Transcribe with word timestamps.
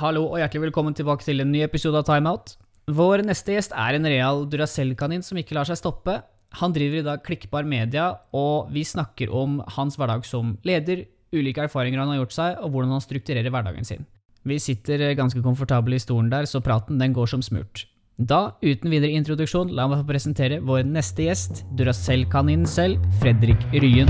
Hallo 0.00 0.22
og 0.30 0.38
hjertelig 0.40 0.70
velkommen 0.70 0.94
tilbake 0.96 1.26
til 1.26 1.42
en 1.42 1.50
ny 1.52 1.60
episode 1.60 1.98
av 2.00 2.06
Timeout. 2.08 2.54
Vår 2.88 3.20
neste 3.28 3.52
gjest 3.52 3.74
er 3.76 3.98
en 3.98 4.08
real 4.08 4.46
Duracell-kanin 4.48 5.20
som 5.26 5.36
ikke 5.36 5.52
lar 5.58 5.68
seg 5.68 5.76
stoppe. 5.76 6.14
Han 6.56 6.72
driver 6.72 7.02
i 7.02 7.04
dag 7.04 7.20
Klikkbar 7.26 7.68
Media, 7.68 8.06
og 8.32 8.70
vi 8.72 8.80
snakker 8.88 9.28
om 9.28 9.58
hans 9.76 10.00
hverdag 10.00 10.24
som 10.24 10.54
leder, 10.64 11.04
ulike 11.36 11.66
erfaringer 11.68 12.00
han 12.00 12.14
har 12.14 12.22
gjort 12.22 12.38
seg, 12.38 12.56
og 12.64 12.72
hvordan 12.72 12.96
han 12.96 13.04
strukturerer 13.04 13.52
hverdagen 13.52 13.84
sin. 13.84 14.08
Vi 14.48 14.56
sitter 14.56 15.04
ganske 15.20 15.44
komfortable 15.44 16.00
i 16.00 16.02
stolen 16.02 16.32
der, 16.32 16.48
så 16.48 16.64
praten 16.64 16.96
den 17.02 17.12
går 17.12 17.34
som 17.34 17.44
smurt. 17.44 17.84
Da, 18.16 18.54
uten 18.64 18.88
videre 18.88 19.12
introduksjon, 19.20 19.76
la 19.76 19.84
meg 19.84 20.00
få 20.00 20.14
presentere 20.14 20.64
vår 20.64 20.88
neste 20.88 21.28
gjest, 21.28 21.66
Duracell-kaninen 21.76 22.64
selv, 22.64 23.04
Fredrik 23.20 23.68
Ryen. 23.76 24.08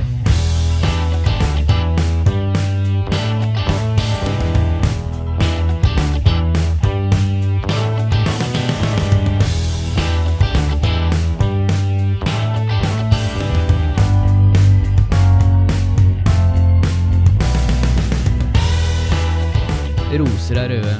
Roser 20.10 20.59
er 20.59 20.73
røde, 20.73 20.95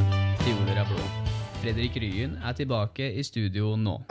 fioler 0.45 0.79
er 0.79 0.87
blå. 0.87 1.05
Fredrik 1.61 1.97
Ryen 2.01 2.37
er 2.47 2.55
tilbake 2.57 3.09
i 3.19 3.25
studio 3.27 3.75
nå. 3.79 3.99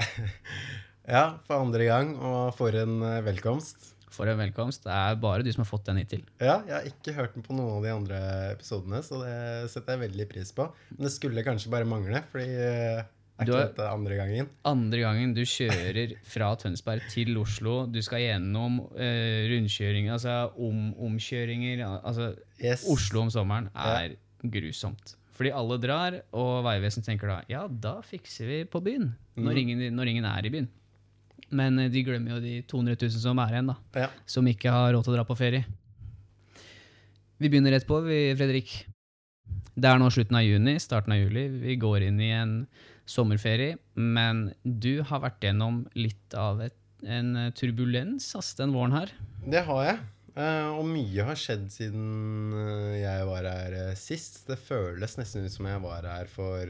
Ja, 1.09 1.39
for 1.47 1.63
andre 1.63 1.87
gang, 1.87 2.11
og 2.21 2.51
for 2.53 2.75
en 2.77 2.99
eh, 3.01 3.21
velkomst. 3.25 3.87
For 4.13 4.29
en 4.29 4.37
velkomst. 4.37 4.83
Det 4.83 4.93
er 4.93 5.15
bare 5.17 5.41
du 5.41 5.49
som 5.55 5.63
har 5.63 5.69
fått 5.71 5.87
den 5.87 5.97
hittil. 6.03 6.21
Ja, 6.37 6.59
jeg 6.67 6.75
har 6.75 6.85
ikke 6.91 7.15
hørt 7.17 7.33
den 7.33 7.45
på 7.47 7.55
noen 7.57 7.79
av 7.79 7.87
de 7.87 7.93
andre 7.95 8.19
episodene, 8.51 8.99
så 9.07 9.23
det 9.23 9.71
setter 9.73 9.95
jeg 9.95 10.03
veldig 10.03 10.27
pris 10.29 10.51
på. 10.53 10.67
Men 10.93 11.07
det 11.07 11.13
skulle 11.15 11.45
kanskje 11.47 11.71
bare 11.73 11.87
mangle, 11.89 12.21
fordi 12.29 12.45
eh, 12.61 13.01
er 13.01 13.49
ikke 13.49 13.63
dette 13.71 13.89
andre 13.89 14.19
gangen? 14.19 14.51
Andre 14.69 15.01
gangen 15.01 15.33
du 15.33 15.41
kjører 15.49 16.13
fra 16.35 16.51
Tønsberg 16.61 17.09
til 17.09 17.33
Oslo, 17.41 17.79
du 17.89 18.03
skal 18.05 18.27
gjennom 18.27 18.83
eh, 18.93 19.47
rundkjøringer, 19.49 20.13
altså 20.19 20.37
om, 20.61 20.91
omkjøringer 21.09 21.87
Altså, 22.03 22.35
Yes. 22.61 22.83
Oslo 22.91 23.23
om 23.25 23.33
sommeren 23.33 23.71
er 23.73 24.19
grusomt. 24.43 25.15
Fordi 25.39 25.53
alle 25.55 25.77
drar, 25.79 26.17
og 26.35 26.65
Vegvesenet 26.65 27.07
tenker 27.07 27.31
da 27.31 27.39
ja, 27.47 27.63
da 27.71 27.99
fikser 28.03 28.49
vi 28.49 28.59
på 28.67 28.81
byen. 28.83 29.13
Når, 29.39 29.61
ingen, 29.61 29.85
når 29.95 30.11
ingen 30.11 30.27
er 30.27 30.47
i 30.47 30.51
byen. 30.51 30.67
Men 31.55 31.79
eh, 31.79 31.91
de 31.91 32.03
glemmer 32.05 32.35
jo 32.35 32.41
de 32.43 32.57
200 32.69 32.97
000 32.99 33.21
som 33.23 33.39
er 33.41 33.55
igjen, 33.55 33.71
da. 33.71 33.77
Ja. 34.05 34.09
Som 34.29 34.49
ikke 34.51 34.73
har 34.73 34.91
råd 34.93 35.07
til 35.07 35.15
å 35.15 35.19
dra 35.19 35.25
på 35.27 35.37
ferie. 35.39 35.63
Vi 37.39 37.47
begynner 37.47 37.71
rett 37.77 37.87
på, 37.87 38.01
vi, 38.03 38.19
Fredrik. 38.35 38.73
Det 39.79 39.87
er 39.87 39.99
nå 40.01 40.09
slutten 40.11 40.35
av 40.35 40.43
juni, 40.43 40.75
starten 40.83 41.15
av 41.15 41.21
juli. 41.21 41.45
Vi 41.61 41.79
går 41.79 42.09
inn 42.09 42.19
i 42.19 42.33
en 42.35 42.53
sommerferie. 43.09 43.79
Men 43.95 44.49
du 44.63 44.99
har 45.07 45.23
vært 45.23 45.47
gjennom 45.47 45.85
litt 45.95 46.35
av 46.37 46.59
et, 46.67 46.75
en 47.07 47.35
eh, 47.39 47.51
turbulens 47.55 48.27
ass, 48.35 48.51
den 48.59 48.75
våren 48.75 48.97
her. 48.97 49.15
Det 49.47 49.63
har 49.71 49.85
jeg. 49.87 50.01
Eh, 50.37 50.67
og 50.75 50.85
mye 50.87 51.25
har 51.25 51.37
skjedd 51.39 51.67
siden 51.73 52.53
eh, 52.53 52.99
jeg 53.01 53.25
var 53.29 53.47
her 53.47 53.75
eh, 53.77 53.95
sist. 53.97 54.41
Det 54.49 54.59
føles 54.61 55.15
nesten 55.19 55.45
ut 55.47 55.53
som 55.53 55.67
jeg 55.69 55.81
var 55.83 56.05
her 56.07 56.29
for 56.31 56.61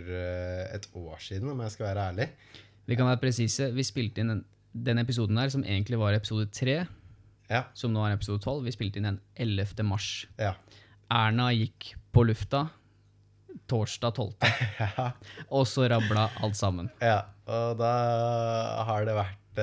et 0.76 0.88
år 0.96 1.20
siden, 1.26 1.52
om 1.54 1.64
jeg 1.66 1.76
skal 1.76 1.90
være 1.90 2.06
ærlig. 2.14 2.30
Vi 2.90 2.98
kan 2.98 3.10
være 3.10 3.22
presise. 3.22 3.70
Vi 3.76 3.86
spilte 3.86 4.24
inn 4.24 4.34
den, 4.34 4.44
den 4.74 5.02
episoden 5.04 5.38
her, 5.42 5.52
som 5.54 5.66
egentlig 5.66 6.00
var 6.02 6.16
episode 6.18 6.48
3, 6.56 6.80
Ja. 7.50 7.64
som 7.74 7.94
nå 7.94 8.04
er 8.06 8.16
episode 8.18 8.42
12. 8.46 8.64
Vi 8.68 8.76
spilte 8.76 9.02
inn 9.02 9.10
den 9.10 9.20
11. 9.36 9.84
mars. 9.86 10.10
Ja. 10.38 10.54
Erna 11.10 11.50
gikk 11.54 11.96
på 12.14 12.23
lufta 12.30 12.68
torsdag 13.70 14.16
12., 14.16 14.34
ja. 14.82 15.10
og 15.54 15.68
så 15.70 15.86
rabla 15.90 16.28
alt 16.42 16.58
sammen. 16.58 16.90
Ja, 17.02 17.23
og 17.50 17.78
da 17.82 17.92
har 18.88 19.06
det 19.06 19.18
vært 19.18 19.62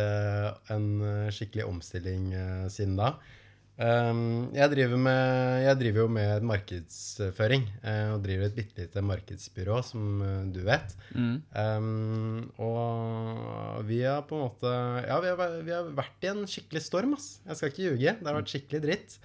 en 0.75 0.87
skikkelig 1.33 1.65
omstilling 1.67 2.29
siden 2.71 2.99
da. 2.99 3.15
Um, 3.77 4.49
jeg, 4.57 4.71
driver 4.73 4.97
med, 4.97 5.63
jeg 5.67 5.77
driver 5.83 6.07
jo 6.07 6.13
med 6.17 6.45
markedsføring, 6.49 7.67
Uh, 7.85 8.15
og 8.15 8.23
driver 8.25 8.47
et 8.49 8.55
bitte 8.57 8.81
lite 8.81 9.03
markedsbyrå, 9.05 9.83
som 9.85 10.23
uh, 10.25 10.47
du 10.49 10.63
vet. 10.65 10.95
Mm. 11.13 11.35
Um, 11.53 12.39
og 12.57 13.83
vi 13.85 14.01
har 14.07 14.25
på 14.25 14.39
en 14.39 14.47
måte 14.47 14.73
Ja, 15.05 15.19
vi 15.21 15.29
har, 15.29 15.59
vi 15.67 15.75
har 15.77 15.91
vært 15.93 16.25
i 16.25 16.31
en 16.33 16.47
skikkelig 16.49 16.83
storm, 16.87 17.13
ass. 17.19 17.43
Jeg 17.45 17.59
skal 17.59 17.73
ikke 17.73 17.85
ljuge. 17.85 18.17
Det 18.17 18.31
har 18.31 18.39
vært 18.39 18.55
skikkelig 18.55 18.81
dritt. 18.87 19.19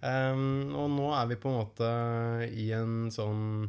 Um, 0.00 0.72
og 0.80 0.88
nå 0.96 1.12
er 1.12 1.28
vi 1.28 1.38
på 1.42 1.52
en 1.52 1.60
måte 1.60 1.92
i 2.56 2.70
en 2.72 3.10
sånn 3.12 3.66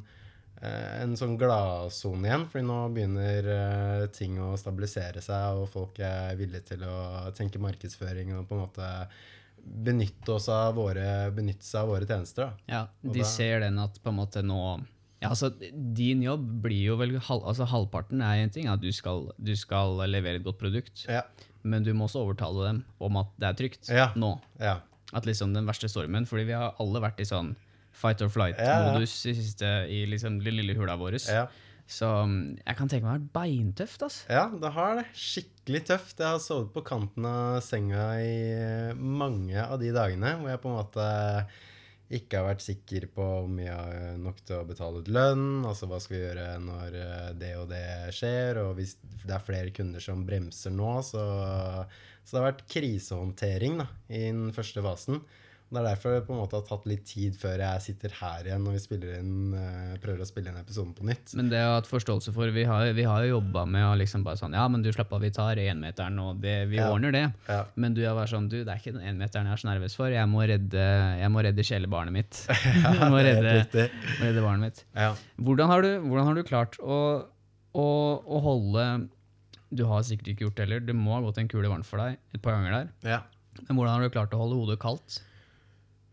eh, 0.64 0.94
en 1.02 1.18
sånn 1.20 1.36
gladsone 1.36 2.30
igjen, 2.30 2.48
fordi 2.48 2.64
nå 2.70 2.78
begynner 2.96 4.08
ting 4.16 4.40
å 4.40 4.54
stabilisere 4.56 5.20
seg, 5.20 5.60
og 5.60 5.68
folk 5.74 6.00
er 6.00 6.40
villige 6.40 6.70
til 6.72 6.88
å 6.88 7.28
tenke 7.36 7.60
markedsføring 7.60 8.32
og 8.38 8.48
på 8.48 8.56
en 8.56 8.64
måte 8.64 8.88
benytte, 9.64 10.30
oss 10.34 10.48
av 10.50 10.76
våre, 10.76 11.32
benytte 11.36 11.64
seg 11.66 11.82
av 11.84 11.88
våre 11.94 12.08
tjenester. 12.08 12.50
Da. 12.50 12.54
Ja, 12.68 12.82
de 13.04 13.20
da- 13.20 13.26
ser 13.30 13.60
den 13.62 13.78
at 13.80 14.00
på 14.04 14.10
en 14.10 14.18
måte 14.18 14.44
nå 14.44 14.60
ja, 15.22 15.30
altså 15.30 15.52
Din 15.94 16.24
jobb 16.24 16.48
blir 16.64 16.82
jo 16.88 16.96
vel 16.98 17.12
halv, 17.22 17.44
altså 17.46 17.68
Halvparten 17.70 18.24
er 18.26 18.40
en 18.42 18.50
ting, 18.50 18.66
at 18.68 18.82
du 18.82 18.92
skal, 18.92 19.28
du 19.38 19.52
skal 19.56 20.00
levere 20.10 20.40
et 20.40 20.44
godt 20.44 20.58
produkt. 20.58 21.06
Ja, 21.08 21.22
Men 21.64 21.84
du 21.84 21.94
må 21.94 22.08
også 22.08 22.24
overtale 22.26 22.64
dem 22.72 22.80
om 23.00 23.18
at 23.18 23.28
det 23.38 23.48
er 23.52 23.54
trygt 23.54 23.90
Ja. 23.94 24.08
nå. 24.16 24.40
ja. 24.60 24.80
At 25.14 25.26
liksom 25.26 25.54
den 25.54 25.66
verste 25.68 25.88
stormen 25.92 26.26
Fordi 26.26 26.46
vi 26.48 26.54
har 26.54 26.74
alle 26.80 27.00
vært 27.04 27.20
i 27.20 27.24
sånn 27.28 27.56
fight 27.92 28.22
or 28.24 28.30
flight-modus 28.30 29.26
i 29.28 29.34
siste 29.36 29.68
i 29.92 30.06
liksom 30.08 30.40
lille 30.42 30.74
hula 30.74 30.96
vår. 30.98 31.20
ja. 31.30 31.46
Så 31.92 32.08
um, 32.24 32.38
jeg 32.56 32.78
kan 32.80 32.92
tenke 32.92 33.04
meg 33.04 33.12
det 33.12 33.18
har 33.18 33.20
vært 33.20 33.34
beintøft, 33.36 34.06
Altså. 34.08 34.24
Ja, 34.32 34.46
det 34.64 34.72
har 34.78 34.96
det. 35.02 35.08
Skikkelig 35.18 35.82
tøft. 35.90 36.22
Jeg 36.22 36.38
har 36.38 36.40
sovet 36.44 36.72
på 36.76 36.86
kanten 36.88 37.28
av 37.28 37.60
senga 37.66 38.06
i 38.24 38.32
eh, 38.56 38.96
mange 38.96 39.60
av 39.60 39.78
de 39.82 39.92
dagene 39.96 40.38
hvor 40.40 40.54
jeg 40.54 40.64
på 40.64 40.72
en 40.72 40.80
måte 40.80 41.10
ikke 42.12 42.42
har 42.42 42.50
vært 42.50 42.64
sikker 42.64 43.06
på 43.16 43.26
om 43.46 43.60
jeg 43.62 43.72
har 43.72 44.18
nok 44.20 44.42
til 44.44 44.58
å 44.58 44.68
betale 44.68 45.04
ut 45.04 45.12
lønn. 45.12 45.46
Altså 45.68 45.88
hva 45.88 46.00
skal 46.04 46.18
vi 46.18 46.24
gjøre 46.24 46.48
når 46.64 46.98
eh, 47.02 47.28
det 47.40 47.52
og 47.60 47.68
det 47.72 47.86
skjer? 48.16 48.64
Og 48.66 48.74
hvis 48.80 48.96
det 49.26 49.36
er 49.36 49.46
flere 49.48 49.76
kunder 49.76 50.04
som 50.04 50.26
bremser 50.28 50.76
nå, 50.76 50.94
så, 51.08 51.24
så 52.24 52.34
det 52.34 52.42
har 52.42 52.50
vært 52.50 52.68
krisehåndtering 52.72 53.80
da, 53.84 53.88
i 54.12 54.26
den 54.30 54.52
første 54.56 54.84
fasen. 54.86 55.24
Det 55.72 55.80
er 55.80 55.86
derfor 55.88 56.12
det 56.18 56.24
på 56.28 56.34
en 56.36 56.40
måte 56.42 56.58
har 56.60 56.64
tatt 56.68 56.84
litt 56.90 57.06
tid 57.08 57.36
før 57.40 57.62
jeg 57.64 57.84
sitter 57.86 58.12
her 58.18 58.48
igjen 58.50 58.66
når 58.66 58.74
vi 58.92 58.98
inn, 59.16 59.54
eh, 59.56 59.94
prøver 60.04 60.20
å 60.26 60.28
spille 60.28 60.52
inn 60.52 60.58
episoden 60.60 60.92
på 60.98 61.06
nytt. 61.08 61.32
Men 61.40 61.48
det 61.48 61.62
har 61.62 61.70
jeg 61.70 61.78
hatt 61.78 61.88
forståelse 61.88 62.34
for. 62.36 62.52
Vi 62.52 62.66
har, 62.68 62.90
vi 62.98 63.06
har 63.08 63.24
jo 63.24 63.38
jobba 63.38 63.64
med 63.72 63.86
å 63.88 63.94
liksom 64.02 64.26
bare 64.26 64.36
sånn 64.42 64.58
Ja, 64.58 64.66
men 64.68 64.84
du 64.84 64.90
slapp 64.92 65.14
av, 65.16 65.24
vi 65.24 65.32
tar 65.32 65.56
énmeteren, 65.64 66.20
og 66.20 66.42
det, 66.44 66.68
vi 66.68 66.82
Ja. 66.82 66.90
ordner 66.92 67.16
det. 67.16 67.24
Ja. 67.48 67.62
Men 67.80 67.96
du 67.96 68.04
har 68.04 68.18
vært 68.20 68.34
sånn 68.34 68.50
Du, 68.52 68.58
det 68.66 68.68
er 68.68 68.82
ikke 68.84 68.98
den 68.98 69.08
énmeteren 69.16 69.48
jeg 69.48 69.54
er 69.56 69.64
så 69.64 69.70
nervøs 69.72 69.96
for. 69.96 70.12
Jeg 70.12 70.28
må 70.28 70.44
redde, 70.44 70.84
jeg 71.24 71.32
må 71.32 71.46
redde 71.48 71.64
kjælebarnet 71.72 72.18
mitt. 72.20 72.44
jeg 72.52 73.10
må 73.16 73.24
redde, 73.24 73.56
må 74.20 74.28
redde 74.28 74.44
barnet 74.44 74.68
mitt. 74.68 74.84
Ja. 74.94 75.16
Hvordan 75.40 75.72
har 75.72 75.88
du, 75.88 75.92
hvordan 76.04 76.26
har 76.34 76.36
du 76.36 76.44
klart 76.52 76.76
å, 76.84 77.00
å, 77.72 77.88
å 78.28 78.44
holde 78.44 79.08
Du 79.72 79.86
har 79.88 80.04
sikkert 80.04 80.34
ikke 80.36 80.50
gjort 80.50 80.58
det 80.60 80.68
heller. 80.68 80.80
Det 80.84 81.00
må 81.00 81.16
ha 81.16 81.24
gått 81.24 81.40
en 81.40 81.48
kule 81.48 81.72
varmt 81.72 81.88
for 81.88 82.04
deg 82.04 82.20
et 82.36 82.42
par 82.44 82.60
ganger 82.60 82.72
der. 82.82 82.90
ja. 83.08 83.22
Men 83.68 83.76
hvordan 83.76 83.92
har 83.96 84.02
du 84.02 84.10
klart 84.14 84.32
å 84.34 84.38
holde 84.40 84.56
hodet 84.56 84.80
kaldt? 84.80 85.22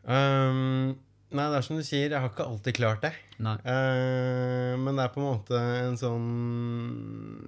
Um, 0.08 0.94
nei, 1.36 1.46
det 1.52 1.58
er 1.58 1.64
som 1.66 1.76
du 1.76 1.84
sier, 1.84 2.08
jeg 2.08 2.22
har 2.22 2.30
ikke 2.30 2.46
alltid 2.48 2.78
klart 2.78 3.02
det. 3.04 3.12
Eh, 3.38 4.72
men 4.80 4.96
det 4.96 5.04
er 5.04 5.12
på 5.14 5.20
en 5.20 5.28
måte 5.28 5.58
en 5.60 5.94
sånn 6.00 6.24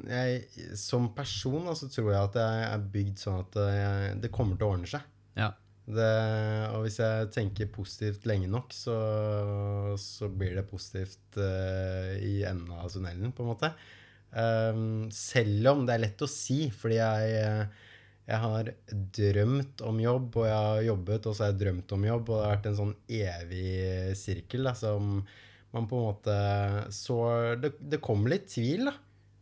jeg, 0.06 0.44
Som 0.78 1.08
person 1.16 1.66
så 1.74 1.88
tror 1.90 2.12
jeg 2.12 2.28
at 2.28 2.36
jeg 2.38 2.68
er 2.68 2.84
bygd 2.92 3.18
sånn 3.18 3.40
at 3.42 3.58
jeg, 3.74 4.12
det 4.22 4.30
kommer 4.34 4.60
til 4.60 4.68
å 4.68 4.76
ordne 4.76 4.90
seg. 4.90 5.08
Ja. 5.40 5.50
Det, 5.90 6.10
og 6.70 6.84
hvis 6.84 7.00
jeg 7.00 7.30
tenker 7.34 7.72
positivt 7.74 8.26
lenge 8.28 8.50
nok, 8.50 8.74
så, 8.76 8.98
så 9.98 10.28
blir 10.30 10.54
det 10.60 10.68
positivt 10.70 11.40
uh, 11.40 12.12
i 12.22 12.44
enden 12.46 12.76
av 12.76 12.92
tunnelen, 12.92 13.32
på 13.34 13.42
en 13.42 13.50
måte. 13.50 13.72
Um, 14.30 15.08
selv 15.10 15.72
om 15.72 15.82
det 15.88 15.96
er 15.96 16.04
lett 16.04 16.22
å 16.22 16.30
si, 16.30 16.68
fordi 16.70 17.00
jeg, 17.00 17.32
eh, 17.40 17.88
jeg 18.30 18.38
har 18.44 18.72
drømt 19.18 19.82
om 19.86 20.00
jobb, 20.02 20.36
og 20.38 20.46
jeg 20.46 20.56
har 20.56 20.82
jobbet, 20.86 21.26
og 21.26 21.34
så 21.34 21.44
har 21.44 21.52
jeg 21.52 21.60
drømt 21.64 21.94
om 21.96 22.04
jobb, 22.06 22.28
og 22.28 22.36
det 22.36 22.44
har 22.44 22.54
vært 22.54 22.68
en 22.70 22.78
sånn 22.78 22.96
evig 23.10 24.16
sirkel 24.18 24.68
da, 24.70 24.74
som 24.78 25.16
man 25.74 25.86
på 25.90 25.98
en 25.98 26.06
måte 26.08 26.36
så 26.94 27.18
Det, 27.62 27.72
det 27.78 28.02
kom 28.02 28.26
litt 28.30 28.48
tvil, 28.50 28.90
da. 28.90 28.96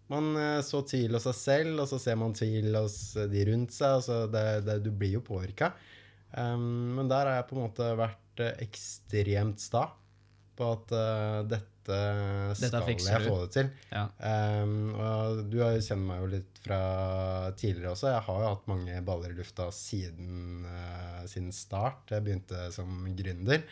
Man 0.09 0.33
eh, 0.41 0.61
så 0.65 0.81
tvil 0.89 1.17
hos 1.17 1.27
seg 1.29 1.37
selv, 1.37 1.83
og 1.83 1.89
så 1.91 2.01
ser 2.01 2.17
man 2.21 2.37
tvil 2.37 2.73
hos 2.79 2.99
de 3.29 3.45
rundt 3.51 3.75
seg. 3.77 4.09
og 4.09 4.33
det, 4.33 4.45
det, 4.65 4.79
du 4.87 4.91
blir 4.93 5.19
jo 5.19 5.25
påvirka. 5.25 5.75
Um, 6.33 6.97
men 6.97 7.09
der 7.09 7.29
har 7.29 7.39
jeg 7.39 7.49
på 7.49 7.57
en 7.57 7.65
måte 7.67 7.89
vært 7.97 8.43
eh, 8.45 8.65
ekstremt 8.65 9.61
sta 9.61 9.87
på 10.59 10.73
at 10.75 10.93
uh, 10.93 11.45
dette 11.49 11.78
Dette 11.95 12.69
skal 12.71 12.87
fikser 12.87 13.15
jeg 13.17 13.29
få 13.31 13.37
det 13.45 13.51
til. 13.57 13.71
Ja. 13.93 14.05
Um, 14.63 14.95
og 14.95 15.43
du 15.51 15.59
kjent 15.63 16.05
meg 16.05 16.21
jo 16.23 16.31
litt 16.37 16.63
fra 16.65 16.81
tidligere 17.59 17.93
også. 17.95 18.11
Jeg 18.13 18.25
har 18.29 18.41
jo 18.45 18.49
hatt 18.55 18.67
mange 18.71 19.03
baller 19.07 19.35
i 19.35 19.39
lufta 19.39 19.71
siden, 19.75 20.67
uh, 20.67 21.23
siden 21.31 21.53
start. 21.53 22.11
Jeg 22.13 22.27
begynte 22.27 22.69
som 22.75 23.07
gründer. 23.19 23.63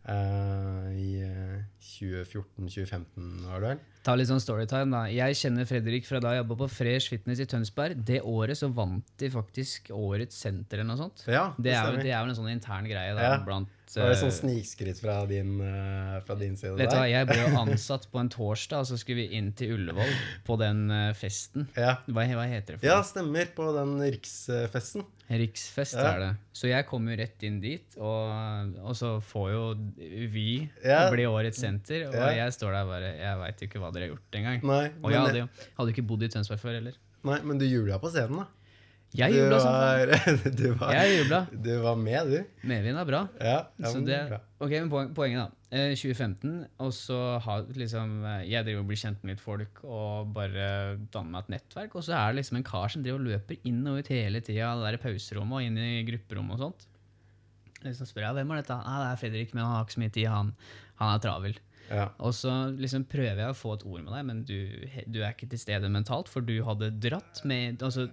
Uh, 0.00 0.86
i 0.96 1.10
eh, 1.20 1.58
2014-2015, 1.84 3.42
var 3.44 3.60
det 3.60 3.68
vel? 3.74 3.80
Ta 4.06 4.14
litt 4.16 4.30
sånn 4.30 4.40
storytime, 4.40 4.88
da. 4.94 5.02
Jeg 5.12 5.36
kjenner 5.36 5.66
Fredrik 5.68 6.06
fra 6.08 6.22
da 6.24 6.32
jeg 6.32 6.40
jobba 6.40 6.56
på 6.62 6.68
Fresh 6.72 7.12
Fitness 7.12 7.42
i 7.44 7.46
Tønsberg. 7.50 7.98
Det 8.08 8.22
året 8.24 8.56
så 8.56 8.70
vant 8.72 9.04
de 9.20 9.28
faktisk 9.28 9.90
Årets 9.92 10.38
senter 10.40 10.80
eller 10.80 10.88
noe 10.94 11.02
sånt. 11.02 11.26
Ja, 11.28 11.50
Det 11.60 11.74
er, 11.74 11.90
jo- 11.92 12.00
det 12.00 12.14
er 12.14 12.24
vel 12.24 12.32
en 12.32 12.38
sånn 12.40 12.48
intern 12.54 12.88
greie 12.88 13.12
da, 13.14 13.20
Ja. 13.28 13.36
blant 13.44 13.68
Var 13.96 14.12
det 14.12 14.18
sånn 14.20 14.30
snikskritt 14.30 15.00
fra 15.02 15.16
din, 15.26 15.56
eh, 15.60 16.20
fra 16.22 16.36
din 16.38 16.52
side 16.56 16.76
Vet 16.78 16.92
du 16.92 16.96
hva. 16.96 17.08
Jeg 17.10 17.26
ble 17.26 17.38
jo 17.42 17.48
ansatt 17.64 18.04
på 18.12 18.20
en 18.20 18.28
torsdag, 18.30 18.84
og 18.84 18.86
så 18.86 18.98
skulle 19.00 19.24
vi 19.24 19.34
inn 19.38 19.48
til 19.58 19.72
Ullevål 19.74 20.12
på 20.46 20.56
den 20.60 20.84
eh, 20.94 21.08
festen. 21.18 21.66
Ja. 21.74 21.96
Hva, 22.06 22.22
hva 22.38 22.44
heter 22.46 22.76
det 22.76 22.80
for 22.84 22.86
ja, 22.86 23.00
stemmer. 23.02 23.50
På 23.56 23.72
den 23.74 23.96
riksfesten. 24.04 25.02
Riksfest 25.30 25.94
Ja. 25.98 26.06
er 26.12 26.18
det. 26.20 26.30
Så 26.54 26.68
jeg 26.70 26.86
kom 26.86 27.08
jo 27.10 27.16
rett 27.18 27.42
inn 27.46 27.58
dit, 27.62 27.96
og, 27.98 28.76
og 28.82 28.94
så 28.98 29.16
får 29.22 29.50
jo 29.54 29.64
vi 30.30 30.70
Ja. 30.84 31.08
bli 31.10 31.26
Årets 31.26 31.58
senter, 31.58 32.06
og 32.08 32.14
Ja. 32.14 32.30
jeg 32.44 32.52
står 32.52 32.72
der 32.78 32.84
bare 32.86 33.10
Jeg 33.18 33.38
veit 33.38 33.60
jo 33.60 33.66
ikke 33.68 33.80
hva 33.82 33.92
dere 33.92 34.08
har 34.08 34.14
gjort 34.16 34.38
engang. 34.38 34.64
Og 35.02 35.10
jeg 35.10 35.20
hadde 35.20 35.38
jo 35.44 35.48
hadde 35.78 35.90
ikke 35.94 36.06
bodd 36.06 36.22
i 36.22 36.28
Tønsberg 36.28 36.58
før 36.62 36.74
heller. 36.78 36.94
nei, 37.24 37.40
men 37.42 37.58
du 37.58 37.66
jula 37.66 37.98
på 37.98 38.10
scenen, 38.10 38.36
da. 38.38 38.46
Jeg 39.18 39.34
jubla 39.34 39.56
sånn. 39.58 40.12
du, 40.60 40.66
var, 40.78 40.92
Jeg 40.94 41.14
jubla. 41.24 41.40
du 41.50 41.70
var 41.82 41.96
med, 41.98 42.28
du. 42.30 42.66
Medvind 42.70 43.00
er 43.00 43.08
bra. 43.08 43.22
Ja, 43.42 43.56
ja 43.74 43.88
Så 43.90 43.96
men 43.98 44.04
det, 44.06 44.18
bra. 44.30 44.38
ok, 44.62 44.70
men 44.76 44.90
poen- 44.92 45.10
Poenget, 45.16 45.40
da. 45.48 45.56
Eh, 45.74 45.94
2015, 45.98 46.52
og 46.82 46.92
så 46.94 47.16
har 47.42 47.64
liksom 47.78 48.24
eh, 48.26 48.44
Jeg 48.50 48.66
driver 48.66 48.82
og 48.84 48.88
blir 48.90 48.98
kjent 49.02 49.20
med 49.22 49.36
litt 49.36 49.42
folk 49.42 49.82
og 49.86 50.30
bare 50.34 50.68
danner 51.14 51.30
meg 51.34 51.42
et 51.48 51.52
nettverk. 51.56 51.94
Og 51.98 52.06
så 52.06 52.14
er 52.18 52.30
det 52.32 52.40
liksom 52.44 52.60
en 52.60 52.66
kar 52.70 52.90
som 52.94 53.02
driver 53.02 53.18
og 53.22 53.28
løper 53.32 53.58
inn 53.70 53.82
og 53.90 53.98
ut 53.98 54.10
hele 54.14 54.42
tida, 54.46 54.70
det 54.78 54.92
der 54.94 55.02
pauserommet 55.02 55.58
og 55.58 55.66
inn 55.66 55.78
i 55.82 55.90
grupperommet 56.06 56.54
og 56.58 56.64
sånt. 56.68 56.86
Så 57.96 58.04
spør 58.06 58.26
jeg 58.28 58.36
hvem 58.38 58.50
er 58.54 58.60
dette? 58.62 58.76
Nei, 58.84 58.96
det 59.02 59.10
er 59.10 59.20
Fredrik, 59.24 59.54
men 59.56 59.64
han 59.64 59.74
har 59.78 59.86
ikke 59.86 59.96
så 59.96 60.02
mye 60.04 60.14
tid. 60.20 60.26
Han, 60.30 60.54
han 61.00 61.14
er 61.16 61.22
travel. 61.24 61.54
Ja. 61.90 62.06
Og 62.22 62.34
så 62.38 62.52
liksom 62.78 63.04
prøver 63.10 63.42
jeg 63.42 63.52
å 63.52 63.58
få 63.58 63.74
et 63.76 63.84
ord 63.84 64.04
med 64.04 64.12
deg, 64.14 64.26
men 64.28 64.42
du, 64.46 64.56
du 65.10 65.20
er 65.20 65.34
ikke 65.34 65.50
til 65.50 65.60
stede 65.60 65.90
mentalt, 65.92 66.30
for 66.30 66.46
du 66.46 66.54
hadde 66.66 66.92
dratt 67.02 67.42
med 67.48 67.82
altså, 67.86 68.08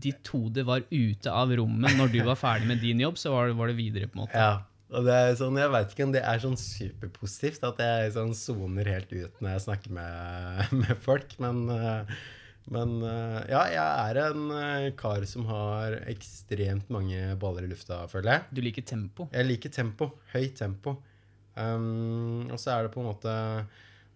Ditt 0.00 0.30
hode 0.32 0.64
var 0.68 0.86
ute 0.90 1.34
av 1.34 1.52
rommet 1.58 1.96
når 1.98 2.12
du 2.14 2.20
var 2.26 2.38
ferdig 2.38 2.70
med 2.70 2.82
din 2.84 3.02
jobb, 3.02 3.18
så 3.20 3.34
var 3.34 3.50
det, 3.50 3.58
var 3.58 3.72
det 3.72 3.78
videre, 3.80 4.10
på 4.10 4.18
en 4.18 4.26
måte. 4.26 4.50
ja. 4.50 4.58
Og 4.90 5.04
det 5.06 5.14
er 5.14 5.36
sånn, 5.38 5.54
jeg 5.54 5.70
vet 5.70 5.92
ikke 5.94 6.02
om 6.08 6.12
det 6.16 6.20
er 6.26 6.40
sånn 6.42 6.56
superpositivt 6.58 7.62
at 7.68 7.78
jeg 7.78 8.08
sånn 8.16 8.32
soner 8.34 8.88
helt 8.90 9.12
ut 9.14 9.36
når 9.38 9.52
jeg 9.52 9.62
snakker 9.68 9.92
med, 9.94 10.72
med 10.80 11.02
folk, 11.04 11.36
men 11.38 11.60
eh, 11.70 12.16
men 12.70 13.00
eh, 13.02 13.38
ja, 13.50 13.62
jeg 13.72 14.10
er 14.10 14.18
en 14.28 14.50
eh, 14.54 14.88
kar 14.98 15.24
som 15.26 15.46
har 15.48 15.96
ekstremt 16.10 16.90
mange 16.92 17.32
baller 17.40 17.66
i 17.66 17.70
lufta, 17.70 18.04
føler 18.10 18.36
jeg. 18.36 18.44
Du 18.54 18.60
liker 18.62 18.86
tempo. 18.86 19.26
Jeg 19.34 19.48
liker 19.48 19.72
tempo. 19.74 20.12
Høyt 20.34 20.58
tempo. 20.60 20.94
Um, 21.60 22.48
og 22.50 22.58
så 22.60 22.74
er 22.78 22.86
det 22.86 22.92
på 22.94 23.02
en 23.02 23.08
måte 23.10 23.32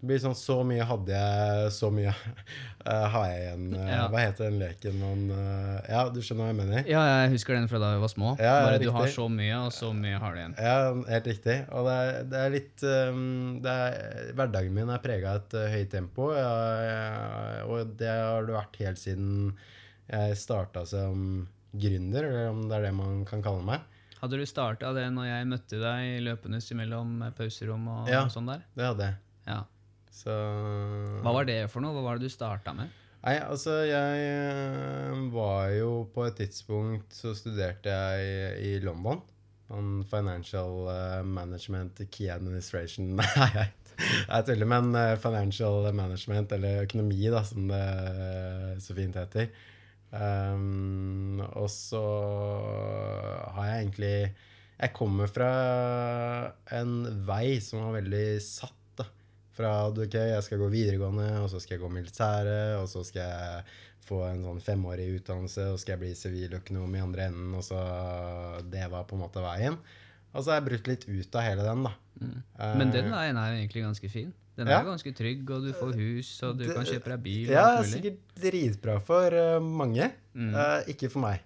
Det 0.00 0.08
blir 0.08 0.20
sånn 0.23 0.35
Så 0.37 0.56
mye 0.67 0.85
hadde 0.85 1.12
jeg, 1.17 1.70
så 1.76 1.91
mye 1.93 2.12
uh, 2.12 3.06
har 3.14 3.26
jeg 3.31 3.43
igjen. 3.43 3.67
Uh, 3.75 3.85
Ja. 3.94 4.00
Hva 4.12 4.23
heter 4.25 4.49
den 4.49 4.58
leken 4.62 4.99
man 5.00 5.23
uh, 5.32 5.79
Ja, 5.88 6.02
du 6.12 6.20
skjønner 6.25 6.49
hva 6.49 6.52
jeg 6.52 6.58
mener? 6.61 6.88
Ja, 6.91 7.05
jeg 7.23 7.35
husker 7.37 7.56
den 7.56 7.69
fra 7.70 7.81
da 7.82 7.93
vi 7.94 8.02
var 8.05 8.12
små. 8.12 8.35
Ja, 8.41 8.56
Bare 8.67 8.81
du 8.82 8.88
har 8.96 9.08
så 9.12 9.29
mye, 9.32 9.61
og 9.67 9.73
så 9.76 9.93
mye 9.96 10.20
har 10.20 10.35
du 10.37 10.43
igjen. 10.43 10.56
Ja, 10.61 10.76
helt 11.14 11.31
riktig. 11.32 11.56
Og 11.73 11.88
det 11.88 11.96
er, 12.02 12.20
det 12.32 12.43
er 12.43 12.55
litt 12.56 12.87
um, 13.14 13.25
det 13.64 13.79
er, 13.87 14.31
Hverdagen 14.37 14.76
min 14.76 14.93
er 14.93 15.05
prega 15.05 15.35
av 15.37 15.43
et 15.44 15.58
høyt 15.76 15.93
tempo, 15.94 16.31
ja, 16.37 16.52
og 17.69 17.94
det 18.00 18.12
har 18.12 18.44
det 18.49 18.56
vært 18.56 18.81
helt 18.82 19.00
siden 19.00 19.55
jeg 20.05 20.37
starta 20.37 20.82
som 20.88 21.47
gründer, 21.73 22.26
eller 22.29 22.50
om 22.52 22.64
det 22.69 22.76
er 22.76 22.88
det 22.88 22.94
man 22.97 23.23
kan 23.29 23.40
kalle 23.44 23.64
meg. 23.64 23.85
Hadde 24.25 24.41
du 24.41 24.47
starta 24.49 24.94
det 24.97 25.05
når 25.12 25.26
jeg 25.29 25.49
møtte 25.50 25.79
deg 25.82 26.23
løpende 26.25 26.61
mellom 26.81 27.15
pauserom 27.37 27.88
og, 27.93 28.09
Ja. 28.09 28.23
og 28.25 28.32
sånn 28.32 28.49
der? 28.49 28.62
Det 28.73 28.87
hadde 28.88 29.09
jeg. 29.11 29.19
Ja. 29.50 29.59
Så 30.15 30.35
Hva 31.21 31.32
var 31.35 31.44
det 31.44 31.59
for 31.69 31.85
noe? 31.85 31.93
Hva 31.93 32.05
var 32.06 32.19
det 32.19 32.31
du 32.31 32.32
starta 32.32 32.73
med? 32.76 32.88
Nei, 33.25 33.38
altså 33.41 33.79
jeg 33.88 34.25
eh, 34.29 35.21
var 35.32 35.71
jo 35.73 35.93
på 36.12 36.26
et 36.29 36.37
tidspunkt 36.43 37.15
så 37.17 37.32
studerte 37.37 37.93
jeg 37.93 38.59
i 38.65 38.73
London. 38.85 39.23
On 39.73 40.03
financial 40.09 40.88
eh, 40.93 41.23
management, 41.25 42.03
key 42.12 42.29
administration 42.32 43.15
Nei, 43.21 43.49
jeg, 43.56 43.71
jeg 44.29 44.47
tuller, 44.50 44.69
men 44.69 44.91
eh, 45.00 45.15
financial 45.23 45.88
management, 45.97 46.53
eller 46.53 46.82
økonomi, 46.85 47.23
da, 47.32 47.41
som 47.49 47.69
det 47.73 47.81
eh, 47.81 48.75
så 48.85 48.97
fint 48.97 49.17
heter. 49.21 49.49
Um, 50.14 51.40
og 51.58 51.66
så 51.72 52.00
har 53.56 53.64
jeg 53.66 53.81
egentlig 53.81 54.19
Jeg 54.78 54.93
kommer 54.94 55.26
fra 55.26 55.49
en 56.75 56.93
vei 57.26 57.58
som 57.62 57.82
var 57.82 57.96
veldig 57.96 58.26
satt, 58.43 58.78
da. 58.99 59.08
Fra 59.55 59.72
at 59.88 59.99
ok, 60.05 60.14
jeg 60.34 60.44
skal 60.46 60.62
gå 60.62 60.69
videregående, 60.70 61.28
og 61.43 61.50
så 61.50 61.62
skal 61.62 61.76
jeg 61.76 61.84
gå 61.84 61.90
militæret, 61.94 62.76
og 62.81 62.88
så 62.90 63.05
skal 63.06 63.22
jeg 63.31 63.66
få 64.05 64.20
en 64.28 64.43
sånn 64.44 64.62
femårig 64.62 65.06
utdannelse, 65.16 65.69
og 65.72 65.81
skal 65.81 65.94
jeg 65.94 66.02
bli 66.02 66.14
siviløkonom 66.19 66.99
i 66.99 67.05
andre 67.05 67.28
enden, 67.31 67.55
og 67.58 67.64
så 67.66 67.81
Det 68.70 68.87
var 68.90 69.06
på 69.08 69.16
en 69.19 69.25
måte 69.25 69.44
veien. 69.44 69.78
Og 70.34 70.43
så 70.43 70.50
har 70.50 70.61
jeg 70.61 70.69
brutt 70.69 70.90
litt 70.90 71.06
ut 71.06 71.37
av 71.38 71.46
hele 71.46 71.66
den, 71.66 71.87
da. 71.87 71.94
Mm. 72.19 72.38
Men 72.81 72.94
den 72.94 73.12
veien 73.14 73.38
er 73.38 73.52
jo 73.52 73.61
egentlig 73.62 73.87
ganske 73.87 74.11
fin. 74.11 74.34
Den 74.56 74.68
er 74.70 74.84
jo 74.84 74.90
ganske 74.92 75.10
trygg, 75.18 75.48
og 75.50 75.64
du 75.66 75.72
får 75.74 75.96
hus, 75.98 76.28
og 76.46 76.56
du 76.58 76.64
Det- 76.64 76.74
kan 76.76 76.84
kjøpe 76.86 77.10
deg 77.10 77.22
bil. 77.24 77.48
Ja, 77.50 77.64
det 77.80 77.86
er 77.86 77.90
sikkert 77.90 78.18
dritbra 78.44 79.00
for 79.02 79.34
eh, 79.34 79.58
mange. 79.60 80.12
Mm. 80.34 80.54
Uh, 80.54 80.80
ikke 80.92 81.10
for 81.10 81.20
meg. 81.24 81.40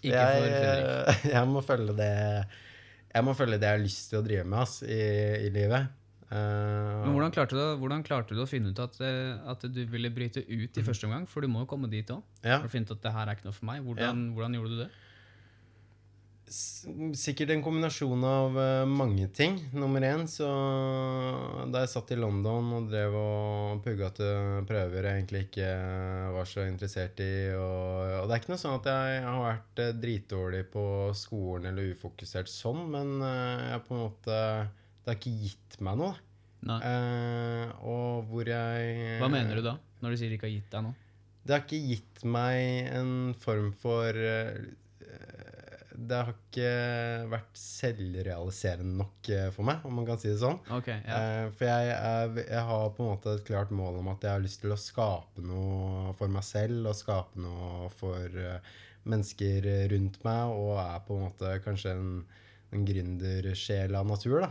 Ikke 0.00 0.14
jeg, 0.14 0.40
for 0.40 0.48
Fredrik. 0.56 1.24
eh, 1.26 1.30
jeg 1.36 1.48
må 1.50 1.60
følge 1.66 1.96
det 1.98 2.46
Jeg 3.12 3.24
må 3.26 3.34
følge 3.34 3.58
det 3.58 3.66
jeg 3.66 3.74
har 3.76 3.82
lyst 3.84 4.08
til 4.12 4.20
å 4.20 4.24
drive 4.24 4.44
med 4.46 4.58
ass, 4.62 4.82
i, 4.86 5.00
i 5.46 5.50
livet. 5.50 5.88
Uh, 6.30 7.02
Men 7.04 7.12
hvordan 7.16 7.32
klarte, 7.34 7.56
du, 7.58 7.76
hvordan 7.82 8.04
klarte 8.06 8.36
du 8.38 8.40
å 8.44 8.46
finne 8.48 8.70
ut 8.70 8.78
at, 8.78 8.96
at 9.50 9.64
du 9.66 9.80
ville 9.90 10.08
bryte 10.14 10.44
ut 10.46 10.78
i 10.78 10.82
første 10.86 11.08
omgang? 11.08 11.26
For 11.28 11.42
du 11.42 11.48
må 11.50 11.64
jo 11.64 11.66
komme 11.66 11.90
dit 11.90 12.06
òg. 12.14 12.22
ja. 12.46 12.60
For 12.62 12.68
å 12.68 12.70
finne 12.70 12.86
ut 12.86 12.92
at 12.94 13.02
det 13.02 13.12
her 13.16 13.26
er 13.26 13.34
ikke 13.36 13.48
noe 13.50 13.56
for 13.56 13.66
meg. 13.66 13.82
Hvordan, 13.84 14.28
hvordan 14.36 14.54
gjorde 14.54 14.70
du 14.76 14.82
det? 14.84 14.90
Sikkert 16.50 17.52
en 17.54 17.60
kombinasjon 17.62 18.24
av 18.26 18.56
eh, 18.58 18.84
mange 18.90 19.28
ting. 19.30 19.54
Nummer 19.70 20.02
én, 20.02 20.24
så 20.26 20.48
Da 21.70 21.84
jeg 21.84 21.92
satt 21.92 22.10
i 22.10 22.18
London 22.18 22.72
og 22.74 22.88
drev 22.90 23.14
og 23.14 23.82
pugga 23.84 24.08
til 24.16 24.64
prøver 24.66 25.06
jeg 25.06 25.20
egentlig 25.20 25.44
ikke 25.46 25.68
var 26.34 26.48
så 26.50 26.64
interessert 26.66 27.22
i 27.22 27.30
Og, 27.54 28.16
og 28.22 28.26
det 28.26 28.34
er 28.34 28.42
ikke 28.42 28.54
noe 28.54 28.62
sånn 28.64 28.80
at 28.80 28.90
jeg 28.90 29.22
har 29.28 29.38
vært 29.44 29.84
eh, 29.84 29.92
dritdårlig 30.02 30.64
på 30.74 30.84
skolen 31.18 31.70
eller 31.70 31.94
ufokusert 31.94 32.50
sånn, 32.50 32.82
men 32.96 33.14
eh, 33.22 33.68
jeg 33.76 33.86
på 33.86 33.94
en 33.94 34.04
måte 34.08 34.40
Det 34.40 35.12
har 35.12 35.20
ikke 35.20 35.36
gitt 35.46 35.78
meg 35.86 36.02
noe. 36.02 36.18
Eh, 36.66 37.70
og 37.86 38.26
hvor 38.28 38.50
jeg 38.50 39.22
Hva 39.22 39.30
mener 39.32 39.62
du 39.62 39.64
da, 39.70 39.78
når 40.02 40.12
du 40.12 40.20
sier 40.20 40.32
det 40.34 40.40
ikke 40.40 40.50
har 40.50 40.58
gitt 40.58 40.74
deg 40.74 40.86
noe? 40.88 40.98
Det 41.46 41.54
har 41.54 41.62
ikke 41.64 41.80
gitt 41.94 42.24
meg 42.28 42.90
en 42.98 43.12
form 43.40 43.70
for 43.80 44.18
eh, 44.18 44.58
Det 46.00 46.16
har 46.16 46.30
ikke 46.32 46.68
vært 47.28 47.58
selvrealiserende 47.60 48.94
nok 49.02 49.28
eh, 49.34 49.48
for 49.52 49.68
meg, 49.68 49.82
om 49.84 49.98
man 49.98 50.06
kan 50.08 50.20
si 50.20 50.30
det 50.30 50.38
sånn. 50.40 50.56
Okay, 50.78 50.96
ja. 51.04 51.18
Eh, 51.18 51.48
For 51.58 51.68
jeg, 51.68 51.90
er, 51.96 52.38
jeg 52.40 52.62
har 52.70 52.86
på 52.96 53.04
en 53.04 53.10
måte 53.12 53.34
et 53.36 53.44
klart 53.44 53.74
mål 53.74 53.98
om 54.00 54.08
at 54.14 54.24
jeg 54.24 54.32
har 54.32 54.44
lyst 54.44 54.62
til 54.64 54.72
å 54.72 54.78
skape 54.80 55.44
noe 55.44 56.14
for 56.16 56.32
meg 56.32 56.46
selv 56.46 56.88
og 56.88 56.96
skape 56.96 57.42
noe 57.44 57.90
for 57.98 58.40
eh, 58.40 58.72
mennesker 59.10 59.68
rundt 59.92 60.18
meg, 60.24 60.54
og 60.56 60.80
er 60.82 61.04
på 61.06 61.16
en 61.18 61.26
måte 61.28 61.52
kanskje 61.64 61.94
en, 61.96 62.10
en 62.72 62.88
gründersjel 62.88 63.96
av 63.96 64.08
natur, 64.08 64.40
da. 64.46 64.50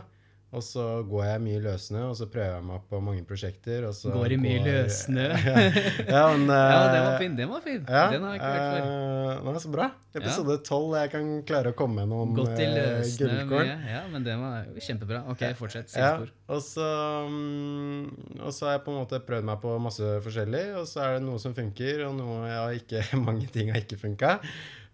Og 0.50 0.64
så 0.66 0.84
går 1.06 1.26
jeg 1.28 1.40
mye 1.44 1.58
løssnø, 1.62 2.00
og 2.08 2.16
så 2.18 2.26
prøver 2.26 2.56
jeg 2.56 2.64
meg 2.66 2.86
på 2.90 2.98
mange 3.06 3.22
prosjekter. 3.26 3.84
Går 3.86 4.32
i 4.34 4.38
mye 4.40 4.62
løssnø. 4.64 5.26
ja, 6.16 6.22
men, 6.34 6.48
ja, 6.74 6.80
den 6.90 7.04
var 7.04 7.12
eh, 7.12 7.20
fin. 7.20 7.36
Den 7.38 7.52
var 7.52 7.62
fin. 7.62 7.84
ja, 7.84 8.00
den 8.10 8.26
har 8.26 8.34
jeg 8.34 8.40
ikke 8.40 8.48
hørt 8.56 8.72
før. 8.72 9.52
Uh, 9.52 9.60
så 9.62 9.70
bra. 9.76 9.86
Episode 10.18 10.56
tolv. 10.66 10.96
Jeg 10.98 11.12
kan 11.12 11.28
klare 11.46 11.70
å 11.70 11.76
komme 11.78 12.02
med 12.02 12.10
noen 12.10 12.34
Gått 12.34 12.58
i 12.58 12.66
eh, 12.66 12.74
løssnø 12.74 13.28
gullkorn. 13.28 13.70
mye. 13.70 13.94
Ja, 13.94 14.02
men 14.10 14.26
den 14.26 14.42
var 14.42 14.82
kjempebra. 14.88 15.22
Ok, 15.30 15.46
fortsett. 15.60 15.94
Ja, 15.94 16.10
og 16.50 16.66
så, 16.66 16.90
um, 17.30 18.10
og 18.40 18.50
så 18.56 18.72
har 18.72 18.80
jeg 18.80 18.84
på 18.88 18.96
en 18.96 19.00
måte 19.04 19.22
prøvd 19.30 19.46
meg 19.52 19.62
på 19.62 19.78
masse 19.86 20.12
forskjellig, 20.26 20.66
og 20.82 20.90
så 20.90 21.06
er 21.06 21.16
det 21.20 21.24
noe 21.28 21.38
som 21.38 21.54
funker, 21.54 22.08
og 22.08 22.18
noe 22.18 22.42
jeg 22.50 22.82
ikke, 22.82 23.06
mange 23.28 23.46
ting 23.54 23.70
har 23.70 23.86
ikke 23.86 24.02
funka. 24.02 24.40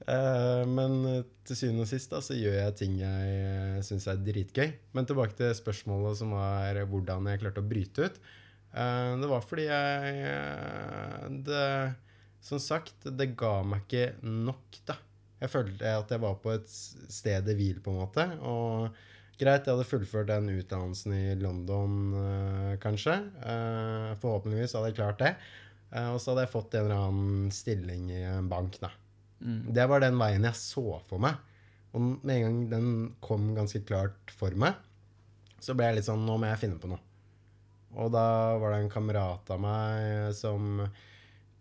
Eh, 0.05 0.63
men 0.69 0.99
til 1.47 1.59
syvende 1.59 1.87
og 1.87 1.91
sist 1.91 2.13
da, 2.13 2.21
så 2.25 2.37
gjør 2.37 2.59
jeg 2.59 2.75
ting 2.79 2.99
jeg 3.01 3.37
uh, 3.77 3.85
syns 3.87 4.09
er 4.11 4.21
dritgøy. 4.21 4.75
Men 4.97 5.09
tilbake 5.09 5.39
til 5.39 5.55
spørsmålet 5.57 6.21
som 6.21 6.35
var 6.37 6.83
hvordan 6.91 7.31
jeg 7.33 7.43
klarte 7.45 7.65
å 7.65 7.71
bryte 7.71 8.11
ut. 8.11 8.21
Eh, 8.77 9.13
det 9.21 9.29
var 9.31 9.45
fordi 9.45 9.69
jeg 9.71 10.17
eh, 10.29 11.27
det, 11.47 11.67
Som 12.45 12.61
sagt, 12.63 13.09
det 13.19 13.33
ga 13.39 13.59
meg 13.65 13.87
ikke 13.87 14.09
nok, 14.23 14.81
da. 14.89 14.99
Jeg 15.41 15.53
følte 15.53 15.93
at 16.01 16.13
jeg 16.13 16.23
var 16.23 16.37
på 16.41 16.53
et 16.55 16.69
sted 16.71 17.49
i 17.53 17.57
hvil, 17.57 17.81
på 17.85 17.93
en 17.93 18.01
måte. 18.01 18.25
Og 18.41 18.87
greit, 19.37 19.67
jeg 19.67 19.75
hadde 19.75 19.89
fullført 19.89 20.31
den 20.31 20.49
utdannelsen 20.55 21.13
i 21.13 21.35
London, 21.41 21.97
kanskje. 22.81 23.19
Eh, 23.45 24.13
forhåpentligvis 24.23 24.77
hadde 24.79 24.93
jeg 24.93 24.99
klart 25.01 25.21
det. 25.21 25.35
Eh, 25.93 26.09
og 26.13 26.21
så 26.21 26.33
hadde 26.33 26.47
jeg 26.47 26.55
fått 26.55 26.77
en 26.77 26.87
eller 26.87 27.09
annen 27.09 27.51
stilling 27.55 28.09
i 28.15 28.23
en 28.31 28.49
bank, 28.53 28.79
da. 28.83 28.93
Mm. 29.41 29.73
Det 29.77 29.85
var 29.91 30.01
den 30.01 30.17
veien 30.21 30.47
jeg 30.49 30.59
så 30.59 31.01
for 31.09 31.23
meg. 31.23 31.37
Og 31.97 32.03
med 32.25 32.33
en 32.37 32.45
gang 32.47 32.61
den 32.71 32.89
kom 33.25 33.51
ganske 33.57 33.83
klart 33.89 34.33
for 34.37 34.53
meg, 34.59 34.75
så 35.63 35.75
ble 35.77 35.87
jeg 35.89 35.99
litt 35.99 36.09
sånn 36.09 36.25
Nå 36.29 36.37
må 36.39 36.49
jeg 36.51 36.61
finne 36.67 36.81
på 36.81 36.91
noe. 36.91 37.01
Og 37.97 38.11
da 38.13 38.27
var 38.61 38.75
det 38.75 38.83
en 38.85 38.91
kamerat 38.93 39.49
av 39.55 39.61
meg 39.63 40.35
som 40.37 40.83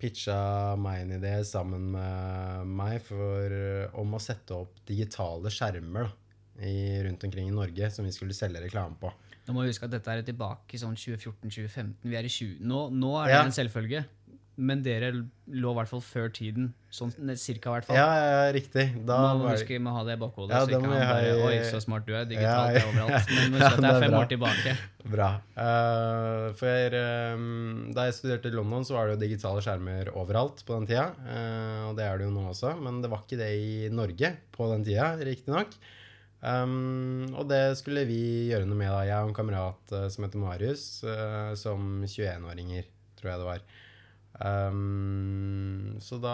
pitcha 0.01 0.75
meg 0.81 1.05
en 1.05 1.13
idé 1.15 1.37
sammen 1.47 1.85
med 1.93 2.73
meg 2.75 2.97
for, 3.05 3.53
om 4.01 4.17
å 4.17 4.19
sette 4.19 4.57
opp 4.57 4.81
digitale 4.89 5.51
skjermer 5.53 6.09
da, 6.09 6.11
i, 6.67 6.73
rundt 7.05 7.23
omkring 7.23 7.47
i 7.47 7.55
Norge 7.55 7.87
som 7.95 8.03
vi 8.07 8.11
skulle 8.15 8.35
selge 8.35 8.65
reklame 8.65 8.99
på. 8.99 9.11
Nå 9.45 9.53
må 9.55 9.63
vi 9.63 9.71
huske 9.71 9.87
at 9.87 9.93
dette 9.93 10.11
er 10.11 10.25
tilbake 10.27 10.75
i 10.75 10.81
sånn 10.81 10.97
2014-2015. 10.99 11.95
Vi 12.09 12.17
er 12.19 12.27
i 12.27 12.31
20... 12.33 12.59
Nå, 12.67 12.87
nå 12.91 13.11
er 13.21 13.29
det 13.29 13.35
Ja. 13.37 13.43
en 13.45 13.55
selvfølge. 13.55 14.03
Men 14.57 14.81
dere 14.85 15.09
lå 15.51 15.71
i 15.73 15.75
hvert 15.75 15.89
fall 15.91 16.01
før 16.01 16.29
tiden. 16.31 16.69
Sånn 16.95 17.11
cirka, 17.35 17.69
i 17.69 17.73
hvert 17.75 17.87
fall. 17.89 17.97
Ja, 17.99 18.05
ja, 18.15 18.27
ja, 18.45 18.51
riktig. 18.55 18.85
Da 19.05 19.17
må 19.35 19.43
var 19.49 19.57
huske 19.57 19.79
må 19.83 19.91
ha 19.91 20.03
det 20.07 20.15
i 20.15 20.21
bakhodet. 20.21 20.53
Ja, 20.55 20.61
så 20.63 20.71
ikke 20.71 20.87
må 20.87 20.93
han 20.95 21.09
bare 21.09 21.33
i- 21.33 21.41
Oi, 21.49 21.57
så 21.67 21.81
smart 21.83 22.05
du 22.07 22.13
er. 22.15 22.23
Digitalt 22.29 22.79
er 22.79 22.87
overalt. 22.87 23.33
Men 23.35 23.53
husk 23.59 23.67
at 23.67 23.81
det 23.83 23.89
er 23.91 23.99
fem 24.05 24.13
bra. 24.15 24.21
år 24.21 24.29
tilbake. 24.31 24.75
Bra. 25.15 25.27
Uh, 25.59 26.45
for 26.61 26.95
um, 27.35 27.91
da 27.97 28.07
jeg 28.07 28.15
studerte 28.21 28.47
i 28.53 28.55
London, 28.55 28.87
så 28.87 28.95
var 28.95 29.09
det 29.11 29.17
jo 29.17 29.23
digitale 29.25 29.65
skjermer 29.65 30.13
overalt 30.15 30.63
på 30.65 30.79
den 30.79 30.87
tida. 30.93 31.09
Uh, 31.27 31.91
og 31.91 31.99
det 31.99 32.07
er 32.07 32.17
det 32.23 32.29
jo 32.29 32.33
nå 32.37 32.47
også, 32.53 32.71
men 32.79 33.03
det 33.03 33.11
var 33.11 33.25
ikke 33.27 33.41
det 33.43 33.51
i 33.59 33.75
Norge 33.91 34.31
på 34.55 34.71
den 34.71 34.87
tida, 34.87 35.11
riktignok. 35.19 35.75
Um, 36.45 37.31
og 37.33 37.47
det 37.49 37.63
skulle 37.79 38.03
vi 38.05 38.19
gjøre 38.51 38.67
noe 38.69 38.77
med, 38.77 38.91
da. 38.93 39.01
Jeg 39.07 39.17
og 39.23 39.31
en 39.31 39.37
kamerat 39.37 39.93
uh, 39.95 40.07
som 40.13 40.27
heter 40.27 40.41
Marius, 40.41 40.83
eh, 41.09 41.53
som 41.57 42.03
21-åringer, 42.05 42.85
tror 43.17 43.31
jeg 43.31 43.41
det 43.41 43.47
var. 43.49 43.63
Um, 44.35 45.95
så 46.03 46.17
da 46.19 46.33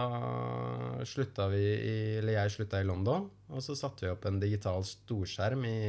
slutta 1.06 1.46
vi 1.52 1.60
i 1.62 1.98
Eller 2.18 2.34
jeg 2.34 2.54
slutta 2.56 2.80
i 2.82 2.88
London, 2.88 3.28
og 3.54 3.62
så 3.62 3.76
satte 3.78 4.08
vi 4.08 4.10
opp 4.10 4.26
en 4.26 4.40
digital 4.42 4.82
storskjerm 4.88 5.68
i 5.70 5.82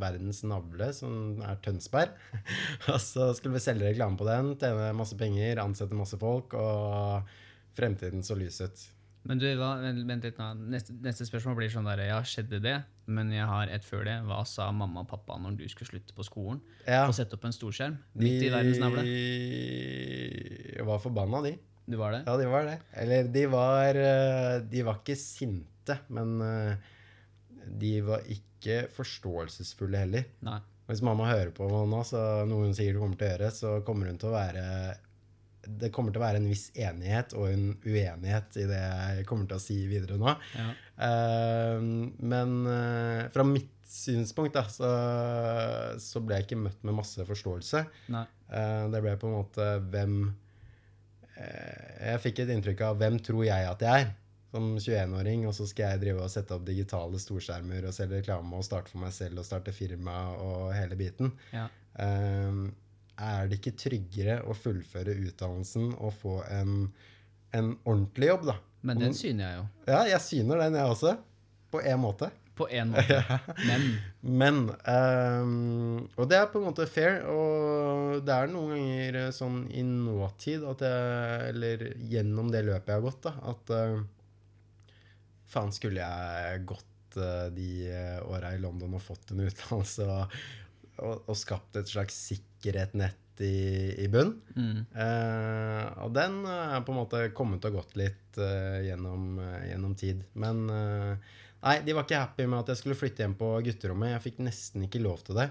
verdens 0.00 0.40
navle, 0.48 0.88
som 0.96 1.42
er 1.44 1.60
Tønsberg. 1.64 2.14
og 2.92 3.00
så 3.04 3.32
skulle 3.36 3.58
vi 3.58 3.66
selge 3.66 3.90
reklame 3.90 4.16
på 4.16 4.28
den, 4.28 4.54
tjene 4.60 4.94
masse 4.96 5.18
penger, 5.20 5.60
ansette 5.60 5.98
masse 5.98 6.20
folk, 6.20 6.56
og 6.56 7.28
fremtiden 7.76 8.24
så 8.24 8.38
lys 8.38 8.62
ut. 8.64 8.86
Men 9.28 9.40
du, 9.42 9.44
hva, 9.60 9.74
vent 9.84 10.24
litt 10.24 10.38
nå. 10.40 10.46
Neste, 10.72 10.94
neste 11.04 11.26
spørsmål 11.28 11.58
blir 11.58 11.72
sånn 11.72 11.88
der 11.88 12.00
Ja, 12.06 12.18
skjedde 12.24 12.62
det? 12.64 12.76
Men 13.12 13.28
jeg 13.34 13.44
har 13.48 13.68
et 13.72 13.84
før 13.84 14.06
det. 14.08 14.14
Hva 14.24 14.40
sa 14.48 14.70
mamma 14.72 15.02
og 15.04 15.10
pappa 15.10 15.36
når 15.40 15.58
du 15.58 15.66
skulle 15.68 15.90
slutte 15.90 16.16
på 16.16 16.24
skolen 16.24 16.62
Ja, 16.86 17.02
og 17.04 17.12
sette 17.16 17.36
opp 17.36 17.44
en 17.44 17.52
storskjerm 17.52 17.98
midt 18.16 18.46
i 18.46 18.52
verdens 18.52 18.80
navle? 18.80 19.04
De 19.04 20.86
var 20.88 21.02
forbanna, 21.04 21.42
de. 21.44 21.58
Du 21.88 21.96
var 22.00 22.16
det? 22.16 22.22
Ja, 22.24 22.36
de 22.40 22.48
var 22.48 22.64
det. 22.68 22.78
Eller 23.00 23.28
de 23.32 23.44
var 23.52 24.00
eh, 24.00 24.54
De 24.68 24.84
var 24.84 25.00
ikke 25.00 25.16
sinte, 25.20 25.98
men 26.12 26.34
eh, 26.44 26.88
de 27.80 27.92
var 28.04 28.24
ikke 28.32 28.86
forståelsesfulle 28.96 30.04
heller. 30.06 30.28
Nei. 30.44 30.58
Hvis 30.88 31.04
mamma 31.04 31.28
hører 31.28 31.52
på 31.52 31.68
nå, 31.68 32.00
så 32.08 32.46
noe 32.48 32.64
hun 32.64 32.76
sikkert 32.76 33.02
kommer 33.02 33.20
til 33.20 33.28
å 33.28 33.32
gjøre, 33.34 33.50
så 33.52 33.72
kommer 33.84 34.08
hun 34.08 34.16
til 34.20 34.30
å 34.30 34.36
være 34.38 34.64
Det 35.80 35.92
kommer 35.94 36.14
til 36.14 36.22
å 36.22 36.26
være 36.26 36.40
en 36.40 36.48
viss 36.48 36.68
enighet 36.78 37.34
og 37.36 37.50
en 37.50 37.66
uenighet 37.84 38.60
i 38.60 38.68
det 38.70 38.82
jeg 38.82 39.26
kommer 39.28 39.50
til 39.50 39.58
å 39.58 39.62
si 39.62 39.80
videre 39.90 40.16
nå. 40.20 40.34
Ja. 40.56 40.68
Uh, 40.98 41.82
men 42.18 42.54
uh, 42.66 43.26
fra 43.34 43.44
mitt 43.46 43.74
synspunkt 43.88 44.56
da, 44.56 44.64
så, 44.70 44.88
så 46.02 46.22
ble 46.24 46.38
jeg 46.38 46.48
ikke 46.48 46.60
møtt 46.60 46.84
med 46.86 46.96
masse 46.98 47.24
forståelse. 47.26 47.84
Eh, 48.12 48.84
det 48.92 49.02
ble 49.04 49.16
på 49.20 49.28
en 49.28 49.38
måte 49.40 49.66
hvem 49.92 50.20
Jeg 51.38 52.18
fikk 52.24 52.40
et 52.42 52.50
inntrykk 52.50 52.80
av 52.82 52.96
hvem 52.98 53.20
tror 53.22 53.44
jeg 53.46 53.68
at 53.68 53.84
jeg 53.84 54.06
er? 54.06 54.08
Som 54.48 54.72
21-åring, 54.80 55.44
og 55.46 55.52
så 55.54 55.66
skal 55.68 55.92
jeg 55.92 56.02
drive 56.06 56.24
og 56.24 56.32
sette 56.32 56.56
opp 56.56 56.64
digitale 56.66 57.20
storskjermer 57.20 57.84
og 57.84 57.94
selge 57.94 58.22
reklame 58.22 58.56
og 58.56 58.64
starte 58.64 58.90
for 58.90 59.02
meg 59.02 59.12
selv 59.14 59.42
og 59.42 59.46
starte 59.46 59.74
firma 59.76 60.16
og 60.40 60.72
hele 60.72 60.96
biten. 60.98 61.34
Ja. 61.52 61.66
Eh, 62.00 62.62
er 63.18 63.48
det 63.50 63.58
ikke 63.60 63.76
tryggere 63.78 64.40
å 64.46 64.56
fullføre 64.56 65.16
utdannelsen 65.26 65.92
og 65.96 66.14
få 66.20 66.38
en, 66.54 66.88
en 67.56 67.72
ordentlig 67.84 68.32
jobb, 68.32 68.50
da? 68.52 68.58
Men 68.86 69.00
den 69.02 69.16
syner 69.16 69.48
jeg 69.48 69.56
jo. 69.58 69.64
Ja, 69.90 70.02
jeg 70.06 70.22
syner 70.22 70.62
den, 70.62 70.78
jeg 70.78 70.92
også. 70.94 71.16
På 71.72 71.82
en 71.82 72.00
måte. 72.00 72.30
På 72.58 72.66
én 72.68 72.90
måte. 72.90 73.18
Men 73.68 73.84
Men 74.20 74.56
um, 74.82 76.08
Og 76.16 76.28
det 76.30 76.38
er 76.40 76.48
på 76.50 76.58
en 76.60 76.68
måte 76.70 76.88
fair. 76.90 77.20
Og 77.30 78.18
det 78.26 78.34
er 78.34 78.50
noen 78.50 78.74
ganger 78.74 79.18
eh, 79.22 79.32
sånn 79.34 79.60
i 79.70 79.84
nåtid 79.86 80.66
at 80.66 80.82
jeg 80.86 81.50
Eller 81.52 81.84
gjennom 82.10 82.50
det 82.54 82.64
løpet 82.66 82.90
jeg 82.90 82.98
har 82.98 83.06
gått, 83.06 83.22
da, 83.28 83.34
at 83.52 83.74
uh, 83.74 84.94
Faen, 85.48 85.70
skulle 85.72 86.04
jeg 86.04 86.64
gått 86.68 87.16
uh, 87.16 87.46
de 87.54 87.68
åra 88.26 88.52
i 88.52 88.60
London 88.60 88.98
og 88.98 89.04
fått 89.04 89.32
en 89.32 89.46
utdannelse 89.46 90.08
og, 90.12 90.34
og, 90.98 91.22
og 91.30 91.38
skapt 91.38 91.78
et 91.80 91.88
slags 91.88 92.18
sikkerhetsnett 92.58 93.40
i, 93.40 93.94
i 94.04 94.08
bunn? 94.08 94.34
mm, 94.56 94.86
Eh, 94.94 96.02
og 96.02 96.12
den 96.14 96.44
eh, 96.44 96.74
er 96.74 96.82
på 96.82 96.92
en 96.92 96.98
måte 96.98 97.30
kommet 97.34 97.64
og 97.64 97.78
gått 97.78 97.96
litt 97.96 98.38
eh, 98.38 98.88
gjennom, 98.88 99.38
eh, 99.38 99.70
gjennom 99.70 99.94
tid. 99.94 100.24
Men 100.34 100.68
eh, 100.70 101.30
nei, 101.62 101.78
de 101.86 101.94
var 101.94 102.06
ikke 102.06 102.22
happy 102.24 102.46
med 102.48 102.60
at 102.60 102.72
jeg 102.74 102.82
skulle 102.82 102.98
flytte 102.98 103.22
hjem 103.22 103.38
på 103.38 103.52
gutterommet. 103.66 104.16
Jeg 104.16 104.24
fikk 104.26 104.42
nesten 104.42 104.86
ikke 104.88 105.02
lov 105.02 105.22
til 105.26 105.38
det. 105.38 105.50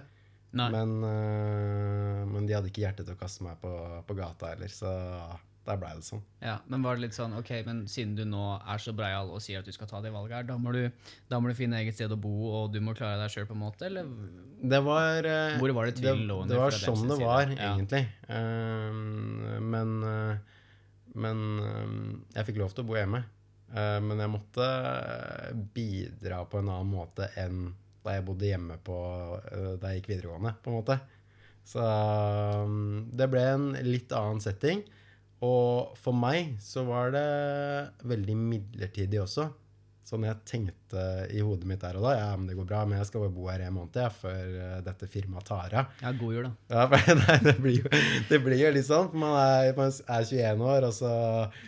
Men, 0.57 0.93
men 1.03 2.45
de 2.47 2.53
hadde 2.55 2.69
ikke 2.71 2.81
hjerte 2.81 3.03
til 3.05 3.13
å 3.13 3.19
kaste 3.19 3.43
meg 3.45 3.59
på, 3.61 3.69
på 4.07 4.15
gata 4.17 4.53
heller, 4.53 4.71
så 4.71 4.89
der 5.67 5.77
blei 5.81 5.91
det 5.97 6.05
sånn. 6.07 6.21
Ja, 6.43 6.57
men 6.71 6.83
var 6.85 6.95
det 6.97 7.03
litt 7.05 7.15
sånn, 7.17 7.33
ok, 7.37 7.51
men 7.67 7.81
siden 7.91 8.15
du 8.17 8.23
nå 8.27 8.43
er 8.59 8.81
så 8.81 8.93
breial 8.95 9.29
og 9.35 9.41
sier 9.43 9.59
at 9.61 9.67
du 9.67 9.73
skal 9.75 9.89
ta 9.91 9.99
det 10.03 10.13
valget 10.15 10.37
her, 10.39 10.47
da 10.47 10.57
må 10.61 10.71
du, 10.75 10.85
da 11.27 11.39
må 11.43 11.51
du 11.51 11.57
finne 11.59 11.81
eget 11.81 11.97
sted 11.97 12.11
å 12.15 12.19
bo, 12.19 12.33
og 12.61 12.71
du 12.73 12.79
må 12.83 12.95
klare 12.97 13.19
deg 13.21 13.33
sjøl 13.33 13.47
på 13.49 13.55
en 13.57 13.63
måte, 13.65 13.89
eller? 13.89 14.07
Det 14.57 14.79
var 14.85 15.27
eh, 15.27 15.57
Hvor 15.59 15.73
var 15.77 15.89
det 15.89 15.97
tvil 15.99 16.23
lå 16.29 16.39
det, 16.39 16.43
under 16.47 16.55
det 16.55 16.61
var 16.63 16.77
sånn 16.81 17.07
det 17.11 17.19
var, 17.21 17.51
Ja. 17.51 17.73
egentlig. 17.75 18.03
Eh, 18.27 19.01
men 19.73 19.97
eh, 20.11 20.53
men 21.17 21.43
eh, 21.65 21.91
jeg 22.37 22.49
fikk 22.51 22.61
lov 22.61 22.73
til 22.77 22.85
å 22.85 22.89
bo 22.91 22.97
hjemme. 22.99 23.23
Men 23.67 24.21
jeg 24.23 24.31
måtte 24.31 24.65
bidra 25.75 26.37
på 26.47 26.61
en 26.61 26.69
annen 26.71 26.87
måte 26.87 27.25
enn 27.35 27.73
da 28.05 28.13
jeg 28.15 28.23
bodde 28.23 28.47
hjemme 28.47 28.77
på, 28.79 28.95
da 29.81 29.89
jeg 29.91 29.99
gikk 29.99 30.11
videregående, 30.13 30.53
på 30.63 30.71
en 30.71 30.77
måte. 30.77 30.95
Så 31.67 31.83
um, 31.83 33.09
det 33.11 33.27
ble 33.27 33.43
en 33.43 33.65
litt 33.83 34.13
annen 34.15 34.39
setting. 34.39 34.85
Og 35.45 35.93
for 36.01 36.17
meg 36.17 36.55
så 36.63 36.81
var 36.87 37.13
det 37.13 37.27
veldig 38.09 38.35
midlertidig 38.39 39.21
også. 39.21 39.51
Sånn 40.07 40.23
jeg 40.23 40.39
tenkte 40.47 41.01
i 41.35 41.41
hodet 41.43 41.67
mitt 41.67 41.81
der 41.83 41.97
og 41.99 42.05
da. 42.05 42.13
Ja, 42.15 42.27
men 42.39 42.45
det 42.47 42.53
går 42.55 42.67
bra, 42.69 42.85
men 42.87 42.95
jeg 42.95 43.09
skal 43.09 43.25
bare 43.25 43.33
bo 43.35 43.49
her 43.51 43.65
en 43.65 43.73
måned 43.75 43.97
jeg, 43.99 44.13
før 44.21 44.53
eh, 44.55 44.77
dette 44.85 45.09
firmaet 45.11 45.49
tar 45.49 45.75
av. 45.81 45.89
Ja, 45.99 46.13
god 46.15 46.37
jul 46.37 46.45
da. 46.47 46.51
Ja, 46.71 46.85
for, 46.93 47.19
nei, 47.19 47.35
det, 47.43 47.53
blir 47.59 47.75
jo, 47.81 47.91
det 48.29 48.39
blir 48.45 48.61
jo 48.61 48.71
litt 48.77 48.87
sånn. 48.87 49.09
Man 49.19 49.35
er, 49.35 49.73
man 49.75 49.91
er 49.91 50.29
21 50.29 50.63
år, 50.63 50.87
og 50.87 50.95
så 50.95 51.11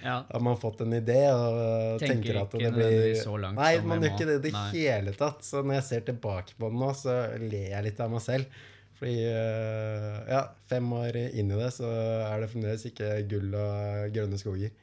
Ja, 0.05 0.15
har 0.23 0.45
man 0.47 0.55
fått 0.61 0.85
en 0.85 0.95
idé 0.95 1.19
og 1.33 1.99
Tenker 1.99 2.13
tenker 2.13 2.39
at 2.45 2.55
det 2.55 2.61
blir 2.63 2.71
nødvendigvis 2.77 3.25
så 3.27 3.35
langt 3.43 3.59
Nei, 3.59 3.73
man 3.91 4.07
gjør 4.07 4.15
ikke 4.15 4.29
det 4.31 4.39
i 4.39 4.45
det 4.47 4.65
hele 4.71 5.17
tatt. 5.19 5.43
Så 5.43 5.65
når 5.65 5.81
jeg 5.81 5.87
ser 5.89 6.09
tilbake 6.13 6.55
på 6.55 6.71
det 6.71 6.79
nå, 6.85 6.93
så 6.95 7.19
ler 7.43 7.73
jeg 7.75 7.89
litt 7.89 7.99
av 8.07 8.15
meg 8.15 8.23
selv. 8.23 8.63
Fordi 8.99 9.15
øh, 9.31 10.15
ja, 10.27 10.41
fem 10.67 10.89
år 10.91 11.15
inn 11.31 11.51
i 11.53 11.57
det, 11.61 11.69
så 11.77 11.87
er 11.87 12.41
det 12.43 12.49
fremdeles 12.51 12.83
ikke 12.89 13.13
gull 13.31 13.53
og 13.55 14.09
grønne 14.15 14.39
skoger. 14.41 14.73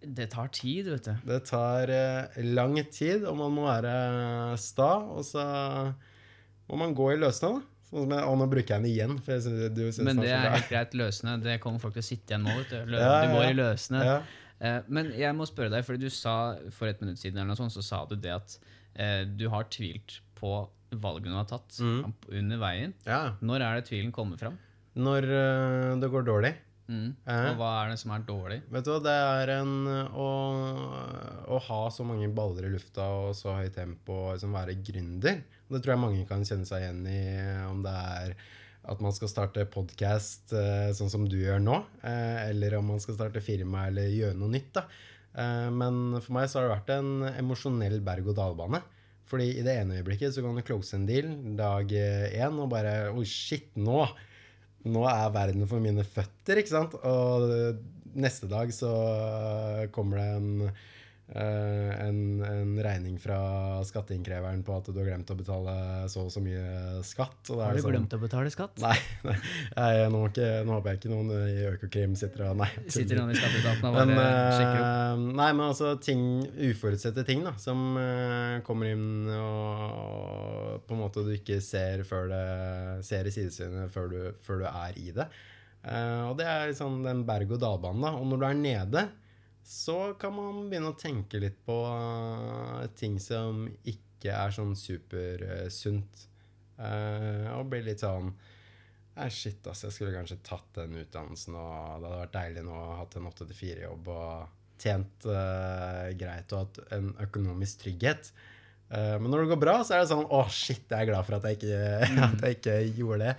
det 0.00 0.30
tar 0.32 0.48
tid, 0.56 0.88
vet 0.90 1.04
du. 1.06 1.12
Det 1.28 1.42
tar 1.46 1.90
eh, 1.94 2.40
lang 2.56 2.74
tid, 2.90 3.24
og 3.28 3.36
man 3.38 3.52
må 3.54 3.66
være 3.68 4.56
sta, 4.58 4.96
og 5.14 5.22
så 5.28 5.44
må 6.70 6.78
man 6.80 6.94
gå 6.96 7.12
i 7.14 7.20
løsene, 7.20 7.58
da. 7.60 7.66
Sånn 7.90 8.12
jeg, 8.14 8.22
og 8.22 8.36
nå 8.38 8.46
bruker 8.46 8.76
jeg 8.76 8.82
den 8.84 8.90
igjen, 8.90 9.16
synes, 9.26 9.96
Men 10.06 10.20
det 10.22 10.30
er 10.30 10.44
helt 10.54 10.68
greit 10.70 10.92
løsende, 10.94 11.40
det 11.42 11.56
kommer 11.62 11.82
folk 11.82 11.96
til 11.96 12.04
å 12.04 12.06
sitte 12.06 12.32
igjen 12.34 12.44
nå, 12.46 12.52
vet 12.60 12.70
du. 12.70 12.92
Lø 12.92 13.00
Ja, 13.02 13.14
Du 13.26 13.32
går 13.34 13.46
i 13.48 13.56
løsende. 13.58 14.02
Ja. 14.06 14.18
Eh, 14.60 14.76
Men 14.86 15.10
jeg 15.18 15.34
må 15.34 15.46
spørre 15.50 15.72
deg, 15.74 15.86
fordi 15.86 16.06
du 16.06 16.14
sa 16.14 16.36
for 16.74 16.90
et 16.90 17.00
minutt 17.02 17.18
siden 17.18 17.40
eller 17.40 17.50
noe 17.52 17.58
sånt, 17.58 17.74
så 17.74 17.82
sa 17.82 18.04
du 18.06 18.14
det 18.14 18.30
at 18.36 18.54
eh, 18.94 19.24
du 19.26 19.48
har 19.50 19.66
tvilt 19.74 20.20
på 20.38 20.54
valgene 20.98 21.32
du 21.34 21.38
har 21.38 21.44
tatt 21.50 21.78
Mm. 21.80 22.12
under 22.28 22.58
veien. 22.58 22.94
ja. 23.06 23.34
Når 23.40 23.60
er 23.62 23.74
det 23.80 23.86
tvilen 23.90 24.10
kommer 24.12 24.36
fram? 24.38 24.58
Når 24.96 25.22
uh, 25.24 26.00
det 26.00 26.10
går 26.10 26.24
dårlig. 26.26 26.54
Mm. 26.90 27.14
Eh. 27.24 27.50
Og 27.52 27.56
hva 27.60 27.84
er 27.84 27.90
det 27.92 27.98
som 28.00 28.10
er 28.10 28.24
dårlig? 28.26 28.62
Vet 28.68 28.84
du 28.84 28.90
hva, 28.90 28.98
det 29.04 29.12
er 29.14 29.52
en 29.60 29.86
å, 30.10 30.28
å 31.46 31.58
ha 31.68 31.82
så 31.94 32.02
mange 32.06 32.26
baller 32.34 32.66
i 32.66 32.72
lufta 32.72 33.04
og 33.22 33.34
så 33.38 33.54
høyt 33.60 33.76
tempo 33.78 34.16
og 34.26 34.32
liksom 34.34 34.56
være 34.56 34.74
gründer. 34.82 35.42
Det 35.70 35.78
tror 35.84 35.94
jeg 35.94 36.02
mange 36.02 36.24
kan 36.26 36.42
kjenne 36.42 36.66
seg 36.66 36.82
igjen 36.82 37.04
i, 37.06 37.20
om 37.70 37.84
det 37.84 37.94
er 37.94 38.34
at 38.90 39.00
man 39.04 39.12
skal 39.14 39.28
starte 39.30 39.66
podkast 39.70 40.50
sånn 40.96 41.10
som 41.12 41.28
du 41.28 41.36
gjør 41.38 41.60
nå, 41.62 41.76
eh, 42.02 42.48
eller 42.50 42.78
om 42.80 42.86
man 42.94 42.98
skal 43.02 43.14
starte 43.18 43.42
firma 43.44 43.86
eller 43.90 44.08
gjøre 44.10 44.38
noe 44.40 44.50
nytt. 44.50 44.72
da. 44.80 44.86
Eh, 45.36 45.68
Men 45.70 46.18
for 46.24 46.32
meg 46.32 46.48
så 46.50 46.58
har 46.58 46.66
det 46.68 46.74
vært 46.78 46.94
en 46.98 47.12
emosjonell 47.36 48.00
berg-og-dal-bane. 48.02 48.80
Fordi 49.30 49.46
i 49.60 49.62
det 49.62 49.76
ene 49.78 50.00
øyeblikket 50.00 50.34
så 50.34 50.42
kan 50.42 50.58
du 50.58 50.66
close 50.66 50.96
en 50.96 51.06
deal 51.06 51.30
dag 51.58 51.92
én 51.94 52.58
og 52.58 52.72
bare 52.72 53.12
Oi, 53.14 53.24
shit, 53.28 53.70
nå! 53.78 54.02
Nå 54.90 55.04
er 55.06 55.32
verden 55.34 55.66
for 55.68 55.82
mine 55.84 56.02
føtter, 56.08 56.58
ikke 56.58 56.72
sant? 56.72 56.94
Og 57.04 57.50
neste 58.16 58.48
dag 58.50 58.72
så 58.74 58.90
kommer 59.94 60.20
det 60.20 60.28
en 60.38 60.64
eh, 60.66 60.80
en, 61.38 62.16
en 62.42 62.70
regning 62.82 63.14
fra 63.22 63.36
skatteinnkreveren 63.86 64.64
på 64.66 64.74
at 64.74 64.88
du 64.90 64.96
har 64.98 65.06
glemt 65.12 65.30
å 65.30 65.36
betale 65.38 65.74
så 66.10 66.24
og 66.26 66.32
så 66.34 66.42
mye 66.42 67.02
skatt. 67.06 67.50
Og 67.54 67.60
Har 67.62 67.76
du 67.76 67.82
sånn- 67.84 67.92
glemt 67.94 68.16
å 68.16 68.20
betale 68.22 68.50
skatt? 68.50 68.80
Nei, 68.82 68.96
nei, 69.28 69.36
nei 69.76 69.92
nå, 70.10 70.24
ikke, 70.32 70.48
nå 70.66 70.74
håper 70.78 70.90
jeg 70.96 71.00
ikke 71.02 71.12
noen 71.12 71.30
i 71.36 71.68
Økokrim 71.70 72.16
sitter 72.18 72.48
og 72.48 72.56
Nei. 72.64 72.68
Sitter 72.90 73.20
noen 73.20 73.30
i 73.30 73.38
skatteetaten 73.38 73.86
og 73.86 73.94
Men, 74.00 74.14
bare 74.18 74.50
sjekker 74.58 74.80
opp? 74.80 74.88
eh, 74.90 75.22
nei, 75.40 75.50
men 75.52 75.64
altså 75.68 75.92
ting, 76.02 76.24
uforutsette 76.70 77.26
ting 77.28 77.44
da, 77.46 77.54
som 77.62 77.84
eh, 78.00 78.58
kommer 78.66 78.90
inn 78.90 79.06
og 79.38 80.82
på 80.86 80.96
en 80.96 81.02
måte 81.04 81.22
du 81.26 81.30
ikke 81.36 81.60
ser, 81.64 82.02
før 82.08 82.28
det, 82.32 82.44
ser 83.06 83.28
i 83.30 83.34
sidesynet 83.34 83.90
før, 83.94 84.10
du- 84.10 84.34
før 84.46 84.64
du 84.64 84.68
er 84.70 84.98
i 85.00 85.10
det. 85.14 85.28
Uh, 85.80 86.28
og 86.28 86.34
det 86.36 86.44
er 86.44 86.66
liksom 86.68 86.98
den 87.06 87.22
berg-og-dal-banen. 87.24 88.02
da, 88.04 88.10
Og 88.20 88.26
når 88.28 88.38
du 88.42 88.44
er 88.50 88.58
nede, 88.58 89.04
så 89.64 90.14
kan 90.20 90.34
man 90.34 90.68
begynne 90.70 90.92
å 90.92 90.98
tenke 90.98 91.40
litt 91.42 91.60
på 91.66 91.76
eh, 91.86 92.86
ting 92.98 93.18
som 93.22 93.66
ikke 93.86 94.32
er 94.34 94.54
sånn 94.54 94.74
supersunt. 94.76 96.26
Uh, 96.80 97.44
og 97.58 97.66
bli 97.68 97.82
litt 97.84 98.00
sånn 98.00 98.30
Nei, 99.10 99.26
shit, 99.34 99.66
ass, 99.68 99.82
jeg 99.84 99.92
skulle 99.92 100.14
kanskje 100.14 100.38
tatt 100.46 100.78
den 100.78 100.94
utdannelsen, 101.02 101.56
og 101.58 101.98
det 102.00 102.08
hadde 102.08 102.20
vært 102.22 102.36
deilig 102.38 102.62
nå 102.64 102.72
å 102.72 102.94
ha 102.94 103.02
en 103.04 103.26
8-4-jobb 103.28 104.06
og 104.14 104.78
tjent 104.80 105.26
uh, 105.28 106.06
greit 106.16 106.54
og 106.54 106.62
hatt 106.62 106.78
en 106.96 107.10
økonomisk 107.26 107.82
trygghet. 107.82 108.30
Uh, 108.88 109.18
men 109.20 109.28
når 109.28 109.42
det 109.42 109.50
går 109.50 109.60
bra, 109.66 109.74
så 109.84 109.98
er 109.98 110.04
det 110.04 110.12
sånn 110.14 110.24
Å, 110.24 110.40
shit, 110.54 110.86
jeg 110.86 110.96
er 111.02 111.10
glad 111.10 111.26
for 111.26 111.36
at 111.36 111.50
jeg 111.50 111.58
ikke, 111.58 111.82
at 112.30 112.46
jeg 112.46 112.58
ikke 112.60 112.78
gjorde 113.02 113.26
det. 113.26 113.34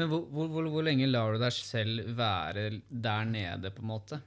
Men 0.00 0.08
hvor, 0.08 0.24
hvor, 0.32 0.48
hvor, 0.54 0.70
hvor 0.78 0.86
lenge 0.86 1.10
lar 1.10 1.36
du 1.36 1.42
deg 1.42 1.52
selv 1.58 2.08
være 2.16 2.70
der 2.88 3.28
nede, 3.28 3.74
på 3.74 3.84
en 3.84 3.92
måte? 3.92 4.22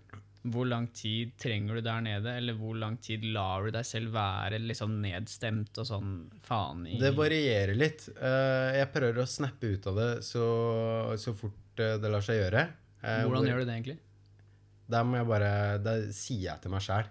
Hvor 0.51 0.67
lang 0.69 0.87
tid 0.93 1.31
trenger 1.41 1.79
du 1.79 1.81
der 1.81 2.01
nede, 2.05 2.35
eller 2.37 2.53
hvor 2.59 2.75
lang 2.77 2.97
tid 3.01 3.23
lar 3.33 3.65
du 3.65 3.71
deg 3.73 3.85
selv 3.87 4.13
være 4.13 4.59
liksom 4.61 4.99
nedstemt 5.01 5.77
og 5.81 5.87
sånn 5.89 6.11
faen 6.45 6.83
i 6.85 6.99
Det 7.01 7.13
varierer 7.17 7.73
litt. 7.77 8.07
Eh, 8.13 8.77
jeg 8.79 8.91
prøver 8.93 9.23
å 9.23 9.29
snappe 9.29 9.73
ut 9.73 9.87
av 9.89 9.97
det 10.01 10.09
så, 10.27 10.45
så 11.17 11.33
fort 11.33 11.81
eh, 11.81 11.97
det 12.01 12.11
lar 12.13 12.21
seg 12.25 12.43
gjøre. 12.43 12.67
Eh, 13.01 13.23
Hvordan 13.23 13.31
hvor- 13.41 13.49
gjør 13.49 13.63
du 13.63 13.65
det 13.65 13.77
egentlig? 13.79 13.97
Da 14.85 15.01
må 15.01 15.17
jeg 15.17 15.25
bare 15.25 15.51
Da 15.81 15.95
sier 16.13 16.43
jeg 16.51 16.61
til 16.61 16.69
meg 16.75 16.83
sjæl 16.85 17.07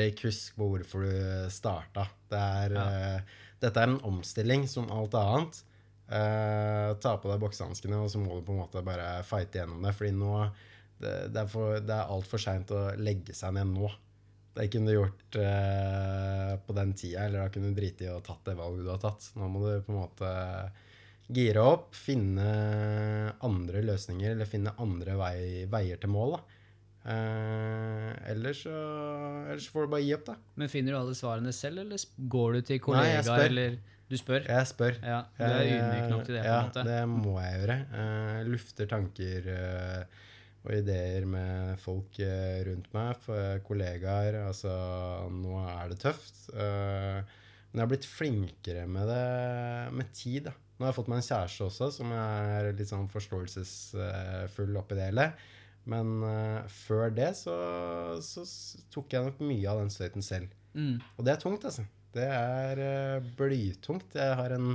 jeg 0.00 0.14
ikke 0.14 0.30
på 0.56 0.68
hvorfor 0.70 1.04
du 1.04 1.50
starta. 1.52 2.06
Det 2.30 2.38
er, 2.38 2.74
eh, 2.78 3.20
dette 3.60 3.80
er 3.80 3.88
en 3.88 4.00
omstilling 4.06 4.66
som 4.68 4.90
alt 4.90 5.14
annet. 5.18 5.62
Eh, 6.10 6.94
ta 7.00 7.16
på 7.16 7.30
deg 7.30 7.40
boksehanskene, 7.42 8.00
og 8.02 8.10
så 8.10 8.18
må 8.18 8.38
du 8.38 8.46
på 8.46 8.54
en 8.54 8.62
måte 8.64 8.82
bare 8.84 9.22
fighte 9.26 9.60
gjennom 9.60 9.82
det. 9.82 9.94
Fordi 9.94 10.12
nå 10.16 10.50
Det, 11.00 11.14
det 11.32 11.40
er, 11.42 11.48
for, 11.50 11.80
det 11.80 11.96
er 11.96 12.12
altfor 12.12 12.42
seint 12.42 12.70
å 12.76 12.84
legge 13.00 13.34
seg 13.36 13.54
ned 13.56 13.72
nå. 13.72 13.88
Det 14.56 14.66
kunne 14.72 14.90
du 14.90 14.96
gjort 14.98 15.36
eh, 15.40 16.54
på 16.66 16.74
den 16.76 16.92
tida, 16.98 17.24
eller 17.28 17.44
da 17.44 17.50
kunne 17.54 17.70
du 17.70 17.76
drite 17.78 18.04
i 18.08 18.12
å 18.12 18.20
tatt 18.26 18.42
det 18.50 18.56
valget 18.58 18.84
du 18.84 18.90
har 18.92 19.02
tatt. 19.02 19.28
Nå 19.38 19.48
må 19.48 19.62
du 19.64 19.84
på 19.86 19.94
en 19.94 20.00
måte 20.02 20.30
gire 21.30 21.62
opp, 21.62 21.92
finne 21.94 22.46
andre 23.46 23.84
løsninger, 23.86 24.34
eller 24.34 24.48
finne 24.50 24.72
andre 24.82 25.14
vei, 25.20 25.36
veier 25.70 26.00
til 26.02 26.10
mål. 26.12 26.34
da. 26.34 26.56
Eh, 27.10 28.08
ellers, 28.34 28.64
så, 28.66 28.72
ellers 29.48 29.68
så 29.68 29.72
får 29.76 29.86
du 29.86 29.92
bare 29.94 30.04
gi 30.04 30.16
opp, 30.18 30.26
da. 30.26 30.34
Men 30.60 30.72
finner 30.72 30.92
du 30.92 30.98
alle 31.00 31.14
svarene 31.16 31.54
selv, 31.56 31.84
eller 31.86 32.02
går 32.34 32.58
du 32.58 32.60
til 32.72 32.76
Nei, 32.76 32.84
kollegaer, 32.88 33.22
spør. 33.30 33.46
eller 33.46 33.78
Du 34.10 34.16
spør? 34.18 34.42
Jeg 34.50 34.66
spør. 34.66 34.98
Ja, 35.06 35.20
du 35.38 35.44
er 35.46 35.62
ydmyk 35.70 36.10
nok 36.10 36.26
til 36.26 36.36
det, 36.36 36.42
på 36.42 36.50
en 36.56 36.66
måte? 36.66 36.84
det 36.90 36.98
må 37.14 37.36
jeg 37.38 37.60
gjøre. 37.60 37.78
Eh, 38.02 38.40
lufter 38.50 38.90
tanker 38.90 39.48
eh, 39.54 40.26
og 40.60 40.72
ideer 40.76 41.24
med 41.28 41.78
folk 41.80 42.18
eh, 42.20 42.60
rundt 42.66 42.90
meg, 42.92 43.28
kollegaer. 43.64 44.42
Altså, 44.44 44.72
nå 45.32 45.60
er 45.64 45.92
det 45.92 46.00
tøft. 46.02 46.42
Eh, 46.52 47.38
men 47.70 47.78
jeg 47.78 47.86
har 47.86 47.92
blitt 47.92 48.10
flinkere 48.10 48.84
med 48.90 49.08
det 49.08 49.94
med 49.94 50.10
tid. 50.16 50.50
da. 50.50 50.56
Nå 50.76 50.86
har 50.86 50.92
jeg 50.92 50.98
fått 50.98 51.10
meg 51.12 51.20
en 51.20 51.28
kjæreste 51.28 51.66
også, 51.68 51.90
som 52.00 52.12
er 52.16 52.70
litt 52.72 52.88
sånn 52.90 53.08
forståelsesfull 53.12 54.78
oppi 54.80 54.98
det 54.98 55.10
hele. 55.10 55.26
Men 55.90 56.20
eh, 56.26 56.70
før 56.72 57.12
det 57.14 57.30
så, 57.38 57.56
så 58.24 58.44
tok 58.92 59.14
jeg 59.14 59.26
nok 59.26 59.42
mye 59.44 59.70
av 59.70 59.82
den 59.82 59.92
støyten 59.92 60.24
selv. 60.24 60.52
Mm. 60.74 60.98
Og 61.16 61.26
det 61.26 61.34
er 61.34 61.42
tungt, 61.42 61.66
altså. 61.68 61.86
Det 62.14 62.26
er 62.26 62.82
eh, 62.84 63.28
blytungt. 63.38 64.16
Jeg 64.18 64.38
har 64.40 64.56
en 64.56 64.74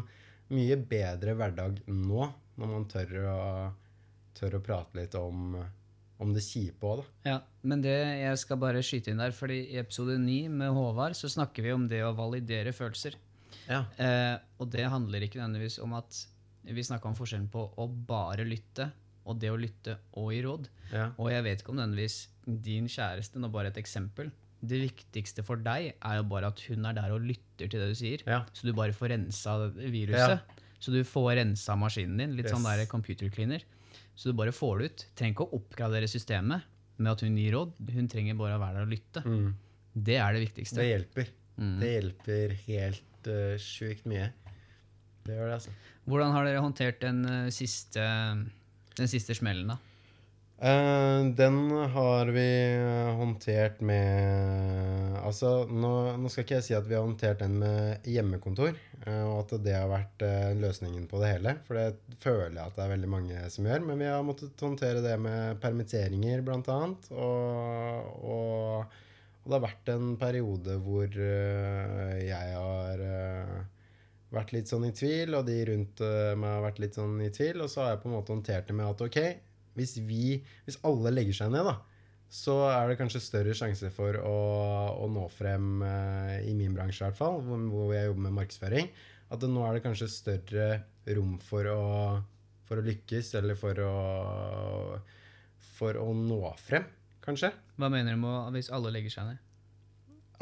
mye 0.55 0.77
bedre 0.87 1.35
hverdag 1.35 1.81
nå, 1.89 2.29
når 2.55 2.71
man 2.71 2.87
tør 2.89 3.15
å, 3.27 3.39
tør 4.37 4.59
å 4.59 4.63
prate 4.63 5.01
litt 5.01 5.17
om, 5.19 5.57
om 6.21 6.31
det 6.35 6.43
kjipe 6.45 6.87
òg, 6.87 7.01
da. 7.01 7.31
Ja, 7.31 7.37
men 7.67 7.81
det, 7.83 7.95
jeg 8.21 8.39
skal 8.39 8.59
bare 8.61 8.83
skyte 8.85 9.11
inn 9.11 9.19
der, 9.19 9.33
fordi 9.35 9.61
i 9.73 9.79
episode 9.81 10.15
9 10.21 10.37
med 10.53 10.71
Håvard 10.75 11.17
så 11.17 11.29
snakker 11.31 11.65
vi 11.65 11.73
om 11.75 11.87
det 11.91 12.01
å 12.05 12.13
validere 12.15 12.71
følelser. 12.75 13.17
Ja. 13.67 13.83
Eh, 13.99 14.35
og 14.61 14.69
det 14.71 14.85
handler 14.91 15.25
ikke 15.25 15.41
nødvendigvis 15.41 15.79
om 15.83 15.95
at 15.97 16.21
vi 16.65 16.83
snakka 16.85 17.09
om 17.09 17.17
forskjellen 17.17 17.49
på 17.53 17.67
å 17.77 17.87
bare 17.87 18.45
lytte 18.47 18.89
og 19.25 19.39
det 19.41 19.49
å 19.51 19.57
lytte 19.57 19.97
og 20.21 20.31
gi 20.33 20.41
råd. 20.45 20.67
ja. 20.93 21.09
Og 21.17 21.31
jeg 21.33 21.45
vet 21.45 21.61
ikke 21.61 21.73
om 21.73 21.79
nødvendigvis 21.79 22.17
din 22.45 22.89
kjæreste, 22.91 23.41
nå 23.41 23.49
bare 23.53 23.71
et 23.73 23.79
eksempel. 23.81 24.29
Det 24.65 24.79
viktigste 24.81 25.43
for 25.45 25.61
deg 25.61 25.91
er 25.93 26.19
jo 26.19 26.25
bare 26.29 26.49
at 26.53 26.61
hun 26.69 26.85
er 26.89 26.95
der 26.97 27.13
og 27.13 27.25
lytter 27.25 27.67
til 27.69 27.81
det 27.81 27.89
du 27.91 27.97
sier. 27.97 28.21
Ja. 28.29 28.43
Så 28.53 28.65
du 28.69 28.73
bare 28.77 28.93
får 28.95 29.11
rensa 29.13 29.57
viruset. 29.75 30.55
Så 30.79 30.93
du 30.93 30.99
får 31.07 31.35
rensa 31.39 31.75
maskinen 31.79 32.19
din. 32.21 32.35
Litt 32.37 32.51
sånn 32.51 32.65
der 32.65 32.85
computer 32.89 33.29
cleaner. 33.33 33.65
Så 34.15 34.31
du 34.31 34.37
bare 34.37 34.53
får 34.55 34.79
det 34.79 34.85
ut. 34.89 35.05
Trenger 35.19 35.35
ikke 35.35 35.47
å 35.47 35.59
oppgradere 35.59 36.09
systemet 36.09 36.65
med 36.95 37.11
at 37.11 37.23
hun 37.25 37.35
gir 37.39 37.55
råd. 37.57 37.73
Hun 37.95 38.07
trenger 38.11 38.37
bare 38.39 38.57
å 38.57 38.61
være 38.61 38.79
der 38.79 38.87
og 38.87 38.93
lytte. 38.93 39.23
Mm. 39.25 39.49
Det 39.95 40.19
er 40.19 40.35
det 40.35 40.43
viktigste. 40.45 40.79
Det 40.79 40.87
hjelper. 40.89 41.33
Mm. 41.55 41.75
Det 41.81 41.91
hjelper 41.91 42.55
helt 42.65 43.29
uh, 43.31 43.55
sjukt 43.61 44.07
mye. 44.11 44.29
Det 45.25 45.35
gjør 45.35 45.49
det, 45.49 45.57
altså. 45.57 45.75
Hvordan 46.05 46.35
har 46.35 46.47
dere 46.47 46.63
håndtert 46.63 47.01
den 47.03 47.21
uh, 47.27 47.51
siste, 47.53 48.05
den 48.99 49.11
siste 49.11 49.35
smellen, 49.37 49.73
da? 49.73 49.79
Eh, 50.59 51.25
den 51.35 51.71
har 51.71 52.27
vi 52.27 52.77
håndtert 53.17 53.81
med 53.81 55.17
Altså, 55.25 55.65
nå, 55.67 55.89
nå 56.21 56.29
skal 56.31 56.45
ikke 56.45 56.55
jeg 56.59 56.65
si 56.67 56.75
at 56.77 56.85
vi 56.87 56.95
har 56.95 57.03
håndtert 57.03 57.41
den 57.41 57.57
med 57.59 58.05
hjemmekontor, 58.07 58.75
eh, 59.01 59.23
og 59.25 59.39
at 59.41 59.55
det 59.65 59.73
har 59.73 59.89
vært 59.89 60.21
eh, 60.23 60.53
løsningen 60.55 61.07
på 61.11 61.19
det 61.19 61.31
hele. 61.33 61.55
For 61.65 61.79
det 61.79 62.19
føler 62.21 62.59
jeg 62.59 62.61
at 62.61 62.77
det 62.77 62.83
er 62.85 62.91
veldig 62.93 63.09
mange 63.09 63.47
som 63.51 63.67
gjør. 63.67 63.81
Men 63.89 64.03
vi 64.03 64.07
har 64.07 64.27
måttet 64.27 64.63
håndtere 64.63 65.01
det 65.03 65.15
med 65.19 65.57
permitteringer, 65.63 66.43
blant 66.45 66.69
annet. 66.71 67.09
Og, 67.17 68.13
og, 68.21 69.01
og 69.41 69.49
det 69.49 69.57
har 69.57 69.65
vært 69.65 69.91
en 69.95 70.13
periode 70.21 70.77
hvor 70.85 71.17
jeg 71.17 72.53
har 72.53 73.03
vært 74.35 74.53
litt 74.55 74.69
sånn 74.69 74.87
i 74.87 74.93
tvil, 74.95 75.35
og 75.39 75.49
de 75.49 75.57
rundt 75.71 76.05
meg 76.05 76.47
har 76.53 76.63
vært 76.69 76.85
litt 76.85 77.01
sånn 77.01 77.17
i 77.25 77.33
tvil. 77.33 77.65
Og 77.65 77.73
så 77.73 77.81
har 77.81 77.95
jeg 77.95 78.05
på 78.05 78.11
en 78.11 78.17
måte 78.19 78.35
håndtert 78.37 78.69
det 78.69 78.77
med 78.77 78.93
at 78.93 79.05
ok, 79.09 79.19
hvis 79.75 79.97
vi, 80.07 80.39
hvis 80.65 80.79
alle 80.87 81.13
legger 81.13 81.37
seg 81.39 81.53
ned, 81.53 81.67
da, 81.67 81.77
så 82.31 82.57
er 82.71 82.89
det 82.89 82.97
kanskje 82.99 83.21
større 83.23 83.55
sjanse 83.57 83.91
for 83.93 84.17
å, 84.19 84.37
å 85.03 85.09
nå 85.11 85.27
frem, 85.31 85.83
uh, 85.85 86.35
i 86.41 86.55
min 86.57 86.73
bransje 86.75 87.03
i 87.03 87.07
hvert 87.07 87.19
fall, 87.19 87.39
hvor, 87.45 87.61
hvor 87.71 87.93
jeg 87.95 88.09
jobber 88.09 88.27
med 88.27 88.37
markedsføring, 88.39 88.91
at 89.29 89.41
det, 89.41 89.51
nå 89.51 89.63
er 89.65 89.77
det 89.77 89.85
kanskje 89.85 90.11
større 90.11 90.69
rom 91.15 91.37
for 91.41 91.69
å, 91.71 91.81
for 92.67 92.81
å 92.81 92.85
lykkes, 92.85 93.33
eller 93.39 93.57
for 93.59 93.81
å, 93.85 93.95
for 95.77 96.01
å 96.01 96.11
nå 96.17 96.41
frem, 96.61 96.87
kanskje. 97.25 97.53
Hva 97.79 97.91
mener 97.93 98.17
du 98.17 98.23
med 98.25 98.57
hvis 98.57 98.71
alle 98.73 98.93
legger 98.95 99.19
seg 99.19 99.33
ned? 99.33 99.41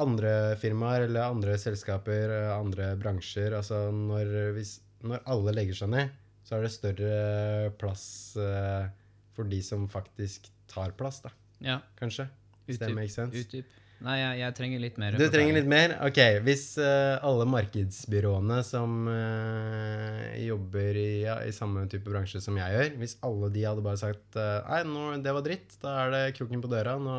andre 0.02 0.56
firmaer 0.58 1.06
eller 1.08 1.30
andre 1.30 1.58
selskaper, 1.62 2.32
andre 2.54 2.94
bransjer 3.00 3.54
Altså 3.58 3.86
når, 3.94 4.32
hvis, 4.58 4.78
når 5.06 5.24
alle 5.30 5.54
legger 5.54 5.78
seg 5.84 5.92
ned, 5.94 6.14
så 6.44 6.58
er 6.58 6.66
det 6.66 6.74
større 6.74 7.72
plass 7.80 8.06
eh, 8.42 8.88
for 9.34 9.50
de 9.50 9.62
som 9.66 9.88
faktisk 9.90 10.50
tar 10.72 10.94
plass, 10.98 11.22
da. 11.26 11.34
Ja, 11.64 11.80
Kanskje. 12.00 12.28
Hvis 12.68 12.80
det 12.80 12.94
makes 12.96 13.16
sense. 13.18 13.36
utdyp. 13.36 13.80
Nei, 14.04 14.18
jeg, 14.20 14.40
jeg 14.42 14.56
trenger 14.58 14.82
litt 14.84 14.98
mer. 15.00 15.16
Du 15.16 15.24
trenger 15.32 15.56
litt 15.56 15.68
mer? 15.70 15.94
Ok, 16.04 16.20
hvis 16.44 16.64
uh, 16.76 17.24
alle 17.24 17.46
markedsbyråene 17.48 18.58
som 18.68 19.08
uh, 19.08 20.34
jobber 20.44 21.00
i, 21.00 21.10
ja, 21.24 21.38
i 21.48 21.54
samme 21.56 21.86
type 21.92 22.12
bransje 22.12 22.42
som 22.44 22.58
jeg 22.60 22.76
gjør, 22.76 22.90
hvis 23.00 23.16
alle 23.24 23.52
de 23.54 23.64
hadde 23.64 23.86
bare 23.86 24.02
sagt 24.02 24.36
uh, 24.36 24.60
Nei, 24.68 24.82
nå, 24.90 25.06
det 25.24 25.36
var 25.38 25.46
dritt. 25.46 25.78
Da 25.84 25.96
er 26.02 26.16
det 26.16 26.24
kroken 26.40 26.64
på 26.64 26.72
døra. 26.72 26.98
Nå 27.00 27.16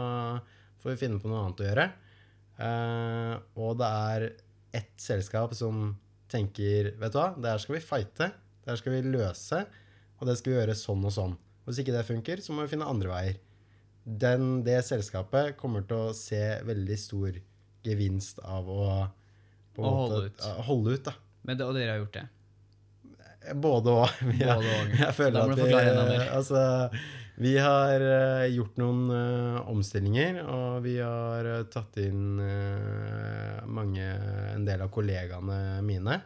får 0.85 0.93
vi 0.93 1.01
finne 1.07 1.21
på 1.23 1.31
noe 1.33 1.47
annet 1.47 1.63
å 1.65 1.69
gjøre. 1.71 1.89
Og 3.65 3.73
det 3.81 3.87
er 3.89 4.27
ett 4.77 4.93
selskap 5.01 5.57
som 5.59 5.89
tenker 6.31 6.93
Vet 7.01 7.15
du 7.15 7.19
hva, 7.19 7.33
det 7.39 7.51
her 7.51 7.63
skal 7.63 7.79
vi 7.79 7.83
fighte. 7.83 8.29
Det 8.61 8.71
her 8.71 8.79
skal 8.83 8.95
vi 8.99 9.15
løse. 9.17 9.65
Og 10.21 10.29
det 10.29 10.37
skal 10.39 10.53
vi 10.53 10.59
gjøre 10.61 10.77
sånn 10.77 11.09
og 11.09 11.17
sånn. 11.17 11.35
Hvis 11.65 11.81
ikke 11.81 11.97
det 11.97 12.07
funker, 12.09 12.41
så 12.45 12.53
må 12.53 12.65
vi 12.65 12.75
finne 12.75 12.89
andre 12.89 13.13
veier 13.13 13.43
den, 14.05 14.63
det 14.65 14.83
selskapet 14.85 15.57
kommer 15.57 15.85
til 15.89 16.11
å 16.11 16.15
se 16.17 16.41
veldig 16.65 16.97
stor 17.01 17.41
gevinst 17.85 18.41
av 18.45 18.69
å 18.69 18.87
Å 19.75 19.83
holde 19.83 20.29
ut. 20.29 20.45
holde 20.69 20.95
ut, 20.95 21.05
da. 21.09 21.15
Men 21.43 21.59
det, 21.59 21.67
og 21.67 21.75
dere 21.75 21.95
har 21.97 22.03
gjort 22.05 22.19
det? 22.21 22.27
Både 23.61 23.95
òg. 24.05 24.21
Jeg. 24.39 24.69
Jeg 25.03 25.17
føler 25.17 25.41
at 25.41 25.59
vi. 25.59 26.19
Altså, 26.39 26.61
Vi 27.35 27.57
har 27.59 28.05
eh, 28.07 28.45
gjort 28.55 28.77
noen 28.79 29.09
uh, 29.11 29.67
omstillinger, 29.73 30.39
og 30.47 30.85
vi 30.85 30.95
har 31.01 31.49
eh, 31.51 31.65
tatt 31.67 31.99
inn 31.99 32.39
uh, 32.39 33.65
mange, 33.67 34.07
en 34.55 34.69
del 34.69 34.85
av 34.85 34.93
kollegaene 34.95 35.83
mine 35.83 36.21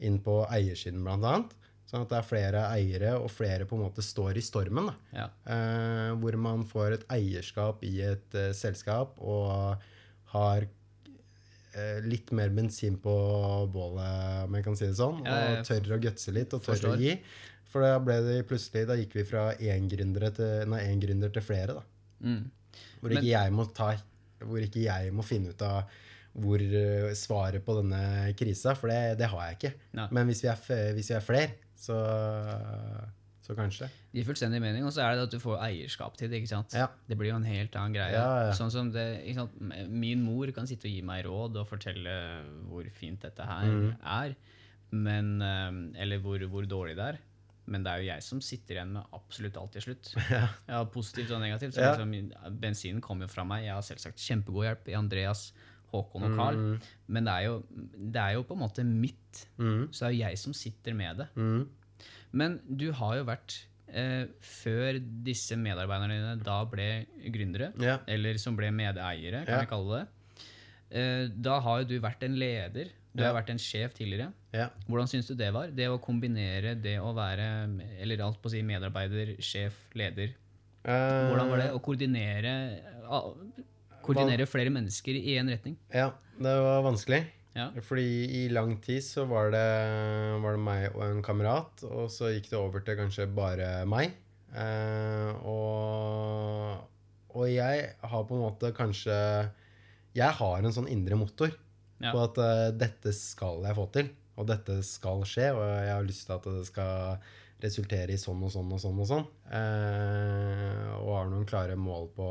inn 0.00 0.16
på 0.24 0.40
eiersiden, 0.48 1.04
blant 1.04 1.28
annet. 1.28 1.52
Sånn 1.86 2.02
at 2.02 2.10
det 2.10 2.16
er 2.18 2.26
flere 2.26 2.62
eiere, 2.74 3.12
og 3.22 3.30
flere 3.30 3.66
på 3.68 3.76
en 3.78 3.84
måte 3.84 4.02
står 4.02 4.40
i 4.40 4.42
stormen. 4.42 4.88
Ja. 5.14 5.28
Eh, 5.46 6.14
hvor 6.18 6.34
man 6.42 6.64
får 6.66 6.96
et 6.96 7.04
eierskap 7.14 7.84
i 7.86 8.00
et 8.08 8.34
eh, 8.34 8.50
selskap 8.58 9.20
og 9.22 9.84
har 10.32 10.66
eh, 10.66 12.00
litt 12.02 12.32
mer 12.34 12.50
bensin 12.56 12.98
på 13.02 13.14
bålet, 13.70 14.46
om 14.48 14.58
jeg 14.58 14.66
kan 14.66 14.78
si 14.78 14.88
det 14.90 14.98
sånn. 14.98 15.22
Ja, 15.22 15.36
jeg 15.44 15.60
og 15.60 15.68
tør 15.70 15.94
å 15.94 16.00
gutse 16.08 16.34
litt 16.34 16.56
og 16.58 16.64
tør 16.64 16.72
forstår. 16.74 16.96
å 16.96 17.04
gi. 17.06 17.14
For 17.70 17.84
da 17.86 18.00
ble 18.02 18.18
det 18.24 18.40
plutselig, 18.50 18.86
da 18.90 18.96
gikk 18.98 19.14
vi 19.20 19.24
fra 19.28 19.46
én 19.54 19.86
gründer 19.90 20.26
til, 20.34 20.66
nei, 20.72 20.82
én 20.90 21.02
gründer 21.02 21.30
til 21.34 21.44
flere. 21.44 21.78
da. 21.78 21.86
Mm. 22.26 22.42
Hvor 23.00 23.12
Men- 23.12 23.18
ikke 23.22 23.30
jeg 23.30 23.52
må 23.52 23.70
ta 23.74 23.94
hvor 24.44 24.60
ikke 24.60 24.82
jeg 24.84 25.12
må 25.16 25.24
finne 25.24 25.54
ut 25.54 25.62
av 25.64 25.86
hvor 26.36 26.60
eh, 26.60 27.14
svaret 27.16 27.64
på 27.64 27.78
denne 27.78 28.34
krisa, 28.36 28.74
for 28.76 28.92
det, 28.92 29.16
det 29.22 29.30
har 29.32 29.46
jeg 29.46 29.56
ikke. 29.56 29.70
Ja. 29.96 30.08
Men 30.12 30.26
hvis 30.28 30.42
vi 30.44 30.50
er, 30.52 30.92
hvis 30.92 31.08
vi 31.08 31.14
er 31.16 31.24
flere, 31.24 31.54
så, 31.78 31.98
så 33.44 33.56
kanskje. 33.58 33.88
Det 34.10 34.20
gir 34.20 34.28
fullstendig 34.28 34.60
mening, 34.62 34.86
og 34.88 34.94
så 34.94 35.04
er 35.04 35.16
det 35.16 35.26
at 35.28 35.36
du 35.36 35.38
får 35.42 35.60
eierskap 35.68 36.16
til 36.18 36.32
det. 36.32 36.40
ikke 36.42 36.52
sant? 36.54 36.74
Ja. 36.76 36.88
Det 37.08 37.18
blir 37.18 37.30
jo 37.30 37.38
en 37.38 37.46
helt 37.48 37.76
annen 37.78 37.94
greie. 37.96 38.16
Ja, 38.16 38.48
ja. 38.48 38.56
Sånn 38.56 38.72
som 38.74 38.90
det? 38.94 39.06
Min 39.92 40.24
mor 40.26 40.50
kan 40.56 40.68
sitte 40.68 40.88
og 40.88 40.96
gi 40.96 41.04
meg 41.06 41.24
råd 41.28 41.60
og 41.62 41.70
fortelle 41.70 42.16
hvor 42.70 42.88
fint 42.96 43.22
dette 43.26 43.46
her 43.46 43.70
mm. 43.70 43.88
er, 44.02 44.36
men, 44.96 45.32
eh, 45.42 46.02
eller 46.02 46.22
hvor, 46.24 46.42
hvor 46.50 46.68
dårlig 46.68 46.98
det 46.98 47.10
er. 47.14 47.22
Men 47.66 47.82
det 47.82 47.90
er 47.92 48.02
jo 48.02 48.10
jeg 48.12 48.22
som 48.22 48.40
sitter 48.44 48.78
igjen 48.78 48.92
med 48.94 49.14
absolutt 49.16 49.56
alt 49.58 49.72
til 49.74 49.88
slutt. 49.88 50.12
Ja. 50.70 50.82
Positivt 50.92 51.32
og 51.34 51.42
negativt. 51.42 51.74
Så 51.74 51.82
Ja. 51.82 51.94
liksom, 51.98 52.60
bensinen 52.62 53.02
kommer 53.02 53.26
jo 53.26 53.34
fra 53.34 53.44
meg. 53.44 53.64
Jeg 53.66 53.74
har 53.74 53.86
selvsagt 53.86 54.22
kjempegod 54.22 54.68
hjelp 54.68 54.92
i 54.92 54.94
Andreas, 54.98 55.48
Håkon 55.92 56.26
og 56.28 56.36
Carl. 56.38 56.58
Mm. 56.58 56.90
Men 57.14 57.28
det 57.28 57.34
er, 57.34 57.46
jo, 57.46 57.86
det 57.96 58.22
er 58.22 58.36
jo 58.36 58.44
på 58.48 58.56
en 58.56 58.62
måte 58.64 58.84
mitt. 58.86 59.46
Mm. 59.60 59.88
Så 59.90 60.04
det 60.04 60.08
er 60.08 60.14
jo 60.14 60.22
jeg 60.24 60.42
som 60.42 60.56
sitter 60.56 60.96
med 60.98 61.22
det. 61.22 61.28
Mm. 61.36 61.64
Men 62.36 62.60
du 62.66 62.90
har 62.96 63.16
jo 63.20 63.24
vært 63.28 63.56
eh, 63.88 64.26
Før 64.44 64.98
disse 65.26 65.56
medarbeiderne 65.58 66.18
dine 66.18 66.36
da 66.44 66.60
ble 66.68 66.90
gründere, 67.32 67.72
yeah. 67.80 68.02
eller 68.10 68.40
som 68.42 68.58
ble 68.58 68.72
medeiere, 68.74 69.44
kan 69.46 69.54
yeah. 69.54 69.64
vi 69.64 69.70
kalle 69.70 70.00
det, 70.00 70.30
eh, 70.90 71.26
da 71.32 71.60
har 71.64 71.82
jo 71.82 71.90
du 71.94 71.98
vært 72.02 72.26
en 72.26 72.38
leder. 72.38 72.90
Du 73.16 73.22
yeah. 73.22 73.30
har 73.30 73.38
vært 73.38 73.54
en 73.54 73.62
sjef 73.62 73.94
tidligere. 73.96 74.32
Hvordan 74.88 75.08
syns 75.08 75.28
du 75.30 75.36
det 75.38 75.48
var? 75.54 75.70
Det 75.72 75.86
å 75.88 76.00
kombinere 76.02 76.74
det 76.80 76.98
å 77.00 77.14
være 77.16 77.46
eller 78.00 78.24
alt 78.24 78.40
på 78.42 78.50
å 78.50 78.52
si 78.52 78.60
medarbeider, 78.64 79.36
sjef, 79.44 79.78
leder. 79.96 80.34
Eh, 80.86 81.28
Hvordan 81.30 81.50
var 81.50 81.62
det 81.64 81.70
å 81.74 81.80
koordinere, 81.82 82.52
ah, 83.10 83.32
koordinere 84.06 84.46
flere 84.48 84.72
mennesker 84.74 85.18
i 85.18 85.36
én 85.36 85.50
retning? 85.52 85.76
Ja, 85.94 86.12
det 86.38 86.54
var 86.66 86.84
vanskelig. 86.86 87.22
Ja. 87.56 87.70
Fordi 87.88 88.04
i 88.42 88.48
lang 88.52 88.74
tid 88.84 89.00
så 89.04 89.24
var 89.28 89.48
det, 89.54 89.64
var 90.42 90.56
det 90.58 90.60
meg 90.60 90.90
og 90.92 91.04
en 91.06 91.22
kamerat, 91.24 91.84
og 91.88 92.10
så 92.12 92.28
gikk 92.34 92.50
det 92.52 92.58
over 92.60 92.84
til 92.84 92.98
kanskje 92.98 93.26
bare 93.32 93.70
meg. 93.88 94.12
Eh, 94.56 95.30
og, 95.48 96.84
og 97.36 97.46
jeg 97.50 97.88
har 98.00 98.26
på 98.28 98.36
en 98.36 98.44
måte 98.46 98.70
kanskje 98.72 99.16
Jeg 100.16 100.32
har 100.38 100.62
en 100.64 100.72
sånn 100.72 100.86
indre 100.88 101.18
motor 101.18 101.50
Ja. 102.00 102.12
på 102.12 102.20
at 102.22 102.38
uh, 102.40 102.68
dette 102.76 103.12
skal 103.16 103.64
jeg 103.64 103.76
få 103.76 103.86
til, 103.92 104.08
og 104.36 104.46
dette 104.48 104.78
skal 104.84 105.22
skje, 105.28 105.46
og 105.56 105.64
jeg 105.64 105.92
har 105.94 106.04
lyst 106.04 106.26
til 106.28 106.34
at 106.36 106.48
det 106.58 106.64
skal 106.68 107.28
resultere 107.64 108.12
i 108.12 108.18
sånn 108.20 108.42
og 108.44 108.52
sånn 108.52 108.72
og 108.76 108.80
sånn 108.82 108.98
og 109.00 109.08
sånn. 109.08 109.24
Eh, 109.48 110.90
og 111.00 111.12
har 111.16 111.30
noen 111.30 111.46
klare 111.48 111.76
mål 111.80 112.10
på 112.16 112.26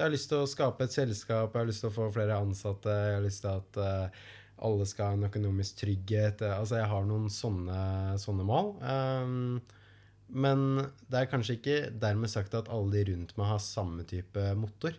jeg 0.00 0.06
har 0.06 0.12
lyst 0.14 0.30
til 0.30 0.40
å 0.40 0.48
skape 0.48 0.86
et 0.86 0.94
selskap, 0.94 1.52
jeg 1.52 1.60
har 1.60 1.68
lyst 1.68 1.84
til 1.84 1.90
å 1.90 1.96
få 1.96 2.08
flere 2.14 2.38
ansatte, 2.40 2.92
jeg 2.92 3.18
har 3.18 3.26
lyst 3.26 3.44
til 3.44 3.52
at 3.52 3.80
eh, 3.82 4.22
alle 4.62 4.86
skal 4.88 5.10
ha 5.10 5.18
en 5.18 5.28
økonomisk 5.28 5.82
trygghet. 5.82 6.44
Altså, 6.46 6.78
jeg 6.78 6.88
har 6.92 7.06
noen 7.08 7.28
sånne, 7.32 7.78
sånne 8.22 8.46
mål. 8.46 8.72
Um, 8.80 9.60
men 10.32 10.64
det 11.10 11.18
er 11.18 11.30
kanskje 11.30 11.58
ikke 11.58 11.78
dermed 12.00 12.30
sagt 12.32 12.54
at 12.56 12.70
alle 12.72 12.94
de 12.94 13.04
rundt 13.10 13.34
meg 13.36 13.50
har 13.50 13.62
samme 13.62 14.06
type 14.08 14.46
motor. 14.56 14.96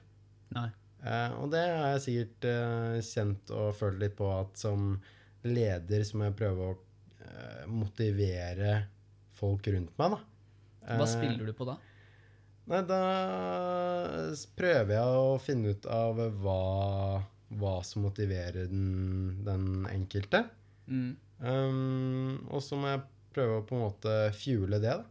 Nei. 0.53 0.67
Uh, 1.03 1.31
og 1.41 1.49
det 1.51 1.63
har 1.63 1.95
jeg 1.95 2.03
sikkert 2.05 2.45
uh, 2.47 2.99
kjent 3.03 3.53
og 3.55 3.71
følt 3.75 3.99
litt 4.03 4.13
på 4.19 4.29
at 4.31 4.59
som 4.59 4.93
leder 5.43 6.05
så 6.07 6.19
må 6.19 6.29
jeg 6.29 6.37
prøve 6.39 6.67
å 6.69 6.75
uh, 6.75 7.63
motivere 7.71 8.77
folk 9.35 9.67
rundt 9.73 9.97
meg, 9.99 10.15
da. 10.15 10.21
Hva 10.99 11.07
spiller 11.07 11.47
du 11.47 11.55
på 11.55 11.67
da? 11.67 11.79
Nei, 12.71 12.79
da 12.87 12.99
prøver 14.55 14.95
jeg 14.95 15.23
å 15.23 15.39
finne 15.43 15.73
ut 15.75 15.87
av 15.91 16.19
hva, 16.43 16.59
hva 17.59 17.73
som 17.83 18.05
motiverer 18.07 18.69
den, 18.71 19.41
den 19.43 19.87
enkelte. 19.91 20.45
Mm. 20.87 21.11
Um, 21.43 22.39
og 22.47 22.63
så 22.63 22.79
må 22.79 22.93
jeg 22.93 23.03
prøve 23.35 23.59
å 23.59 23.65
på 23.67 23.75
en 23.75 23.83
måte 23.83 24.15
fuele 24.37 24.79
det, 24.79 24.95
da. 25.01 25.09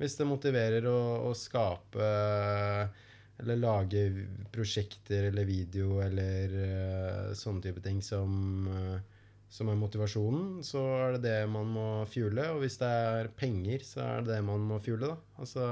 Hvis 0.00 0.18
det 0.18 0.26
motiverer 0.26 0.88
å, 0.90 1.00
å 1.28 1.32
skape 1.38 2.06
eller 3.38 3.58
lage 3.58 4.02
prosjekter 4.54 5.28
eller 5.30 5.46
video 5.46 6.00
eller 6.02 6.54
uh, 6.58 7.30
sånne 7.38 7.62
type 7.62 7.82
ting 7.84 8.00
som, 8.02 8.66
uh, 8.66 8.98
som 9.46 9.70
er 9.70 9.78
motivasjonen, 9.78 10.58
så 10.66 10.82
er 10.98 11.16
det 11.16 11.24
det 11.28 11.40
man 11.54 11.70
må 11.70 11.88
fuele. 12.10 12.50
Og 12.56 12.64
hvis 12.64 12.82
det 12.82 12.90
er 12.90 13.30
penger, 13.38 13.86
så 13.86 14.02
er 14.08 14.26
det 14.26 14.34
det 14.34 14.44
man 14.50 14.66
må 14.66 14.82
fuele, 14.82 15.14
da. 15.14 15.18
Altså 15.38 15.70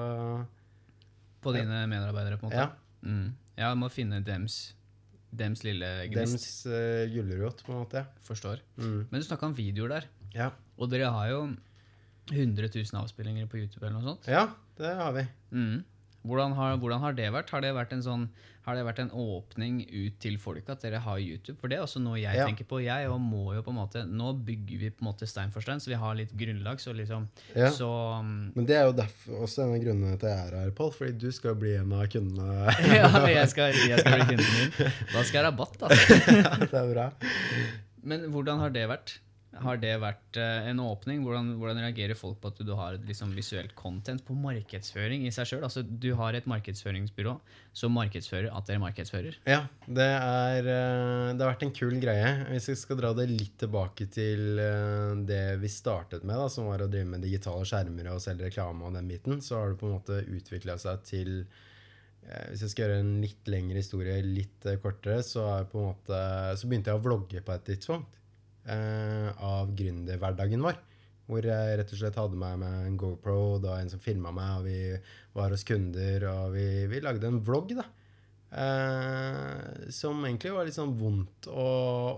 På 1.42 1.54
dine 1.54 1.84
medarbeidere, 1.90 2.38
på 2.40 2.46
en 2.46 2.52
måte? 2.52 2.62
Ja. 2.62 3.08
Mm. 3.08 3.32
Ja, 3.58 3.72
må 3.78 3.90
finne 3.92 4.22
dems, 4.24 4.60
dems 5.34 5.64
lille 5.66 5.90
gnist. 6.12 6.38
Dems 6.38 6.48
uh, 6.70 7.04
gulrot, 7.12 7.64
på 7.66 7.74
en 7.74 7.82
måte. 7.82 8.04
Forstår. 8.26 8.62
Mm. 8.78 8.98
Men 9.10 9.20
du 9.20 9.26
snakka 9.26 9.50
om 9.50 9.56
videoer 9.58 9.96
der. 9.96 10.08
Ja. 10.36 10.50
Og 10.78 10.90
dere 10.92 11.10
har 11.12 11.30
jo 11.32 11.40
100 12.30 12.70
000 12.70 13.00
avspillinger 13.02 13.48
på 13.50 13.58
YouTube 13.60 13.84
eller 13.84 13.98
noe 13.98 14.14
sånt. 14.14 14.28
ja, 14.30 14.46
det 14.78 14.94
har 14.98 15.16
vi. 15.18 15.26
Mm. 15.52 15.82
Hvordan, 16.22 16.54
har, 16.54 16.76
hvordan 16.78 17.00
har 17.02 17.12
det 17.18 17.28
vært? 17.34 17.50
Har 17.50 17.60
det 17.64 17.74
vært 17.74 17.92
en 17.96 18.02
sånn 18.04 18.28
har 18.62 18.76
det 18.78 18.84
vært 18.86 19.00
en 19.02 19.08
åpning 19.18 19.80
ut 19.90 20.18
til 20.22 20.36
folk 20.38 20.68
at 20.70 20.84
dere 20.84 21.00
har 21.02 21.18
YouTube? 21.18 21.56
For 21.58 21.66
det 21.66 21.80
er 21.80 21.82
også 21.82 21.98
noe 21.98 22.20
jeg 22.20 22.36
Ja. 22.38 22.44
tenker 22.46 22.62
på. 22.70 22.78
Jeg 22.78 23.08
og 23.10 23.18
må 23.18 23.54
jo 23.56 23.62
på 23.66 23.72
en 23.72 23.78
måte 23.80 24.04
Nå 24.06 24.28
bygger 24.46 24.78
vi 24.78 24.90
på 24.94 25.02
en 25.02 25.08
måte 25.08 25.26
stein 25.26 25.50
for 25.50 25.60
stein, 25.66 25.80
så 25.82 25.90
vi 25.90 25.98
har 25.98 26.14
litt 26.14 26.30
grunnlag. 26.38 26.78
Så 26.78 26.94
liksom 26.94 27.26
Ja. 27.56 27.70
Så 27.74 27.88
um, 28.20 28.52
Men 28.54 28.66
det 28.66 28.76
er 28.78 28.84
jo 28.86 28.92
derfor, 28.92 29.42
også 29.42 29.64
en 29.64 29.74
av 29.74 29.82
grunnene 29.82 30.18
til 30.20 30.28
jeg 30.30 30.46
er 30.46 30.56
her, 30.60 30.70
Pål. 30.70 30.92
Fordi 30.94 31.18
du 31.18 31.32
skal 31.32 31.56
bli 31.58 31.74
en 31.80 31.92
av 31.92 32.06
kundene. 32.06 32.70
Ja, 33.02 33.10
jeg 33.26 33.48
skal, 33.50 33.74
jeg 33.74 33.98
skal 33.98 34.20
bli 34.20 34.28
kunden 34.30 34.54
min. 34.54 34.92
Da 35.12 35.22
skal 35.26 35.40
jeg 35.40 35.42
ha 35.42 35.50
rabatt, 35.50 35.82
altså. 35.82 36.20
det 36.70 36.80
er 36.84 36.92
bra. 36.94 37.08
Men 38.04 38.30
hvordan 38.30 38.62
har 38.62 38.70
det 38.70 38.86
vært? 38.94 39.18
Har 39.60 39.76
det 39.76 39.90
vært 40.00 40.38
eh, 40.40 40.68
en 40.70 40.80
åpning? 40.80 41.20
Hvordan, 41.26 41.50
hvordan 41.60 41.82
reagerer 41.84 42.16
folk 42.16 42.38
på 42.40 42.48
at 42.54 42.60
du 42.64 42.70
har 42.78 42.96
et 42.96 43.04
liksom, 43.04 43.34
visuelt 43.36 43.74
content 43.76 44.22
på 44.24 44.36
markedsføring 44.38 45.26
i 45.28 45.32
seg 45.34 45.50
sjøl? 45.50 45.66
Altså, 45.66 45.82
du 45.84 46.08
har 46.16 46.32
et 46.36 46.48
markedsføringsbyrå 46.48 47.34
som 47.76 47.92
markedsfører 47.92 48.48
at 48.48 48.70
dere 48.70 48.80
markedsfører. 48.80 49.36
Ja, 49.44 49.66
det, 49.84 50.06
er, 50.08 50.70
eh, 50.72 51.32
det 51.36 51.44
har 51.44 51.50
vært 51.50 51.66
en 51.66 51.74
kul 51.76 51.98
greie. 52.00 52.30
Hvis 52.48 52.70
vi 52.72 52.78
skal 52.80 53.00
dra 53.02 53.10
det 53.18 53.28
litt 53.28 53.58
tilbake 53.60 54.08
til 54.12 54.62
eh, 54.62 55.12
det 55.28 55.42
vi 55.60 55.72
startet 55.72 56.24
med, 56.24 56.38
da, 56.40 56.48
som 56.52 56.70
var 56.70 56.86
å 56.86 56.88
drive 56.88 57.10
med 57.12 57.26
digitale 57.28 57.68
skjermer 57.68 58.08
og 58.14 58.24
selge 58.24 58.48
reklame 58.48 58.88
og 58.88 58.96
den 58.96 59.12
biten, 59.12 59.44
så 59.44 59.60
har 59.60 59.74
det 59.74 59.82
på 59.82 59.90
en 59.90 59.98
måte 59.98 60.22
utvikla 60.32 60.78
seg 60.80 61.04
til 61.08 61.36
Hvis 62.22 62.60
jeg 62.62 62.70
skal 62.70 62.84
gjøre 62.84 62.98
en 63.02 63.16
litt 63.20 63.48
lengre 63.50 63.80
historie 63.82 64.14
litt 64.22 64.64
kortere, 64.80 65.20
så, 65.26 65.44
måte, 65.74 66.18
så 66.56 66.68
begynte 66.70 66.92
jeg 66.92 67.00
å 67.00 67.04
vlogge 67.04 67.42
på 67.44 67.52
et 67.52 67.64
tidspunkt 67.66 68.21
av 68.70 69.72
gründerhverdagen 69.78 70.62
vår. 70.62 70.76
Hvor 71.26 71.46
jeg 71.46 71.78
rett 71.78 71.92
og 71.94 71.98
slett 71.98 72.18
hadde 72.18 72.38
med 72.38 72.60
meg 72.60 72.86
en 72.86 72.98
GoPro, 73.00 73.56
da 73.62 73.78
en 73.80 73.90
som 73.90 74.02
filma 74.02 74.32
meg, 74.34 74.52
og 74.58 74.66
vi 74.68 74.78
var 75.38 75.54
hos 75.54 75.64
kunder, 75.66 76.26
og 76.30 76.54
vi, 76.56 76.66
vi 76.90 77.02
lagde 77.02 77.30
en 77.30 77.40
vlogg, 77.42 77.74
da. 77.78 77.86
Eh, 78.52 79.88
som 79.88 80.18
egentlig 80.26 80.50
var 80.52 80.66
litt 80.68 80.76
sånn 80.76 80.92
vondt 80.98 81.48
å, 81.48 81.68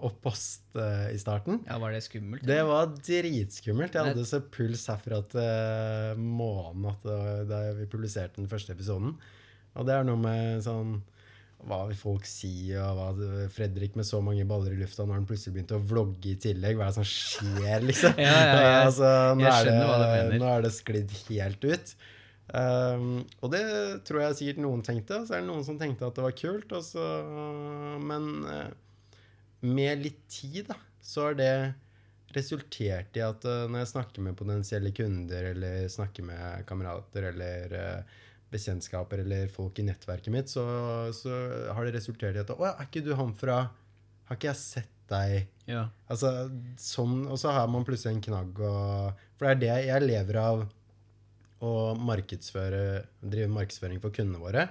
å 0.03 0.11
poste 0.25 0.87
i 1.15 1.19
starten. 1.21 1.61
Ja, 1.69 1.79
Var 1.79 1.95
det 1.95 2.03
skummelt? 2.09 2.47
Det 2.49 2.59
var 2.67 2.91
dritskummelt. 2.97 3.95
Jeg 3.95 4.11
hadde 4.11 4.27
så 4.27 4.43
puls 4.43 4.83
herfra 4.91 5.21
til 5.31 6.19
månen 6.19 6.91
at 6.91 7.07
det 7.07 7.21
da 7.53 7.61
vi 7.79 7.87
publiserte 7.91 8.41
den 8.41 8.51
første 8.51 8.75
episoden. 8.75 9.15
Og 9.79 9.87
det 9.87 9.95
er 9.95 10.09
noe 10.09 10.19
med 10.19 10.65
sånn 10.67 10.97
Hva 11.65 11.79
vil 11.89 11.97
folk 11.97 12.27
si, 12.29 12.51
og 12.77 12.99
hva 12.99 13.29
Fredrik 13.55 13.95
med 13.97 14.05
så 14.05 14.19
mange 14.25 14.45
baller 14.49 14.75
i 14.75 14.81
lufta, 14.83 15.07
når 15.09 15.21
han 15.23 15.29
plutselig 15.29 15.55
begynte 15.55 15.79
å 15.79 15.85
vlogge 15.89 16.33
i 16.35 16.39
tillegg, 16.43 16.77
hva 16.77 16.89
er 16.89 16.93
det 16.93 16.99
som 16.99 17.07
skjer, 17.09 17.87
liksom? 17.89 18.19
Ja, 18.27 18.35
ja, 18.35 18.59
jeg- 18.61 18.83
altså, 18.89 19.13
nå, 19.39 19.47
er 19.49 19.71
det, 19.71 20.41
nå 20.43 20.51
er 20.51 20.67
det 20.67 20.73
sklidd 20.77 21.15
helt 21.31 21.65
ut. 21.71 21.95
Um, 22.55 23.07
og 23.41 23.49
det 23.55 23.63
tror 24.05 24.21
jeg 24.21 24.37
sikkert 24.43 24.61
noen 24.61 24.83
tenkte, 24.85 25.23
så 25.25 25.39
er 25.39 25.41
det 25.41 25.49
noen 25.49 25.65
som 25.65 25.79
tenkte 25.81 26.05
at 26.11 26.19
det 26.19 26.27
var 26.27 26.37
kult. 26.37 26.75
Så, 26.85 27.07
men 28.05 28.29
eh, 28.53 28.69
med 29.65 30.05
litt 30.05 30.21
tid, 30.29 30.67
da, 30.69 30.77
så 31.01 31.31
har 31.31 31.39
det 31.41 31.53
resultert 32.35 33.17
i 33.17 33.23
at 33.25 33.45
eh, 33.49 33.65
når 33.71 33.85
jeg 33.85 33.93
snakker 33.95 34.25
med 34.27 34.37
potensielle 34.39 34.93
kunder, 34.97 35.51
eller 35.55 35.89
snakker 35.93 36.27
med 36.29 36.65
kamerater, 36.69 37.31
eller 37.33 37.75
eh, 37.81 38.21
bekjentskaper 38.55 39.25
eller 39.25 39.51
folk 39.53 39.79
i 39.83 39.87
nettverket 39.89 40.33
mitt, 40.35 40.53
så, 40.53 40.65
så 41.17 41.35
har 41.75 41.87
det 41.87 41.97
resultert 41.99 42.39
i 42.39 42.43
at 42.45 42.55
Å, 42.55 42.71
er 42.71 42.87
ikke 42.87 43.05
du 43.05 43.13
han 43.19 43.35
fra 43.37 43.65
Har 44.29 44.39
ikke 44.39 44.53
jeg 44.53 44.61
sett 44.63 44.91
deg 45.11 45.45
Ja. 45.69 45.89
Altså, 46.11 46.31
sånn, 46.81 47.27
Og 47.29 47.37
så 47.41 47.53
har 47.53 47.69
man 47.73 47.85
plutselig 47.87 48.17
en 48.17 48.25
knagg 48.25 48.63
og 48.65 49.27
For 49.37 49.47
det 49.47 49.53
er 49.53 49.61
det 49.63 49.91
jeg 49.91 50.07
lever 50.09 50.41
av 50.41 50.65
å 51.65 51.75
markedsføre, 51.97 52.81
drive 53.25 53.49
markedsføring 53.49 54.01
for 54.03 54.13
kundene 54.13 54.43
våre. 54.43 54.67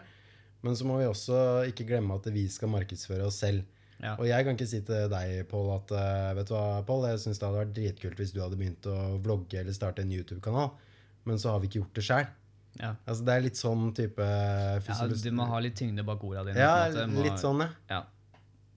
Men 0.62 0.76
så 0.78 0.86
må 0.86 1.00
vi 1.00 1.08
også 1.10 1.38
ikke 1.72 1.88
glemme 1.90 2.20
at 2.20 2.28
vi 2.36 2.44
skal 2.54 2.70
markedsføre 2.70 3.26
oss 3.26 3.40
selv. 3.42 3.64
Ja. 4.04 4.14
Og 4.20 4.28
jeg 4.28 4.46
kan 4.46 4.58
ikke 4.58 4.68
si 4.70 4.82
til 4.86 5.10
deg, 5.10 5.32
Pål, 5.50 5.72
at 5.78 5.94
eh, 5.98 6.30
vet 6.38 6.52
du 6.52 6.54
hva, 6.54 6.84
Paul, 6.86 7.08
jeg 7.08 7.22
syns 7.24 7.40
det 7.40 7.48
hadde 7.48 7.62
vært 7.64 7.74
dritkult 7.78 8.20
hvis 8.20 8.34
du 8.36 8.40
hadde 8.44 8.60
begynt 8.60 8.88
å 8.92 8.98
vlogge 9.24 9.62
eller 9.62 9.76
starte 9.76 10.04
en 10.04 10.14
YouTube-kanal, 10.14 10.74
men 11.30 11.40
så 11.40 11.54
har 11.54 11.64
vi 11.64 11.72
ikke 11.72 11.82
gjort 11.82 11.98
det 11.98 12.06
sjøl. 12.10 12.30
Ja. 12.80 12.96
Altså, 13.06 13.22
det 13.28 13.34
er 13.36 13.46
litt 13.46 13.60
sånn 13.60 13.86
type 13.94 14.26
ja, 14.26 15.08
du 15.08 15.32
må 15.36 15.46
ha 15.50 15.60
litt 15.62 15.78
tyngde 15.78 16.06
bak 16.08 16.24
orda 16.26 16.46
dine. 16.48 16.58
Ja. 16.58 17.06
Må- 17.10 17.26
litt 17.26 17.42
sånn, 17.42 17.62
ja. 17.62 17.70
Ja. 17.92 18.02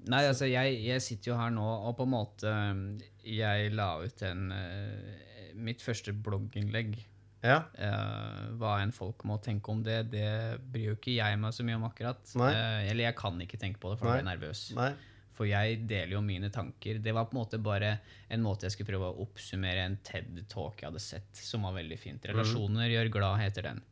Nei, 0.07 0.23
altså, 0.29 0.47
jeg, 0.47 0.79
jeg 0.87 1.03
sitter 1.03 1.33
jo 1.33 1.37
her 1.41 1.51
nå, 1.51 1.65
og 1.65 1.97
på 1.99 2.05
en 2.07 2.13
måte 2.13 2.51
Jeg 3.27 3.73
la 3.75 3.89
ut 4.05 4.23
en 4.23 4.53
eh, 4.55 5.55
Mitt 5.57 5.83
første 5.83 6.13
blogginnlegg. 6.13 6.99
Ja. 7.47 7.63
Uh, 7.79 8.57
hva 8.61 8.77
enn 8.83 8.93
folk 8.95 9.23
må 9.29 9.39
tenke 9.45 9.73
om 9.73 9.83
det, 9.87 10.11
det 10.13 10.29
bryr 10.73 10.91
jo 10.91 10.97
ikke 10.99 11.15
jeg 11.17 11.39
meg 11.41 11.55
så 11.55 11.65
mye 11.67 11.79
om 11.79 11.87
akkurat. 11.89 12.21
Eh, 12.37 12.89
eller 12.91 13.07
jeg 13.07 13.17
kan 13.17 13.39
ikke 13.41 13.61
tenke 13.61 13.81
på 13.81 13.93
det, 13.93 14.01
for 14.01 14.11
jeg 14.11 14.25
er 14.25 14.29
nervøs. 14.29 14.63
Nei. 14.77 14.91
For 15.37 15.49
jeg 15.49 15.83
deler 15.89 16.17
jo 16.17 16.23
mine 16.25 16.49
tanker. 16.53 16.99
Det 17.05 17.13
var 17.13 17.27
på 17.29 17.37
en 17.37 17.43
måte 17.43 17.61
bare 17.61 17.99
en 18.33 18.45
måte 18.45 18.65
jeg 18.67 18.73
skulle 18.73 18.95
prøve 18.95 19.11
å 19.13 19.27
oppsummere 19.27 19.85
en 19.85 19.99
TED-talk 20.07 20.81
jeg 20.81 20.89
hadde 20.89 21.03
sett, 21.05 21.29
som 21.37 21.67
var 21.69 21.77
veldig 21.77 21.99
fint. 22.01 22.25
'Relasjoner 22.25 22.89
gjør 22.89 23.13
glad', 23.19 23.43
heter 23.45 23.69
den. 23.69 23.83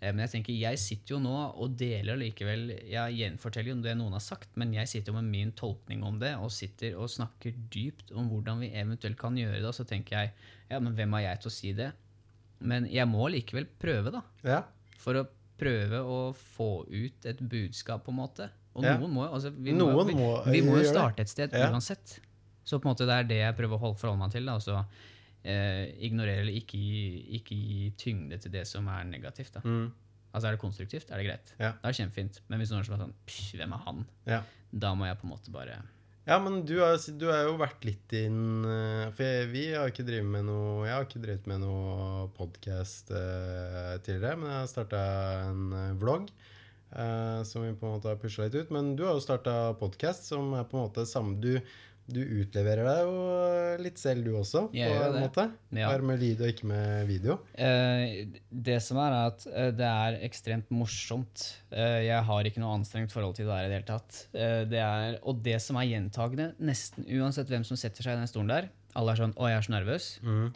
Eh, 0.00 0.12
Men 0.12 0.24
jeg 0.26 0.32
tenker, 0.34 0.56
jeg 0.56 0.78
sitter 0.80 1.14
jo 1.14 1.20
nå 1.24 1.34
og 1.56 1.76
deler 1.80 2.18
likevel 2.20 2.66
Jeg 2.84 3.14
gjenforteller 3.16 3.72
jo 3.72 3.76
det 3.80 3.94
noen 3.96 4.12
har 4.12 4.24
sagt, 4.24 4.50
men 4.56 4.74
jeg 4.74 4.88
sitter 4.88 5.12
jo 5.12 5.20
med 5.20 5.30
min 5.32 5.52
tolkning 5.52 6.02
om 6.04 6.18
det 6.20 6.34
og 6.36 6.50
sitter 6.52 6.96
og 7.00 7.08
snakker 7.08 7.54
dypt 7.72 8.12
om 8.12 8.28
hvordan 8.28 8.60
vi 8.60 8.72
eventuelt 8.76 9.16
kan 9.20 9.36
gjøre 9.36 9.60
det. 9.60 9.64
Og 9.68 9.74
så 9.76 9.86
tenker 9.88 10.18
jeg 10.18 10.32
ja, 10.70 10.80
men 10.80 10.94
hvem 10.98 11.14
er 11.16 11.28
jeg 11.30 11.40
til 11.40 11.48
å 11.52 11.56
si 11.56 11.72
det? 11.72 11.92
Men 12.60 12.88
jeg 12.88 13.08
må 13.08 13.28
likevel 13.28 13.66
prøve, 13.80 14.12
da. 14.12 14.22
Ja. 14.44 14.62
For 15.00 15.16
å 15.20 15.26
prøve 15.56 16.00
å 16.04 16.20
få 16.36 16.70
ut 16.88 17.26
et 17.28 17.40
budskap, 17.40 18.04
på 18.04 18.12
en 18.12 18.20
måte. 18.20 18.50
Og 18.76 18.84
Ja. 18.84 18.96
noen 19.00 19.12
må 19.16 19.24
jo 19.26 19.32
altså, 19.38 19.50
vi, 19.56 19.72
må, 19.72 19.88
vi, 20.04 20.14
vi 20.52 20.62
må 20.66 20.76
jo 20.78 20.84
starte 20.90 21.24
et 21.24 21.32
sted 21.32 21.52
Ja. 21.56 21.70
uansett. 21.72 22.18
Så 22.66 22.78
på 22.82 22.86
en 22.88 22.94
måte 22.94 23.06
det 23.08 23.14
er 23.16 23.28
det 23.30 23.36
jeg 23.40 23.56
prøver 23.56 23.76
å 23.78 23.82
holde, 23.86 23.98
forholde 24.00 24.20
meg 24.20 24.32
til. 24.34 24.44
Da. 24.46 24.54
Altså, 24.58 24.84
eh, 25.46 25.84
ignorere 26.04 26.42
eller 26.42 26.52
ikke 26.58 26.76
gi, 26.78 27.02
ikke 27.40 27.54
gi 27.56 27.90
tyngde 27.96 28.38
til 28.42 28.52
det 28.52 28.66
som 28.66 28.88
er 28.92 29.04
negativt. 29.08 29.56
Mm. 29.64 29.92
Altså 30.34 30.48
Er 30.48 30.52
det 30.56 30.60
konstruktivt, 30.60 31.10
er 31.10 31.16
det 31.22 31.26
greit. 31.30 31.52
Ja. 31.58 31.72
Det 31.80 31.88
er 31.88 31.96
kjempefint. 32.04 32.40
Men 32.50 32.58
hvis 32.60 32.70
noen 32.74 32.80
er 32.82 32.90
sånn 32.90 33.14
hvem 33.56 33.72
er 33.72 33.84
han? 33.86 34.06
ja. 34.26 34.42
Da 34.76 34.90
må 34.98 35.06
jeg 35.06 35.16
på 35.20 35.24
en 35.24 35.30
måte 35.30 35.52
bare 35.54 35.76
Ja, 36.26 36.40
men 36.42 36.64
du 36.66 36.80
har, 36.82 36.96
du 37.16 37.26
har 37.30 37.44
jo 37.46 37.52
vært 37.56 37.84
litt 37.86 38.12
inn 38.18 38.64
eh, 38.66 39.12
For 39.14 39.22
jeg, 39.22 39.46
vi 39.52 39.62
har 39.72 39.86
ikke 39.88 40.04
drevet 40.04 40.26
med 40.26 40.44
noe 40.48 40.84
Jeg 40.88 40.92
har 40.92 41.04
ikke 41.06 41.22
drevet 41.22 41.46
med 41.46 41.60
noe 41.62 42.26
podkast 42.36 43.12
tidligere, 44.04 44.36
men 44.36 44.50
jeg 44.50 44.58
har 44.58 44.66
starta 44.70 45.00
en 45.46 45.62
eh, 45.72 45.92
vlogg 46.02 46.26
eh, 46.98 47.42
som 47.48 47.64
vi 47.66 47.74
på 47.76 47.86
en 47.88 47.98
måte 47.98 48.12
har 48.12 48.20
pusha 48.22 48.46
litt 48.46 48.56
ut. 48.56 48.72
Men 48.74 48.94
du 48.96 49.04
har 49.06 49.16
jo 49.18 49.24
starta 49.24 49.74
podkast 49.80 50.30
som 50.32 50.54
er 50.56 50.64
på 50.68 50.78
en 50.78 50.88
måte 50.88 51.04
samme 51.08 51.36
Du, 51.42 51.58
du 52.06 52.20
utleverer 52.22 52.86
deg 52.86 53.00
jo 53.02 53.14
eh, 53.34 53.80
litt 53.82 53.98
selv, 53.98 54.22
du 54.26 54.36
også, 54.38 54.66
på 54.70 54.78
en 54.78 55.16
det. 55.16 55.22
måte. 55.24 55.46
Ja. 55.74 55.88
Bare 55.90 56.06
med 56.06 56.20
lyd 56.22 56.42
og 56.44 56.52
ikke 56.52 56.68
med 56.70 57.08
video. 57.10 57.38
Eh, 57.58 58.30
det 58.50 58.78
som 58.84 59.00
er, 59.02 59.16
er 59.16 59.32
at 59.32 59.46
det 59.76 59.90
er 59.90 60.18
ekstremt 60.28 60.70
morsomt. 60.70 61.48
Eh, 61.74 62.06
jeg 62.06 62.22
har 62.30 62.48
ikke 62.48 62.62
noe 62.62 62.78
anstrengt 62.78 63.14
forhold 63.14 63.36
til 63.38 63.50
det 63.50 63.58
her 63.58 63.66
i 63.66 63.72
det 63.72 63.80
hele 63.80 63.90
tatt. 63.90 64.22
Det 64.32 64.82
er, 64.82 65.18
og 65.26 65.42
det 65.44 65.58
som 65.64 65.78
er 65.82 65.90
gjentagende, 65.90 66.52
nesten 66.62 67.08
uansett 67.18 67.50
hvem 67.50 67.66
som 67.66 67.78
setter 67.80 68.06
seg 68.06 68.16
i 68.16 68.22
den 68.22 68.30
stolen 68.30 68.54
der, 68.54 68.70
alle 68.96 69.12
er 69.12 69.20
sånn 69.20 69.34
'Å, 69.36 69.48
jeg 69.50 69.58
er 69.58 69.64
så 69.66 69.72
nervøs', 69.76 70.06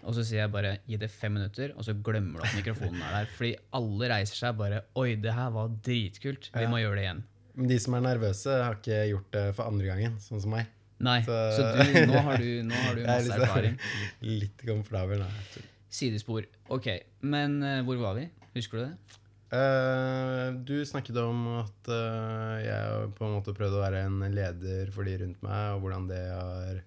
og 0.04 0.14
så 0.16 0.24
sier 0.24 0.40
jeg 0.44 0.52
bare 0.52 0.72
'gi 0.88 0.96
det 0.98 1.10
fem 1.12 1.34
minutter', 1.36 1.74
og 1.76 1.84
så 1.84 1.92
glemmer 2.02 2.40
du 2.40 2.46
at 2.48 2.56
mikrofonen 2.56 3.02
er 3.02 3.12
der. 3.20 3.26
Fordi 3.36 3.54
alle 3.76 4.08
reiser 4.14 4.36
seg 4.40 4.56
bare 4.56 4.82
'oi, 4.96 5.14
det 5.20 5.32
her 5.34 5.50
var 5.50 5.68
dritkult', 5.68 6.50
vi 6.56 6.66
må 6.66 6.80
gjøre 6.80 6.96
det 6.96 7.04
igjen'. 7.04 7.22
Men 7.56 7.68
de 7.68 7.78
som 7.78 7.94
er 7.94 8.00
nervøse, 8.00 8.46
har 8.64 8.74
ikke 8.78 9.00
gjort 9.10 9.30
det 9.32 9.54
for 9.54 9.64
andre 9.68 9.86
gangen, 9.86 10.16
sånn 10.18 10.40
som 10.40 10.50
meg. 10.50 10.66
Nei, 11.00 11.20
så, 11.24 11.36
Så- 11.56 11.64
du, 11.92 12.06
nå 12.12 12.20
har 12.22 12.36
du, 12.36 12.62
nå 12.62 12.74
har 12.74 12.94
du 12.94 13.02
masse 13.06 13.28
liksom 13.28 13.42
erfaring. 13.42 13.78
Litt 14.42 14.66
komfortabel. 14.66 15.18
Da. 15.24 15.62
Sidespor. 15.90 16.44
Ok, 16.70 16.86
men 17.22 17.62
uh, 17.62 17.82
hvor 17.82 17.96
var 17.98 18.14
vi? 18.20 18.28
Husker 18.54 18.78
du 18.78 18.84
det? 18.84 19.18
Uh, 19.50 20.52
du 20.62 20.76
snakket 20.86 21.16
om 21.18 21.40
at 21.58 21.88
uh, 21.90 22.60
jeg 22.62 23.08
på 23.18 23.26
en 23.26 23.32
måte 23.34 23.54
prøvde 23.56 23.80
å 23.80 23.82
være 23.82 24.04
en 24.06 24.20
leder 24.30 24.92
for 24.94 25.08
de 25.08 25.16
rundt 25.24 25.40
meg, 25.42 25.74
og 25.74 25.82
hvordan 25.82 26.06
det 26.10 26.20
har 26.30 26.76
Ja. 26.76 26.84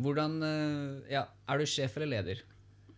Hvordan 0.00 0.38
eh, 0.46 1.12
Ja, 1.12 1.26
er 1.48 1.58
du 1.60 1.66
sjef 1.68 1.96
eller 1.98 2.10
leder? 2.16 2.40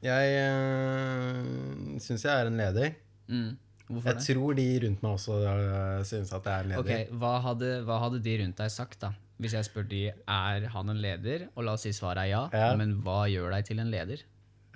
Jeg 0.05 0.33
uh, 0.45 1.99
syns 2.03 2.25
jeg 2.27 2.33
er 2.33 2.51
en 2.51 2.59
leder. 2.61 2.91
Mm. 3.33 3.55
Hvorfor 3.89 4.11
Jeg 4.11 4.17
det? 4.19 4.25
tror 4.29 4.55
de 4.59 4.67
rundt 4.85 5.03
meg 5.05 5.15
også 5.17 5.39
uh, 5.45 6.03
syns 6.09 6.33
at 6.37 6.45
jeg 6.49 6.55
er 6.55 6.67
en 6.67 6.73
leder. 6.75 6.83
Ok, 6.85 7.15
hva 7.21 7.33
hadde, 7.47 7.71
hva 7.89 7.99
hadde 8.05 8.21
de 8.25 8.35
rundt 8.43 8.61
deg 8.61 8.73
sagt, 8.73 8.99
da? 9.05 9.13
Hvis 9.41 9.57
jeg 9.57 9.67
spør 9.67 9.87
de 9.91 10.03
er 10.13 10.67
han 10.71 10.93
en 10.93 11.01
leder, 11.03 11.49
og 11.57 11.65
la 11.67 11.75
oss 11.75 11.83
si 11.89 11.93
svaret 11.97 12.23
er 12.27 12.31
ja, 12.35 12.43
Ja. 12.55 12.69
men 12.79 12.95
hva 13.03 13.25
gjør 13.33 13.51
deg 13.57 13.67
til 13.67 13.81
en 13.83 13.91
leder? 13.93 14.23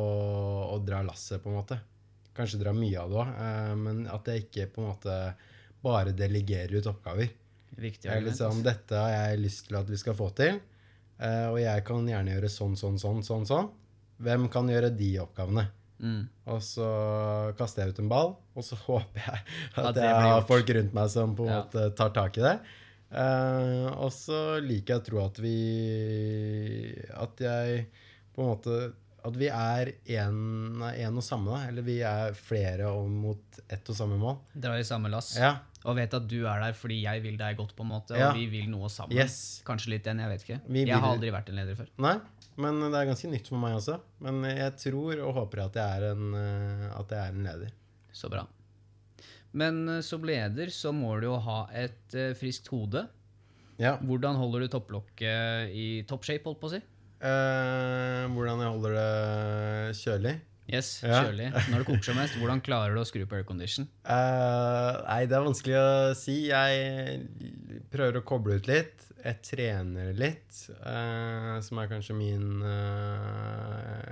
å 0.76 0.78
dra 0.86 1.00
lasset, 1.06 1.42
på 1.42 1.50
en 1.52 1.58
måte. 1.62 1.80
Kanskje 2.38 2.60
dra 2.62 2.72
mye 2.76 3.00
av 3.02 3.10
det 3.12 3.20
òg, 3.24 3.34
men 3.82 4.04
at 4.12 4.30
jeg 4.32 4.46
ikke 4.48 4.68
på 4.76 4.84
en 4.84 4.92
måte 4.94 5.16
bare 5.84 6.12
delegerer 6.16 6.80
ut 6.80 6.90
oppgaver. 6.92 7.30
Viktig 7.80 8.10
argument. 8.10 8.28
liksom, 8.28 8.64
Dette 8.66 8.96
har 9.00 9.12
jeg 9.14 9.40
lyst 9.46 9.68
til 9.68 9.78
at 9.80 9.88
vi 9.90 9.98
skal 10.02 10.16
få 10.18 10.30
til, 10.36 10.60
eh, 11.20 11.48
og 11.52 11.60
jeg 11.62 11.84
kan 11.88 12.08
gjerne 12.08 12.34
gjøre 12.36 12.50
sånn, 12.52 12.76
sånn, 12.80 12.98
sånn, 13.00 13.22
sånn. 13.24 13.46
sånn. 13.48 13.70
Hvem 14.20 14.50
kan 14.52 14.68
gjøre 14.68 14.90
de 14.98 15.14
oppgavene? 15.24 15.68
Mm. 16.00 16.28
Og 16.48 16.62
så 16.64 16.90
kaster 17.60 17.84
jeg 17.84 17.94
ut 17.94 18.00
en 18.00 18.10
ball, 18.12 18.30
og 18.56 18.64
så 18.64 18.76
håper 18.88 19.20
jeg 19.20 19.42
At 19.76 19.86
at 19.90 19.98
jeg 20.04 20.22
har 20.28 20.46
folk 20.48 20.70
rundt 20.76 20.94
meg 20.96 21.10
som 21.12 21.36
på 21.36 21.44
en 21.48 21.52
Ja. 21.54 21.62
måte 21.64 21.90
tar 21.96 22.10
tak 22.16 22.38
i 22.40 22.42
det. 22.42 22.60
Uh, 23.10 23.90
og 24.06 24.12
så 24.14 24.60
liker 24.62 24.94
jeg 24.94 25.02
å 25.02 25.06
tro 25.08 25.22
at 25.26 25.40
vi 25.42 25.54
At 27.18 27.40
jeg 27.42 27.88
på 28.36 28.44
en 28.44 28.52
måte 28.52 28.76
At 29.26 29.36
vi 29.36 29.48
er 29.52 29.92
en 30.20 31.18
og 31.18 31.24
samme, 31.26 31.52
da. 31.56 31.68
Eller 31.70 31.86
vi 31.86 31.98
er 32.06 32.34
flere 32.38 32.88
og 32.94 33.10
mot 33.12 33.60
ett 33.70 33.90
og 33.92 33.98
samme 33.98 34.18
mål. 34.22 34.38
Drar 34.56 34.80
i 34.80 34.86
samme 34.88 35.12
lass. 35.12 35.34
Ja. 35.40 35.56
Og 35.88 35.96
vet 35.96 36.14
at 36.14 36.26
du 36.28 36.42
er 36.44 36.60
der 36.64 36.74
fordi 36.76 37.02
jeg 37.06 37.22
vil 37.24 37.38
deg 37.40 37.56
godt, 37.60 37.72
på 37.78 37.86
en 37.86 37.92
måte, 37.94 38.18
Ja. 38.18 38.30
og 38.32 38.36
vi 38.40 38.48
vil 38.52 38.70
noe 38.70 38.90
sammen. 38.92 39.16
Yes. 39.16 39.62
Kanskje 39.68 39.94
litt 39.96 40.04
den, 40.04 40.20
jeg 40.20 40.30
vet 40.30 40.44
ikke. 40.44 40.60
Vi 40.68 40.86
Jeg 40.86 40.98
har 41.00 41.14
aldri 41.16 41.32
vært 41.32 41.50
en 41.50 41.56
leder 41.56 41.76
før. 41.80 41.88
Nei, 41.98 42.16
men 42.58 42.80
det 42.92 43.00
er 43.00 43.06
ganske 43.08 43.30
nytt 43.32 43.48
for 43.48 43.58
meg 43.58 43.76
også. 43.78 44.00
Men 44.20 44.44
jeg 44.44 44.76
tror 44.78 45.20
og 45.24 45.34
håper 45.40 45.66
at 45.66 45.74
jeg 45.80 46.02
er 46.02 46.12
en, 46.12 46.34
eh, 46.36 47.00
at 47.00 47.10
jeg 47.16 47.20
er 47.20 47.32
en 47.38 47.44
leder. 47.48 47.72
Så 48.12 48.30
bra. 48.30 48.46
Men 49.54 49.88
eh, 49.90 50.02
som 50.06 50.22
leder 50.28 50.68
så 50.74 50.92
må 50.94 51.16
du 51.22 51.28
jo 51.30 51.40
ha 51.40 51.62
et 51.74 52.14
eh, 52.16 52.34
friskt 52.38 52.68
hode. 52.74 53.08
Ja. 53.80 53.96
Hvordan 54.04 54.36
holder 54.36 54.66
du 54.66 54.68
topplokket 54.68 55.72
i 55.72 56.04
toppshape, 56.10 56.44
holdt 56.44 56.60
på 56.60 56.68
å 56.68 56.74
si? 56.76 56.82
Eh, 57.20 58.28
hvordan 58.32 58.62
jeg 58.64 58.72
holder 58.76 58.94
det 59.00 59.98
kjølig? 60.00 60.36
Yes, 60.70 61.02
Ja. 61.02 61.24
kjølig. 61.26 61.48
Når 61.72 61.78
det 61.82 61.86
koker 61.88 62.04
som 62.06 62.16
mest, 62.20 62.36
hvordan 62.38 62.62
klarer 62.62 62.94
du 62.94 63.02
å 63.02 63.06
skru 63.10 63.24
på 63.26 63.40
aircondition? 63.40 63.88
Eh, 64.06 65.00
nei, 65.08 65.26
det 65.26 65.34
er 65.36 65.48
vanskelig 65.48 65.78
å 65.80 66.16
si. 66.16 66.36
Jeg 66.52 67.26
prøver 67.90 68.20
å 68.22 68.26
koble 68.30 68.60
ut 68.62 68.68
litt. 68.70 69.06
Jeg 69.26 69.42
trener 69.44 70.14
litt, 70.16 70.70
eh, 70.86 71.60
som 71.66 71.80
er 71.82 71.90
kanskje 71.92 72.16
min 72.16 72.62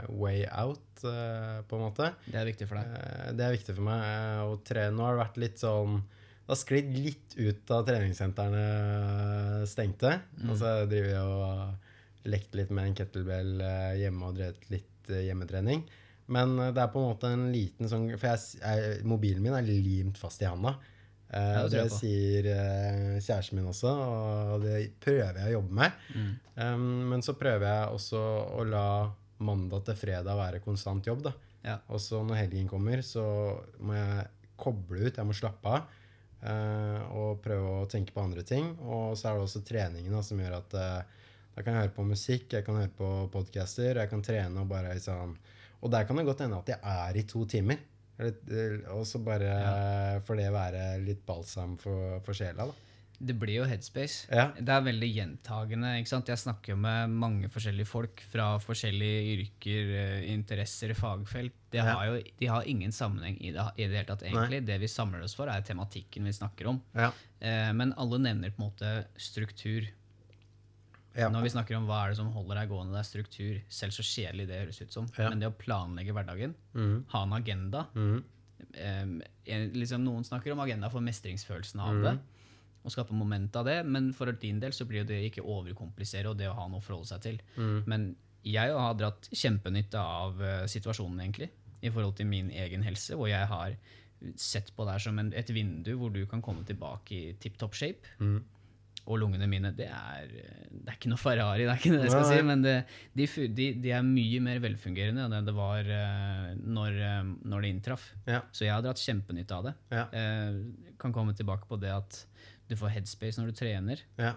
way 0.10 0.46
out, 0.52 0.82
på 1.00 1.78
en 1.78 1.84
måte. 1.86 2.10
Det 2.26 2.36
er 2.41 2.46
viktig 2.50 2.67
for 2.67 2.76
deg. 2.82 2.86
Eh, 2.98 3.32
det 3.38 3.46
er 3.46 3.54
viktig 3.54 3.76
for 3.78 3.86
meg 3.86 4.02
å 4.50 4.58
trene. 4.65 4.96
Nå 4.98 5.06
har 5.06 5.15
det 5.15 5.24
vært 5.28 5.38
litt 5.46 5.60
sånn 5.62 6.02
Det 6.48 6.56
har 6.56 6.60
sklidd 6.62 6.93
litt 7.04 7.34
ut 7.38 7.65
da 7.67 7.82
treningssentrene 7.84 9.65
stengte. 9.67 10.13
Og 10.48 10.56
så 10.58 10.88
driver 10.88 11.10
jeg 11.12 11.20
og 11.20 11.74
lekt 12.30 12.58
litt 12.58 12.74
med 12.74 12.90
en 12.90 12.98
kettlebell 12.98 13.63
eh, 13.63 13.96
hjemme 14.04 14.30
og 14.30 14.38
drevet 14.38 14.68
litt 14.74 15.12
eh, 15.12 15.26
hjemmetrening. 15.30 15.86
Men 16.34 16.58
eh, 16.60 16.74
det 16.76 16.84
er 16.84 16.92
på 16.94 17.02
en 17.02 17.10
måte 17.13 17.32
en 17.32 17.48
liten 17.54 17.90
sånn 17.90 18.10
For 18.18 18.30
jeg, 18.34 18.62
jeg, 18.62 19.02
mobilen 19.08 19.44
min 19.44 19.58
er 19.58 19.68
limt 19.68 20.20
fast 20.20 20.44
i 20.44 20.50
handa. 20.50 20.78
Uh, 21.28 21.66
det 21.68 21.82
det 21.82 21.92
sier 21.92 22.46
uh, 22.56 23.16
kjæresten 23.20 23.58
min 23.58 23.66
også, 23.68 23.90
og 23.92 24.62
det 24.63 24.78
prøver 25.04 25.42
jeg 25.42 25.50
å 25.50 25.58
jobbe 25.58 25.76
med. 25.76 25.98
Mm. 26.16 26.30
Um, 26.56 26.86
men 27.12 27.26
så 27.26 27.36
prøver 27.36 27.68
jeg 27.68 27.98
også 27.98 28.22
å 28.56 28.63
la 28.63 28.88
mandag 29.44 29.84
til 29.90 30.00
fredag 30.00 30.40
være 30.40 30.63
konstant 30.63 31.04
jobb. 31.10 31.26
da. 31.28 31.34
Ja. 31.68 31.76
Og 31.92 32.00
så 32.00 32.22
når 32.24 32.46
helgen 32.46 32.72
kommer, 32.72 33.04
så 33.04 33.26
må 33.84 33.98
jeg 33.98 34.24
koble 34.58 35.04
ut, 35.04 35.20
jeg 35.20 35.28
må 35.28 35.36
slappe 35.36 35.76
av. 35.76 35.94
Uh, 36.38 37.02
og 37.18 37.40
prøve 37.42 37.80
å 37.82 37.88
tenke 37.90 38.13
på 38.16 38.24
andre 38.24 38.46
ting. 38.48 38.72
Og 38.86 39.18
så 39.18 39.30
er 39.30 39.38
det 39.38 39.48
også 39.50 39.66
treningen 39.68 40.16
da, 40.16 40.24
som 40.24 40.40
gjør 40.42 40.60
at 40.62 40.76
eh, 40.78 41.24
Jeg 41.58 41.65
kan 41.65 41.78
høre 41.80 41.93
på 41.93 42.06
musikk, 42.06 42.52
jeg 42.54 42.65
kan 42.65 42.78
høre 42.78 42.93
på 42.93 43.12
podcaster, 43.34 43.98
jeg 43.98 44.10
kan 44.12 44.22
trene 44.26 44.62
og 44.62 44.70
bare 44.70 44.93
liksom 44.93 45.38
Og 45.82 45.91
der 45.93 46.06
kan 46.06 46.17
det 46.17 46.26
godt 46.26 46.43
hende 46.46 46.58
at 46.58 46.70
jeg 46.70 46.80
er 46.82 47.17
i 47.17 47.24
to 47.30 47.46
timer. 47.46 47.78
Og 48.17 49.04
så 49.06 49.22
bare 49.22 50.22
får 50.26 50.39
det 50.39 50.52
være 50.54 50.84
litt 51.06 51.24
balsam 51.26 51.76
for, 51.82 52.17
for 52.26 52.38
sjela, 52.38 52.65
da. 52.65 52.84
Det 53.17 53.34
blir 53.34 53.63
jo 53.63 53.65
headspace. 53.65 54.28
Ja. 54.30 54.52
Det 54.54 54.70
er 54.74 54.84
veldig 54.86 55.08
gjentagende. 55.10 55.96
ikke 55.98 56.12
sant? 56.12 56.28
Jeg 56.30 56.38
snakker 56.38 56.76
jo 56.76 56.78
med 56.82 57.13
mange 57.17 57.50
forskjellige 57.50 57.89
folk 57.89 58.22
fra 58.30 58.46
forskjellige 58.62 59.22
yrker, 59.34 59.93
eh, 60.02 60.28
interesser, 60.36 60.93
fagfelt. 60.98 61.56
De 61.74 61.82
har 61.82 62.04
jo 62.06 62.20
de 62.22 62.50
har 62.52 62.70
ingen 62.70 62.93
sammenheng 62.93 63.39
i 63.41 63.52
det, 63.56 63.65
i 63.78 63.88
det 63.88 63.98
hele 63.98 64.10
tatt, 64.12 64.26
egentlig. 64.30 64.63
Det 64.70 64.78
vi 64.82 64.88
samler 64.91 65.26
oss 65.26 65.34
for, 65.38 65.50
er 65.50 65.65
tematikken 65.65 66.30
vi 66.30 66.36
snakker 66.38 66.70
om. 66.70 66.82
Ja. 66.93 67.10
Eh, 67.41 67.72
men 67.74 67.96
alle 67.98 68.22
nevner 68.22 68.54
på 68.54 68.62
en 68.62 68.70
måte 68.70 68.93
struktur. 69.17 69.89
Ja. 71.17 71.32
Når 71.34 71.47
vi 71.47 71.51
snakker 71.56 71.77
om 71.80 71.88
hva 71.89 72.03
er 72.03 72.13
det 72.13 72.19
som 72.19 72.30
holder 72.34 72.62
deg 72.62 72.71
gående, 72.71 72.93
det 72.93 73.01
er 73.01 73.08
struktur. 73.10 73.60
Selv 73.73 73.95
så 73.95 74.06
kjedelig 74.06 74.47
det 74.49 74.60
høres 74.62 74.82
ut 74.84 74.93
som. 74.93 75.08
Ja. 75.17 75.32
Men 75.32 75.41
det 75.41 75.49
å 75.49 75.56
planlegge 75.58 76.13
hverdagen, 76.13 76.53
mm. 76.77 76.95
ha 77.13 77.21
en 77.25 77.34
agenda 77.34 77.86
mm. 77.97 78.17
eh, 78.77 79.65
liksom 79.73 80.06
Noen 80.06 80.27
snakker 80.27 80.53
om 80.53 80.62
agenda 80.62 80.91
for 80.93 81.06
mestringsfølelsen 81.06 81.82
av 81.82 81.97
mm. 81.97 82.03
det. 82.06 82.15
Og 82.86 82.93
skape 82.93 83.17
moment 83.17 83.56
av 83.60 83.65
det, 83.67 83.82
men 83.84 84.12
for 84.15 84.32
din 84.39 84.62
del 84.63 84.75
så 84.75 84.86
blir 84.88 85.08
det 85.08 85.19
ikke 85.27 85.43
overkomplisere 85.43 86.30
og 86.32 86.38
det 86.39 86.51
å 86.51 86.56
ha 86.56 86.67
noe 86.69 86.80
å 86.80 86.86
forholde 86.86 87.10
seg 87.10 87.23
til. 87.25 87.41
Mhm. 87.58 87.80
Men 87.89 88.10
jeg 88.47 88.75
har 88.77 88.93
dratt 88.95 89.27
kjempenytte 89.34 89.99
av 89.99 90.43
eh, 90.43 90.65
situasjonen, 90.71 91.23
egentlig, 91.25 91.49
i 91.82 91.89
forhold 91.91 92.15
til 92.19 92.30
min 92.30 92.51
egen 92.53 92.86
helse, 92.86 93.17
hvor 93.17 93.27
jeg 93.27 93.49
har 93.49 93.75
sett 94.39 94.71
på 94.73 94.86
det 94.86 94.95
her 94.95 95.03
som 95.03 95.19
en, 95.21 95.34
et 95.38 95.49
vindu 95.53 95.91
hvor 95.99 96.13
du 96.13 96.23
kan 96.30 96.41
komme 96.41 96.63
tilbake 96.65 97.13
i 97.17 97.34
tipp 97.41 97.58
topp 97.60 97.75
shape. 97.77 98.15
Mhm. 98.21 98.38
Og 99.08 99.22
lungene 99.22 99.48
mine, 99.48 99.70
det 99.72 99.86
er, 99.88 100.26
det 100.67 100.89
er 100.91 100.96
ikke 100.98 101.10
noe 101.13 101.22
Ferrari, 101.22 101.63
det 101.63 101.72
er 101.72 101.80
ikke 101.80 101.93
det 101.93 102.02
jeg 102.04 102.12
skal 102.12 102.26
Nei. 102.26 102.32
si, 102.36 102.46
men 102.50 102.63
det, 102.65 102.74
de, 103.15 103.28
de, 103.56 103.67
de 103.86 103.91
er 103.96 104.02
mye 104.04 104.41
mer 104.43 104.60
velfungerende 104.63 105.24
enn 105.24 105.36
det 105.38 105.39
det 105.48 105.54
var 105.56 105.88
eh, 105.96 106.50
når, 106.60 106.98
eh, 107.08 107.30
når 107.48 107.63
det 107.63 107.70
inntraff. 107.72 108.10
Ja. 108.28 108.41
Så 108.52 108.65
jeg 108.65 108.74
har 108.76 108.84
dratt 108.84 109.00
kjempenytte 109.00 109.56
av 109.56 109.70
det. 109.70 109.74
Ja. 109.96 110.04
Eh, 110.12 110.58
kan 111.00 111.15
komme 111.15 111.36
tilbake 111.39 111.70
på 111.70 111.80
det 111.80 111.93
at 111.96 112.20
du 112.67 112.76
får 112.76 112.91
headspace 112.98 113.39
når 113.39 113.54
du 113.54 113.62
trener. 113.62 114.04
ja. 114.20 114.34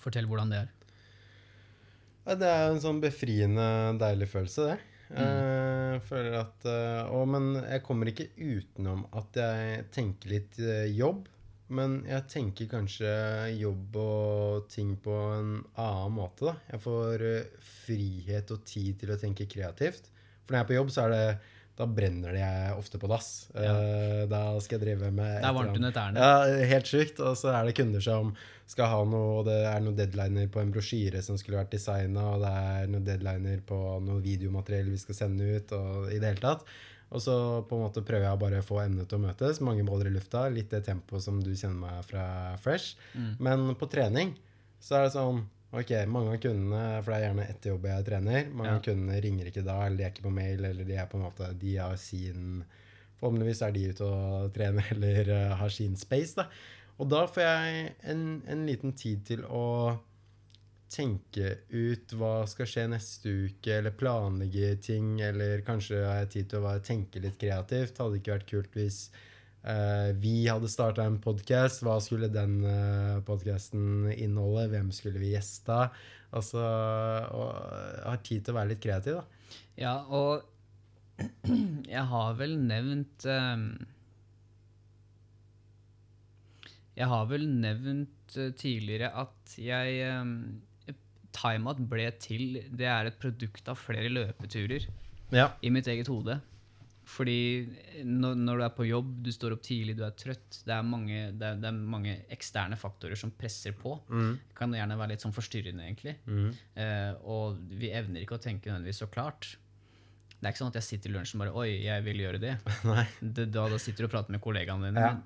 Fortell 0.00 0.26
hvordan 0.28 0.50
det 0.52 0.58
er. 0.60 0.70
Det 2.40 2.46
er 2.46 2.66
en 2.70 2.80
sånn 2.82 2.98
befriende, 3.02 3.64
deilig 4.00 4.28
følelse, 4.30 4.66
det. 4.70 4.78
Eh, 5.18 5.94
føler 6.06 6.36
at 6.38 6.66
å, 7.10 7.24
Men 7.26 7.54
jeg 7.64 7.82
kommer 7.82 8.12
ikke 8.12 8.28
utenom 8.36 9.02
at 9.18 9.40
jeg 9.40 9.86
tenker 9.96 10.34
litt 10.36 10.60
jobb. 10.94 11.26
Men 11.76 12.00
jeg 12.08 12.26
tenker 12.32 12.70
kanskje 12.70 13.10
jobb 13.60 13.96
og 14.00 14.66
ting 14.72 14.96
på 15.02 15.14
en 15.36 15.54
annen 15.78 16.16
måte, 16.16 16.50
da. 16.50 16.56
Jeg 16.72 16.82
får 16.82 17.24
eh, 17.28 17.70
frihet 17.84 18.50
og 18.54 18.66
tid 18.66 18.98
til 19.02 19.14
å 19.14 19.18
tenke 19.20 19.48
kreativt. 19.50 20.10
For 20.42 20.52
når 20.52 20.60
jeg 20.60 20.66
er 20.66 20.70
på 20.70 20.78
jobb, 20.80 20.92
så 20.94 21.06
er 21.06 21.14
det 21.14 21.24
da 21.80 21.86
brenner 21.88 22.34
det 22.36 22.42
jeg 22.42 22.72
ofte 22.76 22.98
på 23.00 23.08
dass. 23.08 23.28
Ja. 23.54 23.72
da 24.28 24.40
skal 24.60 24.76
jeg 24.76 24.82
drive 24.82 25.08
med 25.16 25.38
Det 25.38 25.48
er 25.48 25.54
varmt 25.56 25.78
under 25.78 25.94
tærne. 25.96 26.26
Ja, 26.26 26.66
helt 26.74 26.90
sjukt. 26.90 27.22
Og 27.24 27.38
så 27.40 27.54
er 27.54 27.64
det 27.64 27.76
kunder 27.78 28.04
som 28.04 28.34
skal 28.70 28.90
ha 28.92 29.00
noe, 29.08 29.40
og 29.40 29.48
det 29.48 29.56
er 29.66 29.80
noen 29.82 29.96
deadliner 29.98 30.50
på 30.52 30.60
en 30.60 30.74
brosjyre 30.74 31.22
som 31.24 31.38
skulle 31.40 31.58
vært 31.58 31.72
designa, 31.74 32.26
og 32.34 32.44
det 32.44 32.52
er 32.52 32.92
noen 32.92 33.06
deadliner 33.06 33.62
på 33.66 33.78
noe 34.04 34.20
videomateriell 34.22 34.92
vi 34.92 35.00
skal 35.00 35.18
sende 35.22 35.48
ut, 35.56 35.74
og 35.78 36.12
i 36.12 36.20
det 36.20 36.34
hele 36.34 36.44
tatt. 36.44 36.68
Og 37.10 37.22
så 37.24 37.34
på 37.66 37.74
en 37.76 37.82
måte 37.88 38.04
prøver 38.06 38.28
jeg 38.28 38.36
å 38.36 38.40
bare 38.40 38.62
få 38.62 38.80
emnet 38.84 39.08
til 39.10 39.18
å 39.18 39.24
møtes. 39.24 39.58
Mange 39.66 39.82
baller 39.86 40.06
i 40.06 40.14
lufta. 40.14 40.44
Litt 40.52 40.70
det 40.70 40.84
tempoet 40.86 41.24
som 41.24 41.40
du 41.42 41.50
kjenner 41.56 41.80
meg 41.80 42.04
fra 42.06 42.26
Fresh. 42.62 42.94
Mm. 43.18 43.32
Men 43.42 43.64
på 43.80 43.88
trening 43.90 44.36
så 44.80 45.00
er 45.00 45.08
det 45.08 45.16
sånn 45.16 45.42
Ok, 45.70 45.90
mange 46.10 46.32
av 46.34 46.40
kundene, 46.42 46.78
for 46.98 47.12
det 47.12 47.16
er 47.20 47.24
gjerne 47.28 47.44
etter 47.46 47.70
jobb 47.70 47.84
jeg 47.86 48.04
trener, 48.08 48.48
mange 48.50 48.70
Ja. 48.72 48.78
av 48.80 48.82
kundene 48.82 49.20
ringer 49.22 49.46
ikke 49.46 49.62
da, 49.62 49.76
eller 49.86 49.96
de 50.00 50.02
er 50.02 50.10
ikke 50.10 50.24
på 50.24 50.32
mail, 50.34 50.64
eller 50.66 50.84
de 50.88 50.96
er 50.98 51.06
på 51.06 51.14
en 51.14 51.22
måte 51.28 51.50
De 51.60 51.76
har 51.76 51.94
sin 51.96 52.64
Forhåpentligvis 53.20 53.60
er 53.62 53.70
de 53.76 53.84
ute 53.92 54.02
og 54.08 54.48
trener 54.56 54.88
eller 54.96 55.30
eh, 55.30 55.54
har 55.60 55.68
sin 55.70 55.94
space, 56.00 56.34
da. 56.40 56.48
Og 56.98 57.06
da 57.12 57.20
får 57.30 57.42
jeg 57.46 57.94
en, 58.10 58.24
en 58.50 58.66
liten 58.66 58.92
tid 58.98 59.22
til 59.30 59.44
å 59.46 59.62
tenke 60.90 61.54
ut 61.70 62.12
hva 62.18 62.44
skal 62.50 62.68
skje 62.68 62.86
neste 62.90 63.32
uke, 63.46 63.72
eller 63.78 63.94
planlegge 63.96 64.74
ting, 64.82 65.18
eller 65.22 65.62
kanskje 65.66 66.02
har 66.02 66.22
jeg 66.24 66.32
tid 66.34 66.52
til 66.52 66.66
å 66.66 66.76
tenke 66.84 67.22
litt 67.22 67.38
kreativt. 67.40 68.00
Hadde 68.00 68.16
det 68.16 68.22
ikke 68.22 68.34
vært 68.34 68.48
kult 68.50 68.78
hvis 68.78 69.00
uh, 69.64 70.10
vi 70.18 70.34
hadde 70.48 70.70
starta 70.72 71.06
en 71.06 71.20
podkast. 71.22 71.84
Hva 71.86 71.98
skulle 72.02 72.30
den 72.32 72.60
uh, 72.66 73.20
podkasten 73.26 74.10
inneholde? 74.16 74.70
Hvem 74.74 74.90
skulle 74.94 75.22
vi 75.22 75.34
gjesta? 75.36 75.86
Altså 76.34 76.62
og 76.62 77.54
har 78.06 78.20
tid 78.26 78.44
til 78.46 78.54
å 78.54 78.58
være 78.60 78.72
litt 78.74 78.82
kreativ, 78.82 79.20
da. 79.20 79.60
Ja, 79.80 79.94
og 80.06 80.44
jeg 81.94 82.04
har 82.10 82.36
vel 82.38 82.54
nevnt 82.64 83.26
um, 83.28 83.64
Jeg 86.96 87.08
har 87.10 87.28
vel 87.30 87.46
nevnt 87.48 88.34
eh, 88.36 88.50
tidligere 88.58 89.08
at 89.22 89.54
jeg 89.56 90.00
Timeout 91.40 91.80
ble 91.90 92.06
til 92.20 92.60
Det 92.70 92.86
er 92.90 93.08
et 93.10 93.18
produkt 93.22 93.68
av 93.72 93.78
flere 93.80 94.10
løpeturer 94.12 94.86
Ja. 95.32 95.50
i 95.62 95.70
mitt 95.70 95.86
eget 95.88 96.08
hode. 96.10 96.40
Fordi 97.10 97.66
når, 98.06 98.36
når 98.38 98.58
du 98.60 98.64
er 98.66 98.74
på 98.76 98.84
jobb, 98.86 99.08
du 99.24 99.30
står 99.34 99.54
opp 99.56 99.62
tidlig, 99.66 99.96
du 99.98 100.04
er 100.06 100.12
trøtt 100.14 100.60
Det 100.66 100.74
er 100.74 100.84
mange, 100.86 101.22
det 101.34 101.46
er, 101.48 101.56
det 101.58 101.66
er 101.70 101.78
mange 101.94 102.12
eksterne 102.30 102.76
faktorer 102.78 103.18
som 103.18 103.32
presser 103.34 103.74
på. 103.78 103.96
Mm. 104.10 104.36
Det 104.50 104.58
kan 104.58 104.76
gjerne 104.76 104.98
være 105.00 105.14
litt 105.14 105.24
sånn 105.24 105.34
forstyrrende, 105.34 105.86
egentlig. 105.88 106.14
Mm. 106.28 106.52
Eh, 106.84 107.12
og 107.24 107.58
vi 107.80 107.90
evner 107.96 108.22
ikke 108.22 108.38
å 108.38 108.42
tenke 108.42 108.70
nødvendigvis 108.70 109.02
så 109.02 109.10
klart. 109.10 109.54
Det 110.40 110.46
er 110.46 110.54
ikke 110.54 110.62
sånn 110.62 110.70
at 110.72 110.78
jeg 110.80 110.86
sitter 110.86 111.10
i 111.10 111.16
lunsjen 111.18 111.40
og 111.40 111.42
bare 111.44 111.64
Oi, 111.64 111.70
jeg 111.84 112.04
vil 112.06 112.22
gjøre 112.22 112.40
det. 112.40 112.54
Det 113.38 113.48
da, 113.52 113.66
da 113.68 113.80
sitter 113.82 114.04
du 114.06 114.10
og 114.10 114.14
prater 114.14 114.36
med 114.36 114.44
kollegaene 114.44 114.92
dine. 114.92 115.08
Ja. 115.08 115.16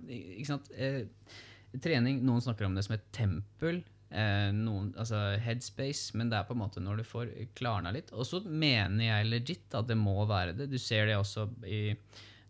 Men? 0.49 0.65
Eh, 0.79 1.79
trening, 1.85 2.23
noen 2.25 2.43
snakker 2.43 2.67
om 2.67 2.75
det 2.79 2.87
som 2.87 2.97
et 2.97 3.05
tempel. 3.15 3.83
Eh, 4.15 4.53
noen, 4.55 4.93
altså 4.95 5.19
headspace, 5.43 6.13
men 6.15 6.29
det 6.31 6.37
er 6.39 6.45
på 6.47 6.55
en 6.55 6.61
måte 6.61 6.79
når 6.79 7.01
du 7.01 7.05
får 7.09 7.33
klarna 7.59 7.91
litt. 7.91 8.13
Og 8.15 8.23
så 8.29 8.39
mener 8.47 9.03
jeg 9.09 9.27
legit 9.27 9.75
at 9.75 9.89
det 9.91 9.97
må 9.99 10.15
være 10.31 10.53
det. 10.55 10.69
Du 10.71 10.79
ser 10.79 11.09
det 11.11 11.17
også 11.19 11.49
i, 11.67 11.97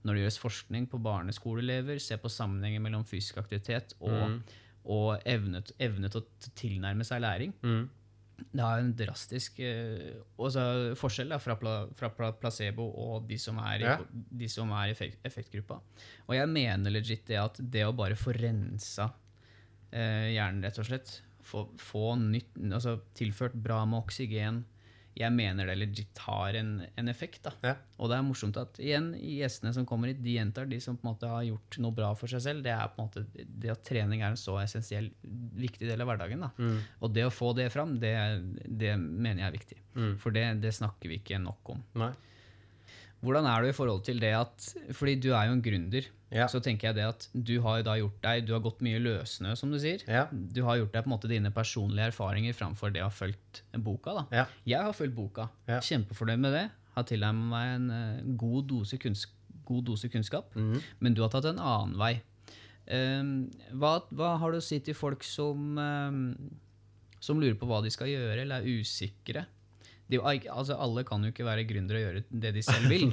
når 0.04 0.12
det 0.18 0.24
gjøres 0.26 0.38
forskning 0.42 0.84
på 0.92 1.00
barneskoleelever. 1.00 1.96
Se 2.04 2.18
på 2.20 2.28
sammenhengen 2.28 2.84
mellom 2.84 3.06
fysisk 3.08 3.38
aktivitet 3.40 3.94
og, 4.04 4.12
Mm. 4.12 4.36
og 4.84 5.22
evne, 5.24 5.62
evne 5.80 6.10
til 6.12 6.20
å 6.20 6.52
tilnærme 6.60 7.04
seg 7.08 7.22
læring. 7.24 7.54
Mm. 7.64 7.88
Det 8.52 8.60
har 8.66 8.80
en 8.82 8.92
drastisk 8.98 9.60
uh, 9.64 10.94
forskjell 11.00 11.28
da, 11.32 11.38
fra, 11.40 11.54
pla, 11.56 11.86
fra 11.96 12.10
pla- 12.10 12.32
placebo 12.36 12.90
og 13.06 13.28
de 13.28 13.38
som 13.38 13.56
er 13.62 13.78
i, 13.80 13.84
Ja. 13.88 13.98
de 14.12 14.48
som 14.52 14.68
er 14.72 14.88
i 14.88 14.90
effekt, 14.92 15.16
effektgruppa. 15.24 15.80
Og 16.28 16.34
jeg 16.36 16.48
mener 16.48 16.90
legit 16.90 17.24
det 17.26 17.38
at 17.40 17.56
det 17.62 17.86
å 17.88 17.94
bare 17.96 18.14
få 18.18 18.34
rensa 18.36 19.08
uh, 19.94 20.26
hjernen, 20.28 20.60
rett 20.66 20.78
og 20.82 20.84
slett, 20.92 21.20
få, 21.44 21.66
få 21.80 22.14
nytt, 22.20 22.54
altså 22.72 22.98
tilført 23.16 23.54
bra 23.54 23.82
med 23.88 24.02
oksygen 24.02 24.64
Jeg 25.14 25.30
mener 25.30 25.68
det 25.68 25.76
legit 25.78 26.18
har 26.24 26.56
en, 26.58 26.70
en 26.98 27.08
effekt. 27.08 27.46
Ja. 27.62 27.76
Og 28.02 28.10
det 28.10 28.16
er 28.16 28.24
morsomt 28.26 28.56
at 28.58 28.80
igjen, 28.82 29.12
gjestene 29.14 29.70
som 29.76 29.86
kommer 29.86 30.10
hit, 30.10 30.18
de 30.24 30.34
gjentar 30.34 30.66
de 30.66 30.80
som 30.82 30.96
på 30.98 31.06
en 31.06 31.12
måte 31.12 31.30
har 31.30 31.44
gjort 31.46 31.78
noe 31.84 31.94
bra 31.94 32.08
for 32.18 32.32
seg 32.32 32.42
selv. 32.42 32.64
Det 32.66 32.72
er 32.74 32.90
på 32.90 32.98
en 32.98 33.06
måte 33.06 33.44
det 33.46 33.70
at 33.70 33.84
trening 33.86 34.24
er 34.24 34.34
en 34.34 34.40
så 34.40 34.56
essensiell, 34.58 35.12
viktig 35.22 35.86
del 35.86 36.02
av 36.02 36.10
hverdagen. 36.10 36.42
da. 36.42 36.50
Mm. 36.58 36.80
Og 36.98 37.14
det 37.14 37.28
å 37.28 37.34
få 37.34 37.52
det 37.54 37.68
fram, 37.70 37.94
det, 38.02 38.14
det 38.66 38.96
mener 38.98 39.44
jeg 39.44 39.46
er 39.46 39.58
viktig. 39.60 39.78
Mm. 39.94 40.12
For 40.24 40.34
det, 40.34 40.48
det 40.66 40.74
snakker 40.74 41.12
vi 41.12 41.22
ikke 41.22 41.38
nok 41.46 41.76
om. 41.76 41.86
Nei. 42.02 42.10
Hvordan 43.24 43.48
er 43.48 43.64
du 43.64 43.70
i 43.70 43.76
forhold 43.76 44.04
til 44.06 44.20
det 44.22 44.34
at 44.36 44.68
Fordi 44.92 45.16
du 45.22 45.30
er 45.32 45.48
jo 45.48 45.56
en 45.56 45.64
gründer. 45.64 46.06
Ja. 46.34 46.48
Så 46.50 46.60
tenker 46.64 46.90
jeg 46.90 46.98
det 46.98 47.06
at 47.06 47.28
du 47.32 47.54
har 47.62 47.78
jo 47.78 47.86
da 47.86 47.94
gjort 48.00 48.16
deg 48.24 48.46
Du 48.48 48.54
har 48.56 48.62
gått 48.64 48.82
mye 48.82 48.98
løssnø, 49.02 49.54
som 49.58 49.70
du 49.72 49.78
sier. 49.82 50.02
Ja. 50.10 50.26
Du 50.32 50.64
har 50.66 50.80
gjort 50.80 50.94
deg 50.94 51.04
på 51.04 51.10
en 51.10 51.14
måte 51.14 51.30
dine 51.30 51.52
personlige 51.54 52.10
erfaringer 52.12 52.56
framfor 52.56 52.94
det 52.94 53.04
å 53.04 53.08
ha 53.08 53.14
fulgt 53.14 53.62
boka. 53.76 54.18
da. 54.18 54.24
Ja. 54.42 54.46
Jeg 54.74 54.88
har 54.88 54.96
fulgt 54.96 55.16
boka. 55.16 55.48
Kjempefornøyd 55.68 56.42
med 56.42 56.58
det. 56.58 56.66
Har 56.94 57.06
tilnærmet 57.08 57.50
meg 57.50 57.70
en 57.74 57.88
eh, 57.90 58.36
god, 58.38 58.68
dose 58.70 58.98
god 59.64 59.86
dose 59.88 60.10
kunnskap. 60.12 60.54
Mm. 60.54 60.78
Men 61.00 61.16
du 61.16 61.22
har 61.24 61.32
tatt 61.32 61.48
en 61.48 61.62
annen 61.62 61.96
vei. 61.98 62.18
Um, 62.84 63.48
hva, 63.80 63.96
hva 64.12 64.34
har 64.42 64.52
du 64.52 64.60
å 64.60 64.64
si 64.64 64.76
til 64.84 64.96
folk 64.96 65.24
som, 65.24 65.78
um, 65.80 66.18
som 67.22 67.40
lurer 67.40 67.56
på 67.56 67.68
hva 67.70 67.80
de 67.84 67.92
skal 67.92 68.10
gjøre, 68.12 68.42
eller 68.42 68.60
er 68.60 68.82
usikre? 68.82 69.46
De, 70.10 70.18
altså 70.20 70.76
alle 70.76 71.04
kan 71.08 71.22
jo 71.24 71.30
ikke 71.32 71.46
være 71.46 71.64
gründere 71.68 72.00
og 72.00 72.04
gjøre 72.04 72.22
det 72.44 72.52
de 72.58 72.62
selv 72.64 72.90
vil. 72.92 73.06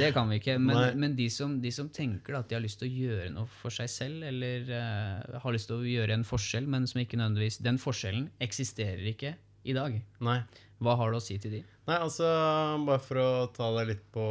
Det 0.00 0.10
kan 0.16 0.30
vi 0.30 0.40
ikke. 0.40 0.58
Men, 0.58 0.98
men 0.98 1.14
de, 1.18 1.28
som, 1.30 1.54
de 1.62 1.70
som 1.74 1.90
tenker 1.94 2.38
at 2.38 2.50
de 2.50 2.58
har 2.58 2.64
lyst 2.64 2.82
til 2.82 2.90
å 2.90 3.04
gjøre 3.06 3.30
noe 3.34 3.46
for 3.60 3.74
seg 3.74 3.90
selv, 3.92 4.26
eller 4.26 4.66
uh, 4.72 5.38
har 5.44 5.54
lyst 5.54 5.70
til 5.70 5.78
å 5.78 5.86
gjøre 5.86 6.18
en 6.18 6.26
forskjell, 6.26 6.66
men 6.70 6.88
som 6.90 7.02
ikke 7.02 7.20
nødvendigvis 7.20 7.62
Den 7.62 7.78
forskjellen 7.82 8.28
eksisterer 8.42 9.06
ikke 9.14 9.36
i 9.62 9.76
dag. 9.76 10.00
Nei. 10.24 10.40
Hva 10.82 10.96
har 10.98 11.12
du 11.12 11.20
å 11.20 11.22
si 11.22 11.36
til 11.38 11.54
de? 11.54 11.60
Nei, 11.86 11.96
altså, 11.96 12.26
bare 12.86 13.02
for 13.02 13.18
å 13.22 13.28
ta 13.54 13.68
deg 13.76 13.88
litt 13.92 14.04
på 14.14 14.22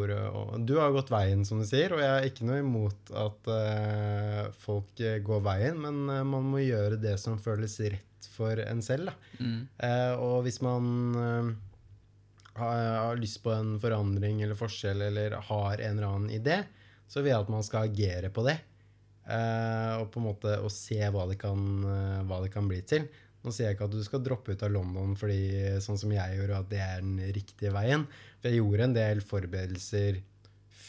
ordet 0.00 0.20
Du 0.68 0.74
har 0.80 0.92
gått 0.92 1.12
veien, 1.12 1.44
som 1.48 1.60
du 1.60 1.66
sier, 1.68 1.92
og 1.96 2.00
jeg 2.00 2.12
er 2.12 2.28
ikke 2.28 2.48
noe 2.48 2.60
imot 2.62 3.12
at 3.20 3.50
uh, 3.52 4.46
folk 4.64 5.00
går 5.26 5.42
veien, 5.44 5.80
men 5.80 6.02
eh, 6.08 6.24
man 6.28 6.48
må 6.52 6.60
gjøre 6.64 7.00
det 7.00 7.16
som 7.20 7.40
føles 7.40 7.76
rett 7.84 8.09
for 8.28 8.60
en 8.62 8.82
selv, 8.84 9.10
da. 9.10 9.14
Mm. 9.40 9.60
Eh, 9.86 10.12
og 10.20 10.42
hvis 10.46 10.60
man 10.64 10.90
eh, 11.20 11.50
har, 12.60 12.82
har 13.06 13.20
lyst 13.20 13.40
på 13.44 13.54
en 13.54 13.76
forandring 13.82 14.42
eller 14.44 14.58
forskjell, 14.58 15.06
eller 15.08 15.38
har 15.48 15.80
en 15.80 15.96
eller 15.96 16.08
annen 16.10 16.34
idé, 16.34 16.62
så 17.10 17.22
vil 17.22 17.32
jeg 17.32 17.46
at 17.46 17.52
man 17.52 17.66
skal 17.66 17.88
agere 17.88 18.30
på 18.34 18.44
det. 18.46 18.58
Eh, 19.30 19.94
og 20.00 20.08
på 20.12 20.20
en 20.20 20.28
måte 20.30 20.54
og 20.62 20.72
se 20.74 21.00
hva 21.12 21.26
det, 21.30 21.38
kan, 21.40 21.60
eh, 21.86 22.22
hva 22.26 22.40
det 22.44 22.52
kan 22.54 22.68
bli 22.70 22.80
til. 22.86 23.06
Nå 23.40 23.52
sier 23.54 23.70
jeg 23.70 23.78
ikke 23.78 23.88
at 23.88 23.94
du 23.94 24.02
skal 24.04 24.24
droppe 24.24 24.52
ut 24.52 24.62
av 24.66 24.72
London 24.74 25.14
fordi 25.16 25.78
sånn 25.80 25.98
som 26.00 26.10
jeg 26.12 26.36
gjorde, 26.36 26.58
at 26.60 26.72
det 26.72 26.80
er 26.84 27.04
den 27.04 27.16
riktige 27.32 27.72
veien. 27.72 28.04
For 28.40 28.50
jeg 28.50 28.60
gjorde 28.60 28.88
en 28.88 28.96
del 28.96 29.22
forberedelser 29.24 30.20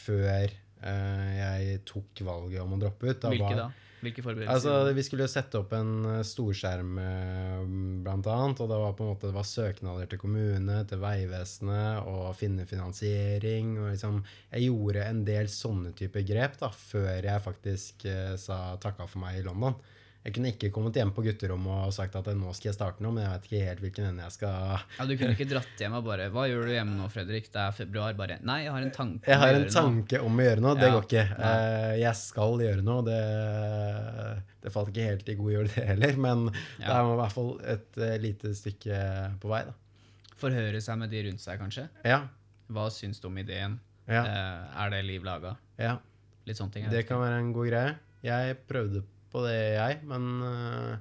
før 0.02 0.50
eh, 0.50 1.30
jeg 1.38 1.80
tok 1.88 2.24
valget 2.26 2.64
om 2.64 2.76
å 2.76 2.80
droppe 2.82 3.08
ut. 3.08 3.28
Hvilke 3.32 3.56
da? 3.56 3.70
Hvilke 4.02 4.22
forberedelser? 4.24 4.52
Altså, 4.52 4.94
Vi 4.96 5.04
skulle 5.06 5.26
jo 5.28 5.30
sette 5.30 5.60
opp 5.60 5.72
en 5.78 5.92
eh, 6.10 6.24
storskjerm, 6.26 6.92
eh, 6.98 7.62
blant 8.02 8.26
annet. 8.26 8.62
Og 8.64 8.70
det 8.70 8.80
var 8.82 8.96
på 8.98 9.06
en 9.06 9.12
måte 9.12 9.30
det 9.30 9.36
var 9.36 9.46
søknader 9.46 10.10
til 10.10 10.20
kommune, 10.22 10.80
til 10.90 11.02
Vegvesenet, 11.02 12.08
og 12.10 12.34
finne 12.38 12.66
finansiering. 12.66 13.76
og 13.78 13.92
liksom, 13.92 14.22
Jeg 14.50 14.68
gjorde 14.68 15.06
en 15.06 15.24
del 15.28 15.50
sånne 15.52 15.94
typer 15.98 16.26
grep 16.26 16.58
da, 16.58 16.72
før 16.74 17.22
jeg 17.22 17.46
faktisk 17.46 18.06
eh, 18.10 18.34
sa 18.36 18.76
takka 18.82 19.06
for 19.06 19.22
meg 19.22 19.38
i 19.38 19.46
London. 19.46 19.78
Jeg 20.22 20.34
kunne 20.36 20.50
ikke 20.52 20.68
kommet 20.70 20.94
hjem 20.94 21.10
på 21.10 21.22
gutterommet 21.26 21.86
og 21.88 21.92
sagt 21.96 22.14
at 22.14 22.28
nå 22.38 22.52
skal 22.54 22.68
jeg 22.70 22.76
starte 22.76 23.02
noe, 23.02 23.10
men 23.10 23.24
jeg 23.24 23.32
vet 23.32 23.46
ikke 23.48 23.62
helt 23.66 23.80
hvilken 23.82 24.04
ende 24.06 24.22
jeg 24.22 24.34
skal 24.36 24.52
ja, 24.78 25.06
Du 25.08 25.16
kunne 25.18 25.34
ikke 25.34 25.48
dratt 25.50 25.80
hjem 25.82 25.96
og 25.98 26.04
bare 26.06 26.28
'Hva 26.30 26.44
gjør 26.46 26.68
du 26.68 26.72
hjemme 26.76 26.94
nå, 26.94 27.08
Fredrik? 27.10 27.48
Det 27.50 27.58
er 27.64 27.72
februar.' 27.74 28.14
Bare 28.14 28.36
'Nei, 28.40 28.58
jeg 28.62 28.72
har 28.72 28.82
en 28.86 28.92
tanke 28.94 29.26
om 29.26 29.34
å 29.34 29.38
har 29.42 29.48
en 29.48 29.54
gjøre 29.56 29.66
noe.» 29.66 29.82
tanke 29.82 30.20
om 30.22 30.38
å 30.38 30.46
gjøre 30.46 30.60
noe. 30.62 30.74
Det 30.78 30.86
Ja. 30.86 30.92
går 30.94 31.02
ikke. 31.08 31.24
Nei. 31.38 31.52
Eh, 31.56 32.00
Jeg 32.02 32.14
skal 32.16 32.58
gjøre 32.62 32.82
noe. 32.86 33.02
Det, 33.02 34.42
det 34.62 34.72
falt 34.72 34.88
ikke 34.92 35.08
helt 35.10 35.28
i 35.28 35.34
god 35.34 35.52
jord, 35.52 35.70
det 35.74 35.86
heller. 35.90 36.16
Men 36.16 36.46
det 36.52 36.86
er 36.86 37.02
i 37.02 37.16
hvert 37.18 37.34
fall 37.34 37.50
et 37.74 37.98
eh, 37.98 38.16
lite 38.22 38.54
stykke 38.54 39.00
på 39.42 39.50
vei, 39.52 39.64
da. 39.66 39.74
Forhøre 40.42 40.80
seg 40.82 40.98
med 40.98 41.10
de 41.10 41.22
rundt 41.28 41.40
seg, 41.42 41.58
kanskje. 41.60 41.88
Ja. 42.06 42.22
Hva 42.72 42.88
syns 42.94 43.20
du 43.22 43.26
om 43.28 43.38
ideen? 43.42 43.78
Ja. 44.08 44.22
Eh, 44.22 44.84
er 44.84 44.90
det 44.94 45.04
liv 45.04 45.22
laga? 45.26 45.56
ja. 45.78 45.98
Litt 46.44 46.56
sånne 46.58 46.72
ting. 46.74 46.82
jeg 46.88 46.90
Det 46.90 47.06
kan 47.06 47.20
være 47.22 47.38
en 47.38 47.52
god 47.54 47.68
greie. 47.68 47.90
Jeg 48.26 48.56
prøvde 48.66 49.04
på 49.32 49.42
det, 49.46 49.56
jeg, 49.76 49.98
men 50.08 50.28
eh, 50.48 50.92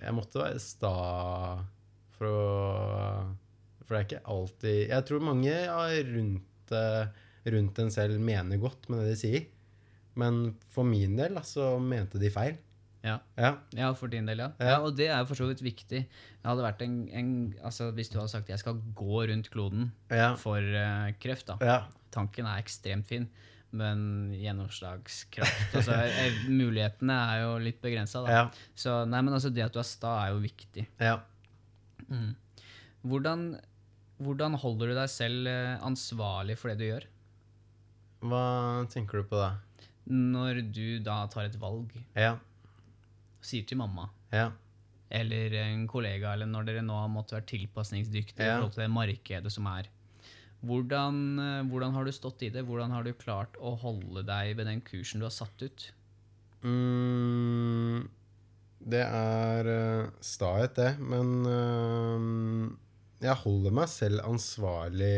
jeg 0.00 0.16
måtte 0.16 0.42
være 0.42 0.62
sta 0.62 0.94
for 2.16 2.28
å 2.30 2.40
For 3.84 3.94
det 3.94 3.98
er 3.98 4.06
ikke 4.06 4.32
alltid 4.32 4.80
Jeg 4.92 5.06
tror 5.08 5.24
mange 5.24 5.54
rundt, 6.10 6.74
eh, 6.76 7.28
rundt 7.54 7.80
en 7.82 7.92
selv 7.94 8.20
mener 8.22 8.60
godt 8.62 8.90
med 8.90 9.04
det 9.04 9.14
de 9.14 9.20
sier. 9.20 9.46
Men 10.20 10.56
for 10.72 10.84
min 10.86 11.16
del 11.18 11.38
så 11.46 11.72
mente 11.80 12.20
de 12.20 12.32
feil. 12.32 12.58
Ja. 13.00 13.16
Ja. 13.40 13.54
Ja, 13.76 13.92
for 13.96 14.12
din 14.12 14.26
del, 14.28 14.42
ja. 14.42 14.50
Ja. 14.60 14.80
Og 14.84 14.92
det 14.98 15.08
er 15.08 15.24
for 15.28 15.38
så 15.38 15.48
vidt 15.48 15.62
viktig. 15.64 16.02
En, 16.44 16.98
en 17.08 17.30
altså 17.64 17.90
Hvis 17.96 18.10
du 18.12 18.18
hadde 18.18 18.32
sagt 18.32 18.48
'jeg 18.48 18.58
skal 18.60 18.80
gå 18.94 19.24
rundt 19.30 19.50
kloden 19.50 19.92
for 20.36 20.58
uh, 20.58 21.08
kreft', 21.20 21.48
da. 21.48 21.56
ja. 21.60 21.78
Tanken 22.12 22.44
er 22.46 22.58
ekstremt 22.58 23.06
fin, 23.06 23.28
men 23.72 24.32
gjennomslagskraft 24.34 25.74
altså, 25.78 25.94
Mulighetene 26.60 27.16
er 27.34 27.42
jo 27.44 27.50
litt 27.62 27.80
begrensa. 27.84 28.22
Ja. 28.26 28.44
Så 28.74 29.04
nei, 29.08 29.20
men 29.22 29.34
altså, 29.36 29.50
det 29.54 29.62
at 29.68 29.72
du 29.76 29.78
er 29.82 29.86
sta, 29.88 30.16
er 30.26 30.32
jo 30.34 30.40
viktig. 30.44 30.86
ja. 31.00 31.18
Mm. 32.10 32.32
Hvordan, 33.06 33.42
hvordan 34.18 34.56
holder 34.58 34.90
du 34.90 34.94
deg 34.98 35.08
selv 35.12 35.46
eh, 35.48 35.76
ansvarlig 35.86 36.56
for 36.58 36.72
det 36.72 36.80
du 36.80 36.88
gjør? 36.88 37.04
Hva 38.26 38.40
tenker 38.92 39.22
du 39.22 39.28
på 39.30 39.38
da? 39.40 39.52
Når 40.10 40.58
du 40.74 40.98
da 41.06 41.22
tar 41.32 41.46
et 41.48 41.56
valg, 41.62 41.92
Ja. 42.18 42.34
sier 43.40 43.64
til 43.64 43.78
mamma 43.80 44.08
Ja. 44.34 44.50
eller 45.10 45.54
en 45.62 45.86
kollega, 45.88 46.34
eller 46.34 46.46
når 46.50 46.66
dere 46.66 46.82
nå 46.82 46.98
har 46.98 47.08
måttet 47.08 47.38
være 47.38 47.48
tilpasningsdyktige 47.54 48.42
i 48.44 48.50
forhold 48.56 48.74
til 48.74 48.82
det 48.84 48.90
markedet 48.92 49.52
som 49.54 49.66
er. 49.70 49.88
Hvordan, 50.66 51.16
eh, 51.40 51.62
hvordan 51.70 51.94
har 51.96 52.04
du 52.04 52.12
stått 52.12 52.42
i 52.44 52.50
det? 52.52 52.66
Hvordan 52.68 52.92
har 52.92 53.06
du 53.06 53.14
klart 53.16 53.56
å 53.60 53.74
holde 53.80 54.22
deg 54.28 54.56
ved 54.58 54.66
den 54.68 54.82
kursen 54.84 55.22
du 55.22 55.26
har 55.28 55.32
satt 55.34 55.62
ut? 55.64 55.86
Mm, 56.60 58.04
det 58.92 59.00
er 59.06 59.68
uh, 59.70 60.10
stahet, 60.20 60.74
det. 60.76 60.90
Men 61.00 61.30
eh, 61.48 62.66
jeg 63.24 63.36
holder 63.42 63.74
meg 63.76 63.88
selv 63.92 64.24
ansvarlig 64.28 65.14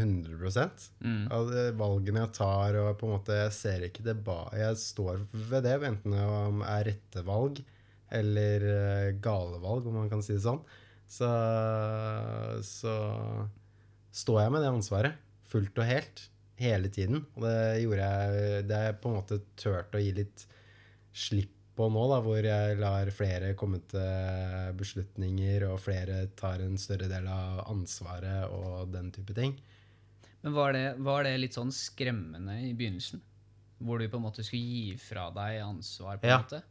100 0.00 0.88
Mm. 1.00 1.28
av 1.32 1.52
valgene 1.76 2.24
jeg 2.24 2.32
tar. 2.36 2.76
og 2.80 2.96
på 3.00 3.06
en 3.06 3.14
måte 3.14 3.36
Jeg 3.36 3.52
ser 3.56 3.84
ikke 3.86 4.02
det 4.04 4.16
ba 4.24 4.48
Jeg 4.56 4.76
står 4.76 5.22
ved 5.32 5.62
det, 5.64 5.76
enten 5.84 6.12
det 6.16 6.66
er 6.68 6.84
rette 6.90 7.22
valg 7.24 7.62
eller 8.10 8.64
eh, 8.66 9.12
gale 9.22 9.60
valg, 9.62 9.86
om 9.86 9.94
man 10.00 10.08
kan 10.10 10.22
si 10.22 10.32
det 10.34 10.42
sånn. 10.42 10.58
Så, 11.06 11.28
så 12.66 12.94
står 14.12 14.42
jeg 14.42 14.52
med 14.54 14.64
det 14.64 14.72
ansvaret 14.74 15.18
fullt 15.50 15.78
og 15.82 15.88
helt 15.88 16.24
hele 16.60 16.90
tiden. 16.92 17.24
Og 17.36 17.46
det 17.46 17.82
gjorde 17.82 18.10
jeg 18.10 18.66
Det 18.68 18.82
jeg 18.84 18.98
på 19.00 19.10
en 19.10 19.16
måte 19.20 19.40
turt 19.58 19.96
å 19.96 20.02
gi 20.02 20.12
litt 20.20 20.44
slipp 21.16 21.56
på 21.80 21.86
nå, 21.88 22.02
da, 22.10 22.18
hvor 22.20 22.44
jeg 22.44 22.76
lar 22.76 23.08
flere 23.14 23.54
komme 23.56 23.78
til 23.88 24.74
beslutninger, 24.76 25.64
og 25.70 25.80
flere 25.80 26.26
tar 26.36 26.60
en 26.60 26.76
større 26.78 27.08
del 27.08 27.28
av 27.30 27.62
ansvaret 27.70 28.50
og 28.52 28.90
den 28.92 29.08
type 29.14 29.32
ting. 29.36 29.54
Men 30.42 30.56
var 30.56 30.74
det, 30.76 30.84
var 31.00 31.24
det 31.24 31.38
litt 31.40 31.56
sånn 31.56 31.72
skremmende 31.72 32.58
i 32.66 32.74
begynnelsen? 32.76 33.22
Hvor 33.80 34.00
du 34.00 34.08
på 34.12 34.20
en 34.20 34.26
måte 34.26 34.44
skulle 34.44 34.60
gi 34.60 34.98
fra 35.00 35.30
deg 35.32 35.62
ansvar, 35.64 36.20
på 36.20 36.28
en 36.28 36.34
Ja. 36.34 36.42
måte? 36.42 36.62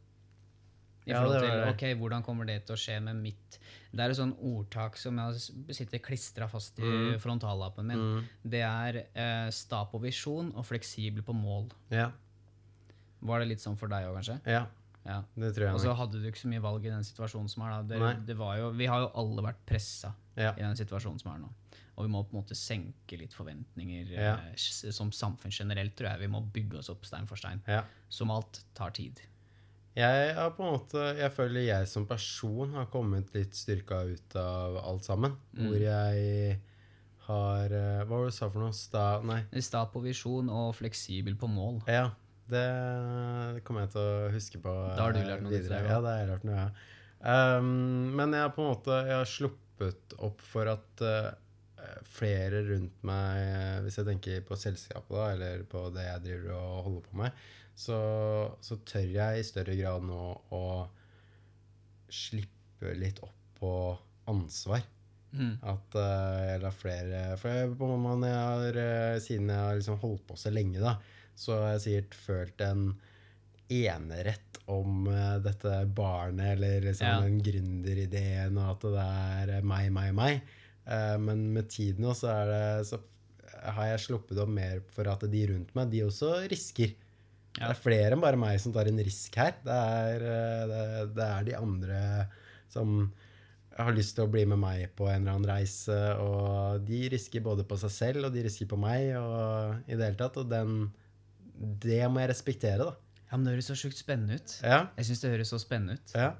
I 1.06 1.14
forhold 1.16 1.42
til 1.42 1.62
ok, 1.72 1.84
hvordan 1.98 2.22
kommer 2.22 2.46
det 2.46 2.60
til 2.66 2.76
å 2.76 2.78
skje 2.78 3.00
med 3.02 3.16
mitt 3.16 3.58
Det 3.92 4.04
er 4.04 4.10
et 4.12 4.16
sånn 4.20 4.36
ordtak 4.38 4.96
som 4.96 5.16
jeg 5.18 5.74
sitter 5.74 5.98
klistra 5.98 6.46
fast 6.48 6.78
i 6.78 6.82
Mm. 6.82 7.18
frontallappen 7.18 7.86
min. 7.86 8.28
Det 8.46 8.60
er 8.62 9.06
eh, 9.14 9.50
sta 9.50 9.84
på 9.84 10.00
visjon 10.00 10.52
og 10.54 10.64
fleksibel 10.64 11.22
på 11.26 11.34
mål. 11.34 11.70
Ja. 11.90 12.10
Var 13.20 13.40
det 13.40 13.48
litt 13.48 13.60
sånn 13.60 13.76
for 13.76 13.88
deg 13.88 14.06
òg, 14.06 14.14
kanskje? 14.20 14.40
ja, 14.46 14.66
Ja. 15.04 15.22
det 15.36 15.54
tror 15.56 15.66
jeg 15.66 15.74
Og 15.74 15.80
så 15.80 15.94
hadde 15.96 16.12
du 16.22 16.30
ikke 16.30 16.42
så 16.44 16.48
mye 16.48 16.60
valg 16.62 16.84
i 16.86 16.90
den 16.90 17.02
situasjonen 17.02 17.48
som 17.50 17.62
er. 17.64 17.82
Det, 17.82 18.26
det 18.26 18.36
var 18.36 18.56
jo, 18.58 18.70
vi 18.72 18.86
har 18.86 19.00
jo 19.00 19.10
alle 19.14 19.42
vært 19.42 19.60
pressa 19.66 20.14
Ja. 20.36 20.52
i 20.52 20.60
den 20.60 20.76
situasjonen 20.76 21.18
som 21.20 21.32
er 21.34 21.38
nå. 21.38 21.48
Og 21.98 22.06
vi 22.06 22.12
må 22.12 22.22
på 22.24 22.32
en 22.36 22.42
måte 22.42 22.54
senke 22.56 23.18
litt 23.18 23.32
forventninger 23.34 24.12
eh, 24.16 24.54
som 24.56 25.10
samfunn 25.10 25.50
generelt, 25.50 25.96
tror 25.96 26.10
jeg. 26.12 26.20
Vi 26.20 26.26
må 26.28 26.40
bygge 26.52 26.78
oss 26.78 26.88
opp 26.88 27.04
stein 27.04 27.26
for 27.26 27.36
stein. 27.36 27.60
Som 28.08 28.30
alt 28.30 28.62
tar 28.74 28.90
tid. 28.90 29.20
Jeg 29.98 30.34
har 30.36 30.52
på 30.54 30.62
en 30.62 30.74
måte 30.76 31.02
Jeg 31.18 31.32
føler 31.34 31.64
jeg 31.66 31.88
som 31.90 32.04
person 32.06 32.76
har 32.76 32.86
kommet 32.92 33.32
litt 33.34 33.56
styrka 33.58 34.04
ut 34.06 34.36
av 34.38 34.78
alt 34.84 35.06
sammen. 35.06 35.34
Hvor 35.56 35.78
jeg 35.82 36.60
har 37.26 37.74
eh, 37.74 38.02
Hva 38.04 38.14
var 38.14 38.28
det 38.28 38.32
du 38.32 38.38
sa 38.38 38.48
for 38.50 38.62
noe? 38.62 38.76
Sta... 38.76 39.04
Nei. 39.26 39.42
Sta 39.62 39.84
på 39.90 40.02
visjon 40.04 40.50
og 40.52 40.72
fleksibel 40.78 41.36
på 41.40 41.50
mål. 41.50 41.82
Ja. 41.90 42.08
Det 42.50 43.62
kommer 43.66 43.84
jeg 43.86 43.92
til 43.94 44.02
å 44.02 44.30
huske 44.34 44.62
på 44.62 44.72
Da 44.96 45.04
har 45.04 45.14
du 45.14 45.20
eh, 45.20 45.28
lært 45.28 45.44
noe 45.44 45.54
videre. 45.54 45.82
Ja, 45.86 46.00
det 46.02 46.14
har 46.14 46.22
jeg 46.22 46.30
lært 46.32 46.48
noe, 46.48 46.64
ja. 46.64 46.70
Um, 47.20 48.16
men 48.16 48.32
jeg 48.32 48.46
har 48.46 48.52
på 48.56 48.62
en 48.64 48.70
måte 48.70 48.94
Jeg 49.04 49.12
har 49.12 49.26
sluppet 49.28 50.14
opp 50.24 50.40
for 50.40 50.70
at 50.72 51.02
eh, 51.04 51.26
flere 52.06 52.62
rundt 52.68 53.02
meg 53.06 53.82
Hvis 53.84 53.98
jeg 54.00 54.08
tenker 54.08 54.44
på 54.46 54.58
selskapet, 54.58 55.16
da, 55.16 55.26
eller 55.34 55.64
på 55.70 55.86
det 55.94 56.06
jeg 56.06 56.24
driver 56.26 56.54
og 56.58 56.84
holder 56.86 57.08
på 57.08 57.20
med, 57.22 57.44
så, 57.80 57.98
så 58.60 58.78
tør 58.86 59.12
jeg 59.14 59.40
i 59.40 59.46
større 59.46 59.76
grad 59.78 60.04
nå 60.04 60.22
å 60.52 60.64
slippe 62.10 62.94
litt 62.98 63.20
opp 63.24 63.60
på 63.60 63.74
ansvar. 64.30 64.82
Mm. 65.30 65.54
At 65.62 65.94
uh, 65.94 66.38
jeg 66.42 66.62
lar 66.64 66.74
flere 66.74 67.18
For 67.38 67.54
jeg, 67.54 67.74
på 67.78 67.88
man, 68.02 68.24
jeg 68.26 68.34
har, 68.34 68.78
eh, 68.82 69.20
siden 69.22 69.52
jeg 69.52 69.62
har 69.62 69.76
liksom 69.78 70.00
holdt 70.02 70.24
på 70.26 70.38
så 70.40 70.50
lenge, 70.50 70.80
da, 70.82 70.96
så 71.38 71.54
har 71.60 71.76
jeg 71.76 71.84
sikkert 71.84 72.16
følt 72.18 72.64
en 72.66 72.88
enerett 73.70 74.58
om 74.70 75.06
uh, 75.06 75.36
dette 75.42 75.84
barnet, 75.94 76.56
eller 76.56 76.88
liksom 76.88 77.06
Ja. 77.06 77.20
den 77.22 77.38
gründerideen, 77.46 78.58
og 78.58 78.72
at 78.74 78.88
det 78.96 79.06
er 79.60 79.70
meg, 79.70 79.92
meg, 79.94 80.10
meg. 80.18 80.56
Eh, 80.90 81.16
men 81.22 81.46
med 81.54 81.68
tiden 81.70 82.02
nå 82.06 82.14
så, 82.18 82.32
er 82.34 82.50
det, 82.50 82.86
så 82.90 82.98
har 83.76 83.92
jeg 83.92 84.04
sluppet 84.08 84.40
opp 84.42 84.50
mer 84.52 84.82
for 84.94 85.08
at 85.12 85.24
de 85.30 85.46
rundt 85.52 85.72
meg, 85.76 85.90
de 85.92 86.04
også 86.06 86.34
risker. 86.50 86.96
Det 87.56 87.66
er 87.66 87.78
flere 87.78 88.14
enn 88.14 88.22
bare 88.22 88.38
meg 88.38 88.60
som 88.62 88.72
tar 88.74 88.86
en 88.90 89.00
risk 89.02 89.34
her. 89.40 89.56
Det 89.64 89.80
er, 90.04 90.24
eh, 90.34 90.62
det, 90.70 90.84
det 91.18 91.26
er 91.26 91.48
de 91.50 91.58
andre 91.58 92.00
som 92.70 93.10
har 93.80 93.94
lyst 93.96 94.16
til 94.18 94.26
å 94.26 94.30
bli 94.30 94.42
med 94.50 94.58
meg 94.60 94.90
på 94.98 95.06
en 95.08 95.22
eller 95.22 95.38
annen 95.38 95.48
reise, 95.48 95.96
og 96.20 96.82
de 96.84 97.04
risker 97.14 97.42
både 97.44 97.64
på 97.64 97.78
seg 97.80 97.92
selv, 97.94 98.26
og 98.28 98.34
de 98.34 98.42
risker 98.44 98.68
på 98.68 98.76
meg, 98.78 99.14
og 99.16 99.86
i 99.88 99.96
det 99.96 100.04
hele 100.10 100.18
tatt, 100.20 100.36
og 100.42 100.50
den, 100.50 100.74
det 101.80 102.02
må 102.12 102.20
jeg 102.20 102.32
respektere, 102.34 102.90
da. 102.90 102.96
Ja, 103.30 103.38
men 103.38 103.46
Det 103.46 103.54
høres 103.54 103.70
så 103.70 103.76
sjukt 103.78 103.96
spennende 103.96 104.36
ut. 104.40 104.56
Ja, 104.66 104.80
Jeg 104.98 105.06
syns 105.08 105.22
det 105.22 105.30
høres 105.32 105.52
så 105.54 105.60
spennende 105.62 105.96
ut. 105.96 106.12
ja, 106.18 106.32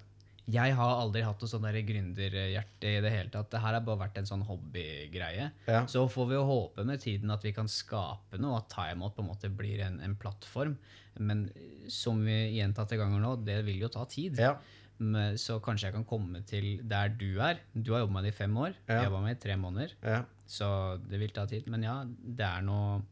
Jeg 0.51 0.75
har 0.79 0.93
aldri 1.03 1.23
hatt 1.27 1.43
noe 1.43 1.51
sånn 1.51 1.67
der 1.67 1.79
gründerhjerte 1.87 2.91
i 2.91 3.01
det 3.05 3.13
hele 3.13 3.31
tatt. 3.33 3.51
Det 3.53 3.61
her 3.63 3.77
har 3.77 3.85
bare 3.87 4.03
vært 4.05 4.19
en 4.21 4.29
sånn 4.29 4.43
hobbygreie. 4.49 5.51
Ja. 5.69 5.85
Så 5.91 6.07
får 6.11 6.31
vi 6.31 6.39
jo 6.39 6.47
håpe 6.49 6.85
med 6.89 7.03
tiden 7.03 7.31
at 7.35 7.45
vi 7.47 7.53
kan 7.57 7.71
skape 7.71 8.41
noe, 8.41 8.59
at 8.61 8.71
timeout 8.73 9.15
på 9.17 9.23
en 9.25 9.31
måte 9.31 9.51
blir 9.53 9.83
en, 9.87 10.01
en 10.05 10.17
plattform. 10.19 10.77
Men 11.21 11.47
som 11.91 12.21
vi 12.25 12.39
gjentatte 12.59 12.99
ganger 13.01 13.23
nå, 13.23 13.37
det 13.47 13.61
vil 13.67 13.83
jo 13.85 13.91
ta 13.93 14.07
tid. 14.11 14.39
Ja. 14.41 14.55
Men, 15.01 15.39
så 15.41 15.57
kanskje 15.65 15.89
jeg 15.89 15.97
kan 15.97 16.09
komme 16.09 16.43
til 16.49 16.83
der 16.89 17.13
du 17.17 17.41
er. 17.41 17.63
Du 17.73 17.95
har 17.95 18.03
jobba 18.03 18.19
med 18.19 18.29
det 18.29 18.35
i 18.35 18.39
fem 18.41 18.57
år. 18.61 18.75
Ja. 18.87 18.99
Jeg 18.99 19.09
jobba 19.09 19.23
med 19.25 19.33
det 19.33 19.39
i 19.39 19.45
tre 19.49 19.57
måneder. 19.61 19.97
ja. 20.05 20.21
Så 20.51 20.67
det 21.07 21.21
vil 21.21 21.31
ta 21.31 21.45
tid. 21.47 21.69
Men 21.71 21.85
ja, 21.87 22.01
det 22.11 22.43
er 22.43 22.65
noe 22.67 23.05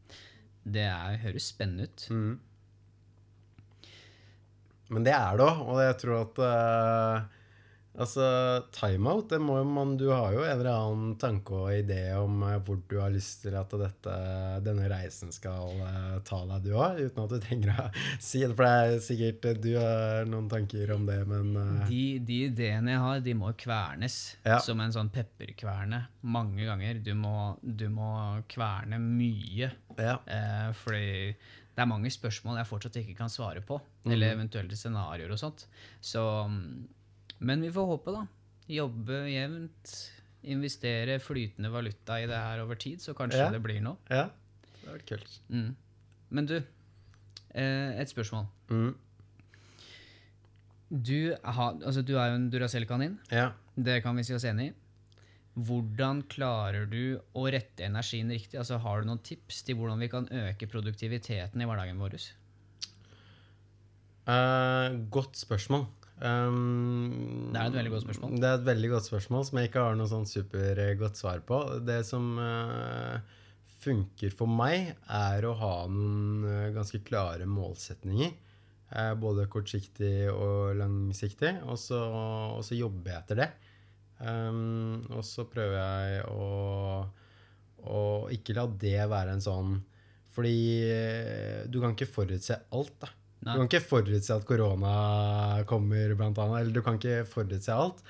Det 0.67 0.83
er, 0.83 1.13
høres 1.21 1.45
spennende 1.53 1.85
ut. 1.87 2.03
Mm. 2.11 2.33
Men 4.89 5.03
det 5.05 5.13
er 5.13 5.37
det 5.37 5.45
òg, 5.49 5.59
og 5.69 5.83
jeg 5.85 5.99
tror 6.05 6.21
at 6.23 6.39
uh, 6.45 7.35
Altså, 7.99 8.23
timeout, 8.71 9.25
det 9.31 9.39
må 9.43 9.57
man 9.67 9.95
Du 9.99 10.05
har 10.13 10.29
jo 10.31 10.43
en 10.45 10.51
eller 10.61 10.69
annen 10.71 11.15
tanke 11.19 11.51
og 11.57 11.71
idé 11.73 12.13
om 12.15 12.37
uh, 12.45 12.53
hvor 12.63 12.77
du 12.87 12.93
har 13.01 13.09
lyst 13.11 13.41
til 13.43 13.57
at 13.59 13.73
dette, 13.81 14.13
denne 14.63 14.85
reisen 14.91 15.33
skal 15.35 15.73
uh, 15.81 16.13
ta 16.23 16.39
deg, 16.47 16.67
du 16.69 16.77
òg, 16.77 17.01
uten 17.01 17.25
at 17.25 17.33
du 17.33 17.39
trenger 17.43 17.73
å 17.73 17.87
si 18.29 18.43
det. 18.45 18.53
For 18.55 18.63
det 18.63 18.93
er 18.93 19.03
sikkert 19.03 19.49
du 19.65 19.71
har 19.81 20.29
noen 20.29 20.47
tanker 20.53 20.93
om 20.95 21.03
det, 21.09 21.17
men 21.27 21.51
De, 21.89 22.03
de 22.29 22.39
ideene 22.47 22.93
jeg 22.95 23.03
har, 23.03 23.19
de 23.25 23.35
må 23.41 23.51
kvernes 23.59 24.19
Ja. 24.47 24.61
som 24.63 24.79
en 24.85 24.95
sånn 24.95 25.09
pepperkverne 25.11 26.05
mange 26.23 26.69
ganger. 26.69 27.01
Du 27.03 27.11
må, 27.19 27.35
du 27.63 27.87
må 27.91 28.13
kverne 28.53 29.01
mye. 29.01 29.73
ja. 29.99 30.19
Fordi 30.85 31.33
det 31.79 31.85
er 31.85 31.87
mange 31.87 32.09
spørsmål 32.11 32.57
jeg 32.59 32.67
fortsatt 32.67 32.97
ikke 32.99 33.13
kan 33.15 33.29
svare 33.31 33.61
på. 33.63 33.77
Eller 34.11 34.33
eventuelle 34.35 34.75
scenarioer 34.75 35.31
og 35.31 35.39
sånt. 35.39 35.61
Så, 36.03 36.19
mm, 36.51 36.89
men 37.47 37.61
vi 37.63 37.69
får 37.71 37.87
håpe, 37.87 38.11
da. 38.17 38.25
Jobbe 38.67 39.21
jevnt. 39.31 39.93
Investere 40.51 41.15
flytende 41.23 41.71
valuta 41.71 42.17
i 42.19 42.25
det 42.27 42.35
her 42.35 42.59
over 42.65 42.75
tid, 42.79 42.99
så 42.99 43.13
kanskje 43.15 43.45
Ja. 43.45 43.49
det 43.55 43.61
blir 43.63 43.79
noe. 43.81 43.95
ja. 44.11 44.25
Det 44.81 44.87
har 44.89 44.97
vært 44.97 45.07
kult. 45.07 45.39
Mm. 45.49 45.75
Men 46.31 46.45
du, 46.47 46.55
eh, 46.57 47.99
et 48.01 48.09
spørsmål. 48.11 48.45
Mm. 48.69 48.95
Du, 50.91 51.35
har, 51.43 51.75
altså, 51.85 52.01
du 52.01 52.15
er 52.17 52.31
jo 52.31 52.35
en 52.39 52.49
Duracell-kanin. 52.51 53.17
Ja. 53.31 53.51
Det 53.77 54.01
kan 54.03 54.15
vi 54.17 54.23
si 54.23 54.33
oss 54.33 54.43
enig 54.49 54.71
i. 54.71 54.73
Hvordan 55.57 56.21
klarer 56.31 56.85
du 56.87 57.19
å 57.35 57.45
rette 57.51 57.83
energien 57.83 58.29
riktig? 58.31 58.59
Altså, 58.61 58.77
har 58.83 59.01
du 59.01 59.09
noen 59.09 59.23
tips 59.25 59.63
til 59.67 59.79
hvordan 59.79 60.03
vi 60.03 60.11
kan 60.11 60.27
øke 60.29 60.69
produktiviteten 60.71 61.61
i 61.61 61.67
hverdagen 61.67 61.99
vår? 61.99 62.19
Uh, 64.29 64.99
godt 65.09 65.39
spørsmål. 65.39 65.87
Um, 66.19 67.49
Det 67.53 67.59
er 67.59 67.69
et 67.69 67.77
veldig 67.79 67.91
godt 67.93 68.05
spørsmål. 68.05 68.33
Det 68.35 68.47
er 68.49 68.57
et 68.57 68.67
veldig 68.67 68.89
godt 68.91 69.07
spørsmål 69.07 69.45
som 69.47 69.59
jeg 69.59 69.69
ikke 69.69 69.83
har 69.85 69.99
noe 69.99 70.11
sånn 70.11 70.27
supergodt 70.29 71.19
svar 71.19 71.43
på. 71.47 71.59
Det 71.87 72.01
som 72.07 72.33
uh, 72.37 73.17
funker 73.79 74.35
for 74.35 74.51
meg, 74.51 74.93
er 75.07 75.47
å 75.47 75.55
ha 75.59 75.73
noen 75.91 76.45
uh, 76.45 76.69
ganske 76.75 77.01
klare 77.07 77.47
målsetninger. 77.49 78.35
Uh, 78.91 79.13
både 79.21 79.47
kortsiktig 79.51 80.29
og 80.33 80.75
langsiktig. 80.79 81.55
Og 81.65 81.79
så, 81.79 82.75
jobber 82.75 83.15
jeg 83.15 83.23
etter 83.23 83.43
det. 83.45 83.49
Um, 84.19 84.99
og 85.15 85.23
så 85.23 85.45
prøver 85.47 85.77
jeg 85.79 86.23
å, 86.27 86.47
å 87.87 88.01
ikke 88.35 88.57
la 88.57 88.65
det 88.81 89.05
være 89.07 89.37
en 89.37 89.43
sånn 89.43 89.77
Fordi 90.35 90.57
eh, 90.91 91.61
du 91.71 91.77
kan 91.79 91.95
ikke 91.95 92.09
forutse 92.11 92.57
alt, 92.75 92.97
da. 92.99 93.13
Nei. 93.39 93.53
Du 93.53 93.61
kan 93.61 93.69
ikke 93.69 93.87
forutse 93.87 94.35
at 94.35 94.47
korona 94.47 94.93
kommer, 95.67 96.11
blant 96.19 96.39
annet. 96.43 96.61
Eller 96.61 96.75
du 96.75 96.83
kan 96.83 96.99
ikke 96.99 97.23
forutse 97.27 97.71
alt. 97.71 98.03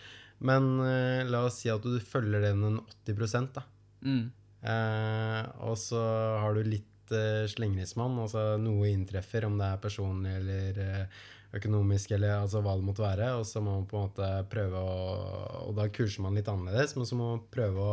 Men 0.46 0.72
uh, 0.82 1.26
la 1.30 1.44
oss 1.48 1.62
si 1.62 1.72
at 1.72 1.84
du 1.84 2.00
følger 2.02 2.44
den 2.48 2.64
en 2.66 2.80
80 3.06 3.50
da. 3.56 3.66
Mm. 4.06 4.30
Uh, 4.60 5.44
og 5.70 5.76
så 5.80 6.00
har 6.42 6.56
du 6.56 6.64
litt 6.68 7.14
uh, 7.14 7.46
slingringsmonn. 7.52 8.18
Altså 8.24 8.56
noe 8.62 8.90
inntreffer, 8.92 9.48
om 9.48 9.60
det 9.60 9.70
er 9.70 9.84
personlig 9.84 10.36
eller 10.40 10.82
eh, 10.86 11.20
økonomisk, 11.56 12.12
eller 12.16 12.30
altså 12.44 12.58
hva 12.66 12.74
det 12.78 12.86
måtte 12.86 13.06
være. 13.06 13.28
Og 13.40 13.46
så 13.50 13.58
må 13.64 13.70
man 13.80 13.90
på 13.90 13.96
en 13.98 14.06
måte 14.10 14.28
prøve 14.52 14.78
å 14.78 14.82
Og 15.68 15.74
da 15.78 15.84
kurser 15.94 16.22
man 16.26 16.36
litt 16.38 16.52
annerledes, 16.52 16.92
men 16.98 17.06
så 17.10 17.16
må 17.20 17.26
man 17.34 17.48
prøve 17.52 17.80
å 17.80 17.84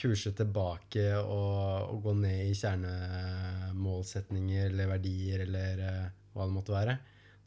kurse 0.00 0.30
tilbake 0.32 1.06
og, 1.18 1.92
og 1.92 1.98
gå 2.06 2.12
ned 2.22 2.40
i 2.48 2.56
kjernemålsetninger 2.56 4.64
eller 4.70 4.86
verdier 4.94 5.38
eller 5.44 5.74
eh, 5.84 6.06
hva 6.32 6.42
det 6.46 6.54
måtte 6.54 6.72
være. 6.72 6.94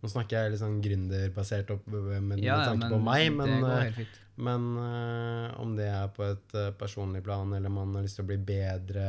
Nå 0.03 0.09
snakker 0.11 0.35
jeg 0.35 0.51
litt 0.51 0.59
sånn 0.59 0.81
gründerbasert 0.83 1.69
opp 1.71 1.85
med, 1.87 2.19
med 2.27 2.41
Ja, 2.43 2.57
med 2.59 2.67
tanke 2.73 2.89
på 2.91 2.97
meg, 2.99 3.29
men, 3.37 3.63
eh, 3.63 4.01
men 4.43 4.61
eh, 4.81 5.47
om 5.63 5.77
det 5.77 5.87
er 5.87 6.09
på 6.11 6.25
et 6.27 6.49
eh, 6.59 6.73
personlig 6.75 7.23
plan, 7.23 7.47
eller 7.55 7.71
man 7.71 7.95
har 7.95 8.03
lyst 8.03 8.19
til 8.19 8.25
å 8.25 8.31
bli 8.33 8.39
bedre 8.43 9.05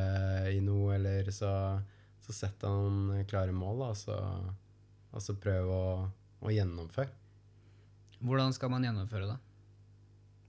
i 0.54 0.60
noe, 0.62 0.94
eller 0.94 1.26
så, 1.34 1.50
så 2.22 2.30
sett 2.36 2.62
deg 2.62 2.70
noen 2.70 3.26
klare 3.26 3.50
mål, 3.56 3.82
da, 3.82 3.90
så, 3.98 4.14
og 5.14 5.22
så 5.22 5.36
prøv 5.38 5.70
å, 5.70 5.82
å 6.44 6.52
gjennomføre. 6.52 7.12
Hvordan 8.24 8.54
skal 8.56 8.72
man 8.72 8.84
gjennomføre 8.86 9.28
det? 9.30 9.40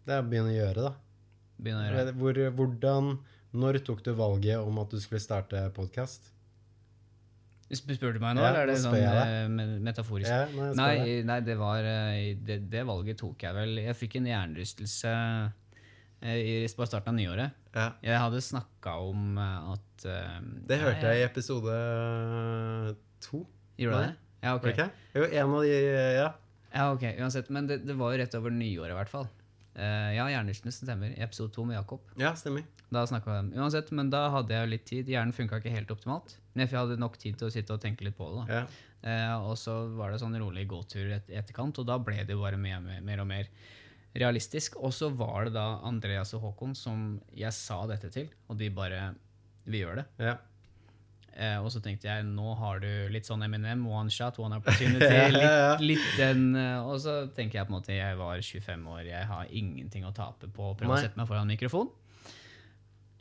Det 0.06 0.14
er 0.16 0.22
å 0.24 0.30
begynne 0.30 0.54
å 0.54 0.56
gjøre, 0.56 0.86
da. 0.86 0.94
Begynne 1.58 1.82
å 1.82 1.88
gjøre. 1.90 2.14
Hvor, 2.20 2.40
hvordan, 2.60 3.12
når 3.56 3.82
tok 3.88 4.02
du 4.06 4.14
valget 4.18 4.62
om 4.62 4.80
at 4.82 4.94
du 4.94 5.00
skulle 5.02 5.24
starte 5.24 5.62
podkast? 5.76 6.32
Spør 7.76 8.14
du 8.14 8.20
meg 8.22 8.36
nå, 8.38 8.44
Ja, 8.44 8.52
eller 8.52 8.62
er 8.62 8.70
det 8.70 8.76
sånn 8.84 8.96
eh, 9.00 9.48
me- 9.50 9.80
metaforisk? 9.88 10.30
Ja, 10.30 10.46
nei, 10.54 10.68
Nei, 10.78 11.14
nei, 11.26 11.38
det 11.42 11.56
var 11.58 11.82
eh, 11.82 12.36
det, 12.38 12.60
det 12.70 12.84
valget 12.86 13.18
tok 13.24 13.42
jeg 13.42 13.58
vel 13.58 13.80
Jeg 13.82 13.98
fikk 13.98 14.20
en 14.20 14.28
hjernerystelse 14.30 15.14
eh, 16.22 16.36
i 16.38 16.54
på 16.70 16.86
starten 16.86 17.16
av 17.16 17.18
nyåret. 17.18 17.58
Ja. 17.74 17.88
Jeg 18.06 18.22
hadde 18.22 18.44
snakka 18.46 18.94
om 19.04 19.40
at 19.42 20.06
uh, 20.08 20.38
Det 20.70 20.78
hørte 20.80 21.10
jeg 21.10 21.24
i 21.24 21.26
episode 21.26 21.74
to. 23.26 23.42
Gjorde 23.82 23.98
du 23.98 24.06
det? 24.06 24.14
Ja, 24.46 24.56
ok. 24.56 24.70
Okay? 24.72 24.90
Jo, 25.18 25.26
en 25.26 25.56
av 25.58 25.66
de 25.66 25.80
Ja. 26.20 26.30
Ja, 26.76 26.90
ok, 26.92 27.04
uansett. 27.24 27.50
Men 27.50 27.68
det, 27.70 27.82
det 27.88 27.96
var 27.96 28.12
jo 28.14 28.20
rett 28.20 28.34
over 28.36 28.52
nyåret, 28.52 28.92
i 28.92 28.98
hvert 29.00 29.12
fall. 29.12 29.28
Eh, 29.76 30.10
ja, 30.16 30.26
hjernerystelsen 30.32 30.88
stemmer. 30.88 31.12
I 31.16 31.24
episode 31.24 31.54
to 31.56 31.64
med 31.68 31.76
Jakob. 31.80 32.04
ja, 32.20 32.34
stemmer. 32.36 32.64
Da 32.94 33.02
snakket 33.08 33.28
vi 33.32 33.38
om 33.42 33.48
Uansett, 33.64 33.90
men 33.92 34.12
da 34.14 34.28
hadde 34.30 34.54
jeg 34.54 34.64
jo 34.68 34.72
litt 34.72 34.86
tid. 34.88 35.08
Hjernen 35.10 35.34
funka 35.36 35.58
ikke 35.60 35.74
helt 35.74 35.90
optimalt. 35.92 36.36
Men 36.54 36.68
jeg 36.68 36.78
hadde 36.78 37.00
nok 37.02 37.18
tid 37.20 37.40
til 37.40 37.48
å 37.50 37.52
sitte 37.52 37.74
og 37.74 37.82
tenke 37.84 38.06
litt 38.06 38.16
på 38.16 38.28
det. 38.30 38.44
da. 38.46 38.60
Ja. 38.60 38.92
Eh, 39.06 39.48
og 39.50 39.58
så 39.60 39.74
var 39.98 40.12
det 40.14 40.20
sånn 40.22 40.38
rolig 40.40 40.68
gåtur 40.70 41.10
et, 41.18 41.28
etterkant, 41.30 41.78
og 41.82 41.88
da 41.90 41.98
ble 42.02 42.24
det 42.24 42.36
jo 42.36 42.42
bare 42.44 42.58
mer, 42.58 42.80
mer, 42.84 43.02
mer 43.06 43.24
og 43.24 43.28
mer 43.30 43.50
realistisk. 44.16 44.78
Og 44.80 44.94
så 44.96 45.10
var 45.14 45.50
det 45.50 45.56
da 45.58 45.66
Andreas 45.88 46.34
og 46.38 46.46
Håkon 46.46 46.76
som 46.78 47.08
jeg 47.36 47.54
sa 47.56 47.82
dette 47.90 48.12
til, 48.14 48.30
og 48.50 48.60
de 48.62 48.70
bare 48.70 49.14
Vi 49.66 49.82
gjør 49.82 50.04
det. 50.04 50.06
ja. 50.20 50.38
Eh, 51.36 51.58
og 51.60 51.68
så 51.74 51.82
tenkte 51.84 52.08
jeg 52.08 52.24
nå 52.30 52.54
har 52.62 52.80
du 52.80 52.90
litt 53.12 53.28
sånn 53.28 53.44
Eminem, 53.44 53.84
one 53.92 54.14
shot, 54.14 54.40
one 54.40 54.56
opportunity. 54.62 55.12
Litt, 55.36 55.84
litt 55.84 56.10
den, 56.20 56.48
eh, 56.60 56.80
og 56.80 57.02
så 57.04 57.26
tenker 57.36 57.60
jeg 57.60 57.68
på 57.68 57.74
en 57.74 57.78
måte 57.80 57.98
jeg 57.98 58.20
var 58.20 58.40
25 58.40 58.88
år, 58.94 59.04
jeg 59.10 59.30
har 59.32 59.52
ingenting 59.52 60.08
å 60.08 60.14
tape 60.16 60.48
på 60.48 60.72
å 60.72 60.76
prøve 60.80 60.96
å 60.96 61.04
sette 61.04 61.20
meg 61.20 61.28
foran 61.30 61.52
mikrofon. 61.52 61.92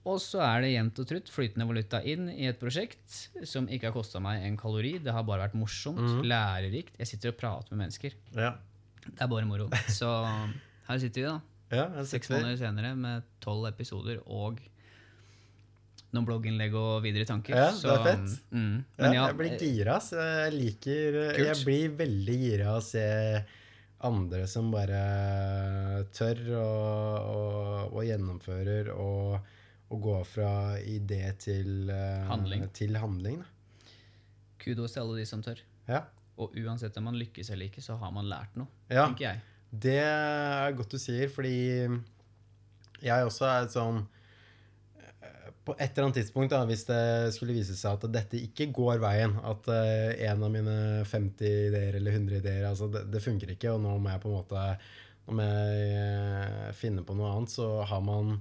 Og 0.05 0.19
så 0.21 0.43
er 0.45 0.61
det 0.61 0.75
jevnt 0.75 0.99
og 1.01 1.09
trutt 1.09 1.31
flytende 1.33 1.65
valuta 1.65 2.03
inn 2.05 2.29
i 2.29 2.45
et 2.51 2.59
prosjekt 2.61 3.23
som 3.49 3.65
ikke 3.73 3.89
har 3.89 3.95
kosta 3.97 4.21
meg 4.21 4.43
en 4.45 4.59
kalori. 4.61 4.99
Det 5.01 5.15
har 5.17 5.25
bare 5.25 5.47
vært 5.47 5.57
morsomt, 5.57 6.03
mm. 6.03 6.21
lærerikt. 6.29 6.99
Jeg 7.01 7.09
sitter 7.09 7.33
og 7.33 7.39
prater 7.41 7.73
med 7.73 7.87
mennesker. 7.87 8.17
ja. 8.37 8.55
Det 9.05 9.21
er 9.21 9.29
bare 9.29 9.45
moro. 9.45 9.67
Så 9.99 10.09
her 10.87 11.01
sitter 11.03 11.21
vi, 11.21 11.27
da. 11.29 11.77
ja 11.77 12.05
Seks 12.09 12.31
måneder 12.33 12.57
senere 12.57 12.95
med 12.97 13.27
tolv 13.45 13.67
episoder 13.69 14.23
og 14.25 14.63
noen 16.15 16.29
blogginnlegg 16.29 16.77
og 16.79 17.03
videre 17.05 17.27
tanker. 17.29 17.57
Ja, 17.59 17.71
det 17.75 17.93
er 17.93 18.05
fett. 18.07 18.37
Mm, 18.55 18.77
Ja, 18.97 19.03
men 19.05 19.17
ja, 19.17 19.27
jeg 19.27 19.39
blir 19.41 19.57
gira. 19.61 19.99
Jeg 20.15 20.55
liker 20.55 21.19
Kult. 21.35 21.45
Jeg 21.49 21.61
blir 21.67 21.99
veldig 22.05 22.39
gira 22.45 22.77
å 22.77 22.83
se 22.85 23.07
andre 24.05 24.45
som 24.51 24.69
bare 24.73 25.01
tør 26.13 26.41
og, 26.61 27.31
og, 27.35 27.95
og 27.95 28.05
gjennomfører 28.05 28.91
og, 28.95 29.51
og 29.91 30.07
går 30.09 30.25
fra 30.29 30.53
idé 30.81 31.23
til 31.41 31.91
eh, 31.93 32.25
Handling. 32.29 32.69
Til 32.77 33.01
handling 33.01 33.43
kudos 34.65 34.95
til 34.95 35.05
alle 35.05 35.21
de 35.21 35.27
som 35.29 35.43
tør. 35.45 35.61
Ja. 35.89 36.05
Og 36.41 36.55
uansett 36.59 36.97
om 36.99 37.09
man 37.11 37.19
lykkes 37.21 37.51
eller 37.55 37.71
ikke, 37.71 37.85
så 37.85 37.99
har 38.01 38.13
man 38.15 38.29
lært 38.31 38.57
noe, 38.59 38.71
ja. 38.89 39.05
tenker 39.07 39.29
jeg. 39.29 39.43
Det 39.85 40.01
er 40.01 40.75
godt 40.79 40.95
du 40.95 41.01
sier, 41.03 41.29
fordi 41.31 41.55
jeg 43.05 43.29
også 43.29 43.49
er 43.51 43.69
sånn 43.73 44.01
eh, 44.01 44.14
På 45.65 45.73
et 45.79 45.95
eller 45.95 46.11
annet 46.11 46.19
tidspunkt, 46.21 46.53
da, 46.53 46.59
hvis 46.69 46.83
det 46.85 47.33
skulle 47.33 47.55
vise 47.57 47.73
seg 47.79 47.97
at 47.97 48.13
dette 48.13 48.37
ikke 48.37 48.67
går 48.77 48.99
veien, 49.01 49.33
at 49.49 49.69
uh, 49.73 50.13
en 50.29 50.43
av 50.45 50.53
mine 50.53 50.77
50 51.09 51.41
ideer 51.71 51.97
eller 51.97 52.19
100 52.19 52.37
ideer 52.43 52.67
altså 52.69 52.91
det, 52.93 53.07
det 53.15 53.23
funker 53.25 53.55
ikke, 53.55 53.73
og 53.73 53.81
nå 53.81 53.95
må 53.99 54.13
jeg 54.13 54.21
på 54.25 54.29
en 54.33 54.39
måte 54.43 54.67
Nå 55.25 55.39
må 55.39 55.45
jeg 55.49 55.85
eh, 55.97 56.73
finne 56.77 57.01
på 57.01 57.15
noe 57.17 57.31
annet, 57.33 57.49
så 57.49 57.81
har 57.89 58.03
man 58.05 58.35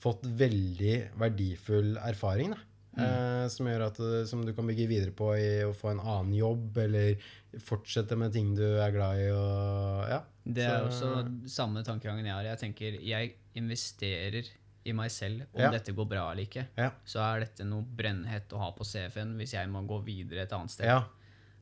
fått 0.00 0.22
veldig 0.24 0.94
verdifull 1.20 1.98
erfaring. 2.00 2.54
da. 2.54 2.62
Eh, 3.04 3.44
som 3.52 3.68
gjør 3.68 3.84
at 3.90 4.00
som 4.28 4.40
du 4.44 4.54
kan 4.56 4.64
bygge 4.68 4.86
videre 4.88 5.12
på 5.16 5.28
i 5.36 5.60
å 5.64 5.74
få 5.76 5.90
en 5.92 6.00
annen 6.00 6.32
jobb, 6.38 6.78
eller 6.86 7.20
fortsette 7.60 8.16
med 8.16 8.32
ting 8.32 8.54
du 8.56 8.64
er 8.64 8.96
glad 8.96 9.20
i. 9.20 9.28
Og, 9.28 10.08
ja. 10.08 10.22
Det 10.44 10.64
er 10.64 10.88
Så- 10.88 11.12
også 11.12 11.52
samme 11.52 11.84
tankegangen 11.84 12.24
jeg 12.24 12.32
har. 12.34 12.48
Jeg 12.48 12.58
tenker, 12.64 12.98
jeg 13.00 13.34
investerer 13.54 14.48
i 14.84 14.92
meg 14.92 15.10
selv 15.10 15.42
om 15.54 15.60
Ja. 15.60 15.70
dette 15.70 15.92
går 15.94 16.08
bra 16.08 16.30
eller 16.32 16.42
ikke. 16.46 16.66
Ja. 16.76 16.90
Så 17.06 17.20
er 17.22 17.40
dette 17.46 17.64
noe 17.64 17.82
brennhett 17.82 18.48
å 18.52 18.58
ha 18.58 18.70
på 18.72 18.84
CV-en 18.84 19.36
hvis 19.38 19.52
jeg 19.54 19.68
må 19.68 19.84
gå 19.86 20.02
videre 20.04 20.42
et 20.42 20.52
annet 20.52 20.70
sted. 20.70 20.86
Ja. 20.86 21.04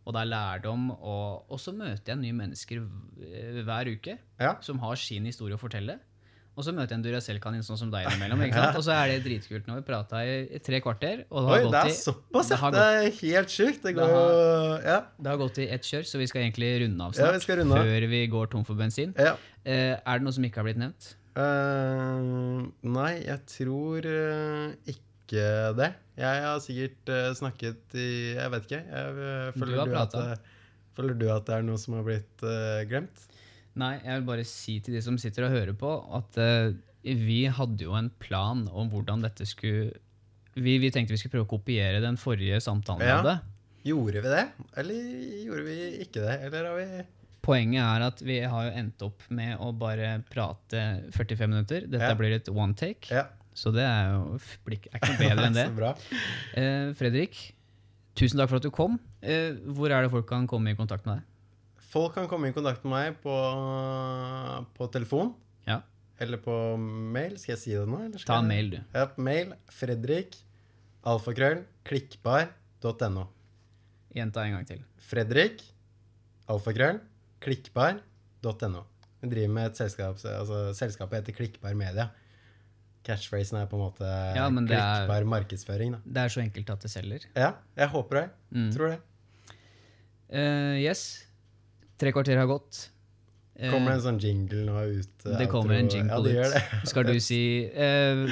Og 0.07 0.15
det 0.15 0.23
er 0.23 0.31
lærdom, 0.33 0.91
og, 0.97 1.45
og 1.51 1.59
så 1.61 1.75
møter 1.77 2.15
jeg 2.15 2.19
nye 2.23 2.33
mennesker 2.33 2.81
hver 3.65 3.91
uke 3.93 4.19
som 4.65 4.79
har 4.81 4.97
sin 4.97 5.25
historie 5.29 5.55
å 5.55 5.61
fortelle. 5.61 5.99
Og 6.59 6.65
så 6.67 6.73
møter 6.75 6.93
jeg 6.93 6.99
en 6.99 7.05
Duracell-kanin 7.05 7.63
sånn 7.65 7.79
som 7.79 7.91
deg 7.93 8.09
innimellom. 8.11 8.41
Og 8.77 8.83
så 8.85 8.91
er 8.93 9.13
det 9.13 9.21
dritkult. 9.25 9.69
Nå 9.69 9.77
har 9.77 9.81
vi 9.81 9.87
prata 9.87 10.19
i, 10.27 10.59
tre 10.61 10.81
kvarter, 10.83 11.23
og 11.31 11.47
det 11.47 11.53
Oi, 11.55 11.61
gått 11.63 11.73
det 11.77 11.83
er 11.87 11.95
såpass, 11.95 12.49
det 12.51 12.59
har 12.61 12.75
Det 12.75 12.83
er 12.83 13.07
helt 13.21 13.49
sjukt. 13.55 13.81
Det 13.87 13.95
går 13.97 14.11
Det 14.11 14.85
Ja. 14.91 14.99
det 15.23 15.31
har 15.31 15.39
gått 15.41 15.59
i 15.63 15.69
ett 15.71 15.87
kjør, 15.87 16.05
så 16.11 16.19
vi 16.19 16.27
skal 16.27 16.43
egentlig 16.43 16.73
runde 16.83 17.01
av 17.07 17.15
Ja, 17.15 17.31
snart. 17.31 17.47
vi 17.47 17.57
runde 17.63 17.79
av. 17.79 17.87
Før 17.87 18.09
vi 18.11 18.21
går 18.35 18.51
tom 18.51 18.65
for 18.67 18.75
bensin. 18.75 19.15
ja. 19.17 19.37
Eh, 19.65 19.95
er 20.05 20.19
det 20.19 20.23
noe 20.27 20.33
som 20.33 20.45
ikke 20.45 20.57
har 20.57 20.65
blitt 20.65 20.77
nevnt? 20.83 21.15
Eh, 21.39 22.25
nei, 22.91 23.13
jeg 23.23 23.41
tror 23.51 24.07
uh, 24.09 24.73
ikke 24.91 25.45
det. 25.79 25.91
Jeg 26.21 26.43
har 26.45 26.59
sikkert 26.65 27.13
uh, 27.15 27.31
snakket 27.39 27.95
i 27.95 28.09
Jeg 28.35 28.51
vet 28.55 28.67
ikke. 28.67 28.81
Jeg, 28.83 29.15
Du 29.55 29.61
føler, 29.63 29.79
har 29.79 29.91
du 29.93 29.99
at, 30.01 30.51
føler 30.99 31.19
du 31.21 31.27
at 31.31 31.47
det 31.47 31.55
er 31.61 31.67
noe 31.69 31.79
som 31.81 31.95
har 32.01 32.07
blitt 32.07 32.47
glemt? 32.91 33.27
Nei, 33.79 33.95
jeg 34.03 34.19
vil 34.19 34.27
bare 34.27 34.45
si 34.49 34.81
til 34.83 34.97
de 34.99 35.03
som 35.07 35.19
sitter 35.23 35.47
og 35.47 35.55
hører 35.55 35.77
på, 35.79 35.93
at 36.19 36.37
vi 37.07 37.45
hadde 37.47 37.87
jo 37.87 37.95
en 37.97 38.11
plan 38.21 38.67
om 38.77 38.91
hvordan 38.93 39.23
dette 39.25 39.47
skulle 39.49 39.95
vi, 40.59 40.75
vi 40.83 40.91
tenkte 40.93 41.15
vi 41.15 41.21
skulle 41.21 41.39
prøve 41.39 41.47
å 41.47 41.53
kopiere 41.55 42.03
den 42.03 42.19
forrige 42.21 42.59
samtalen 42.61 43.01
vi 43.01 43.09
Ja. 43.09 43.21
hadde. 43.23 43.37
Gjorde 43.87 44.21
vi 44.21 44.29
det? 44.35 44.43
Eller 44.77 45.07
gjorde 45.47 45.63
vi 45.65 45.77
ikke 46.03 46.21
det? 46.27 46.35
Eller 46.49 46.67
har 46.69 46.77
vi 46.77 47.05
Poenget 47.43 47.81
er 47.81 48.03
at 48.05 48.21
vi 48.21 48.41
har 48.45 48.67
jo 48.69 48.73
endt 48.77 49.03
opp 49.07 49.23
med 49.33 49.57
å 49.65 49.71
bare 49.77 50.19
prate 50.31 50.83
45 51.15 51.49
minutter. 51.49 51.87
Dette 51.89 52.11
Ja. 52.11 52.15
blir 52.19 52.35
et 52.37 52.49
one 52.53 52.75
take, 52.75 53.09
Ja. 53.11 53.27
så 53.55 53.73
det 53.73 53.83
er 53.87 54.13
jo 54.13 54.35
er 54.37 54.77
ikke 54.77 55.09
noe 55.09 55.19
bedre 55.19 55.47
enn 55.47 55.55
det. 55.61 55.97
Eh, 56.55 56.93
Fredrik, 56.95 57.55
tusen 58.15 58.39
takk 58.39 58.51
for 58.51 58.57
at 58.57 58.63
du 58.63 58.71
kom. 58.71 58.99
Eh, 59.23 59.53
hvor 59.73 59.91
er 59.91 60.03
det 60.03 60.11
folk 60.13 60.29
kan 60.29 60.47
komme 60.47 60.71
i 60.71 60.75
kontakt 60.77 61.07
med 61.07 61.17
deg? 61.19 61.25
Folk 61.91 62.15
kan 62.15 62.29
komme 62.29 62.49
i 62.49 62.53
kontakt 62.53 62.85
med 62.85 62.93
meg 62.93 63.17
på, 63.23 63.35
på 64.77 64.87
telefon 64.93 65.33
Ja, 65.67 65.81
eller 66.21 66.39
på 66.39 66.55
mail. 66.79 67.37
Skal 67.41 67.57
jeg 67.57 67.59
si 67.65 67.71
det 67.75 67.89
nå? 67.89 68.05
Ta 68.27 68.39
en 68.39 68.47
mail, 68.49 68.71
du. 68.71 68.79
Ja, 68.95 69.09
mail. 69.17 69.55
Fredrik. 69.73 70.37
Alfakrøll. 71.03 71.65
Klikkbar.no. 71.89 73.25
Gjenta 74.15 74.45
en 74.45 74.53
gang 74.59 74.67
til. 74.69 74.85
Fredrik. 74.99 75.63
Alfakrøll. 76.51 77.01
Klikkbar.no. 77.41 78.83
Vi 79.21 79.29
driver 79.29 79.53
med 79.53 79.71
et 79.71 79.77
selskap, 79.81 80.17
altså 80.25 80.61
selskapet 80.77 81.21
heter 81.21 81.37
Klikkbar 81.37 81.75
Media. 81.77 82.09
Catchphrasen 83.05 83.57
er 83.63 83.67
på 83.69 83.79
en 83.79 83.85
måte 83.87 84.05
Ja, 84.37 84.47
klikkbar 84.53 85.23
er- 85.23 85.29
markedsføring. 85.29 85.93
Da. 85.97 86.01
Det 86.05 86.23
er 86.25 86.29
så 86.35 86.41
enkelt 86.45 86.71
at 86.71 86.81
det 86.85 86.91
selger. 86.93 87.27
Ja, 87.37 87.53
jeg 87.77 87.89
håper 87.89 88.21
det. 88.21 88.31
Mm. 88.53 88.71
Tror 88.77 88.89
det. 88.95 89.01
Uh, 90.31 90.77
yes. 90.81 91.25
Tre 91.99 92.13
kvarter 92.13 92.37
har 92.39 92.47
gått. 92.47 92.89
Eh, 93.61 93.69
Kommer 93.73 93.91
det 93.93 93.97
en 93.99 94.05
sånn 94.07 94.21
jingle 94.23 94.63
nå 94.65 94.77
ut? 95.01 95.27
eh, 95.27 95.37
det 95.37 95.49
kommer 95.53 95.75
en 95.77 95.89
jingle 95.91 96.31
Ja, 96.33 96.47
ut. 96.49 96.87
Skal 96.89 97.05
du 97.05 97.19
si 97.21 97.67
eh, 97.69 98.23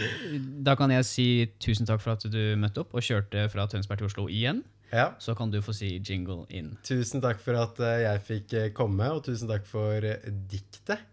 Da 0.65 0.73
kan 0.79 0.89
jeg 0.95 1.05
si 1.05 1.27
tusen 1.61 1.85
takk 1.85 2.01
for 2.01 2.15
at 2.15 2.23
du 2.33 2.57
møtte 2.57 2.81
opp 2.81 2.95
og 2.97 3.03
kjørte 3.05 3.43
fra 3.53 3.67
Tønsberg 3.69 3.99
til 4.01 4.07
Oslo 4.09 4.25
igjen. 4.33 4.63
Ja. 4.93 5.13
Så 5.19 5.35
kan 5.35 5.51
du 5.51 5.61
få 5.63 5.75
si 5.77 5.91
jingle 5.99 6.47
inn. 6.49 6.73
Tusen 6.87 7.23
takk 7.25 7.41
for 7.45 7.59
at 7.61 7.81
eh, 7.85 8.03
jeg 8.07 8.25
fikk 8.29 8.57
eh, 8.57 8.69
komme, 8.77 9.11
og 9.13 9.25
tusen 9.27 9.51
takk 9.51 9.67
for 9.69 10.05
eh, 10.05 10.29
diktet 10.51 11.05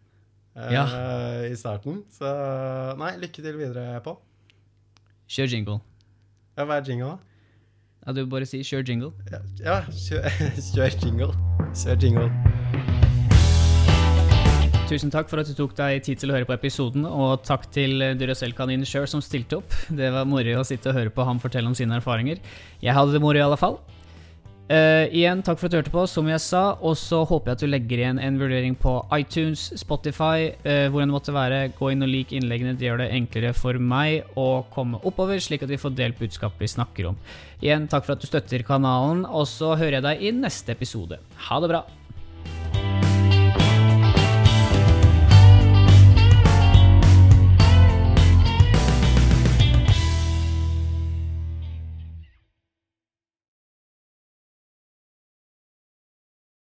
ja. 0.56 0.70
Ja. 0.72 0.86
i 1.50 1.56
starten. 1.60 2.04
Så 2.16 2.30
nei, 3.00 3.16
lykke 3.20 3.44
til 3.44 3.60
videre, 3.60 4.00
Pål. 4.06 4.20
Kjør 5.28 5.52
jingle. 5.52 5.80
Ja, 6.56 6.64
hva 6.64 6.80
er 6.80 6.88
jingle, 6.88 7.16
da? 7.16 7.18
Ja, 8.06 8.14
du 8.14 8.26
bare 8.30 8.46
sier 8.46 8.64
'kjør 8.64 8.86
jingle'. 8.86 9.14
Ja, 9.32 9.42
ja 9.66 9.80
kjør, 9.90 10.30
kjør 10.76 11.00
jingle. 11.04 11.34
Kjør 11.74 12.00
jingle. 12.06 13.05
Tusen 14.86 15.10
takk 15.10 15.32
for 15.32 15.42
at 15.42 15.50
du 15.50 15.56
tok 15.58 15.72
deg 15.74 16.04
tid 16.06 16.20
til 16.22 16.30
å 16.30 16.36
høre 16.36 16.46
på 16.46 16.54
episoden, 16.54 17.08
og 17.10 17.42
takk 17.48 17.64
til 17.74 18.04
Duracell-kaninen 18.20 18.86
sjøl 18.86 19.08
som 19.10 19.24
stilte 19.24 19.58
opp. 19.58 19.74
Det 19.90 20.12
var 20.14 20.28
moro 20.30 20.60
å 20.62 20.66
sitte 20.68 20.92
og 20.92 21.00
høre 21.00 21.14
på 21.14 21.26
ham 21.26 21.42
fortelle 21.42 21.72
om 21.72 21.78
sine 21.78 21.98
erfaringer. 21.98 22.38
Jeg 22.86 22.94
hadde 22.94 23.16
det 23.16 23.22
moro 23.24 23.42
i 23.42 23.42
alle 23.42 23.58
fall. 23.58 23.80
Uh, 24.66 25.10
igjen, 25.14 25.42
takk 25.46 25.58
for 25.58 25.68
at 25.68 25.74
du 25.74 25.80
hørte 25.80 25.94
på, 25.94 26.06
som 26.10 26.30
jeg 26.30 26.42
sa. 26.42 26.62
Og 26.86 26.94
så 27.02 27.24
håper 27.26 27.52
jeg 27.52 27.58
at 27.58 27.66
du 27.66 27.70
legger 27.72 28.04
igjen 28.04 28.22
en 28.22 28.38
vurdering 28.38 28.78
på 28.78 28.94
iTunes, 29.18 29.68
Spotify, 29.82 30.54
uh, 30.70 30.86
hvor 30.94 31.02
enn 31.02 31.14
måtte 31.18 31.34
være. 31.34 31.64
Gå 31.82 31.90
inn 31.94 32.06
og 32.06 32.14
lik 32.14 32.38
innleggene. 32.38 32.78
Det 32.78 32.86
gjør 32.86 33.02
det 33.02 33.12
enklere 33.18 33.56
for 33.58 33.82
meg 33.82 34.38
å 34.38 34.64
komme 34.74 35.02
oppover, 35.02 35.42
slik 35.42 35.66
at 35.66 35.74
vi 35.74 35.82
får 35.82 35.98
delt 35.98 36.22
budskapet 36.22 36.62
vi 36.62 36.74
snakker 36.78 37.10
om. 37.16 37.22
Igjen, 37.58 37.90
takk 37.90 38.06
for 38.06 38.14
at 38.14 38.22
du 38.22 38.30
støtter 38.30 38.66
kanalen, 38.70 39.26
og 39.26 39.50
så 39.50 39.74
hører 39.74 40.00
jeg 40.00 40.10
deg 40.12 40.26
i 40.30 40.36
neste 40.46 40.78
episode. 40.78 41.24
Ha 41.50 41.62
det 41.66 41.74
bra! 41.74 41.88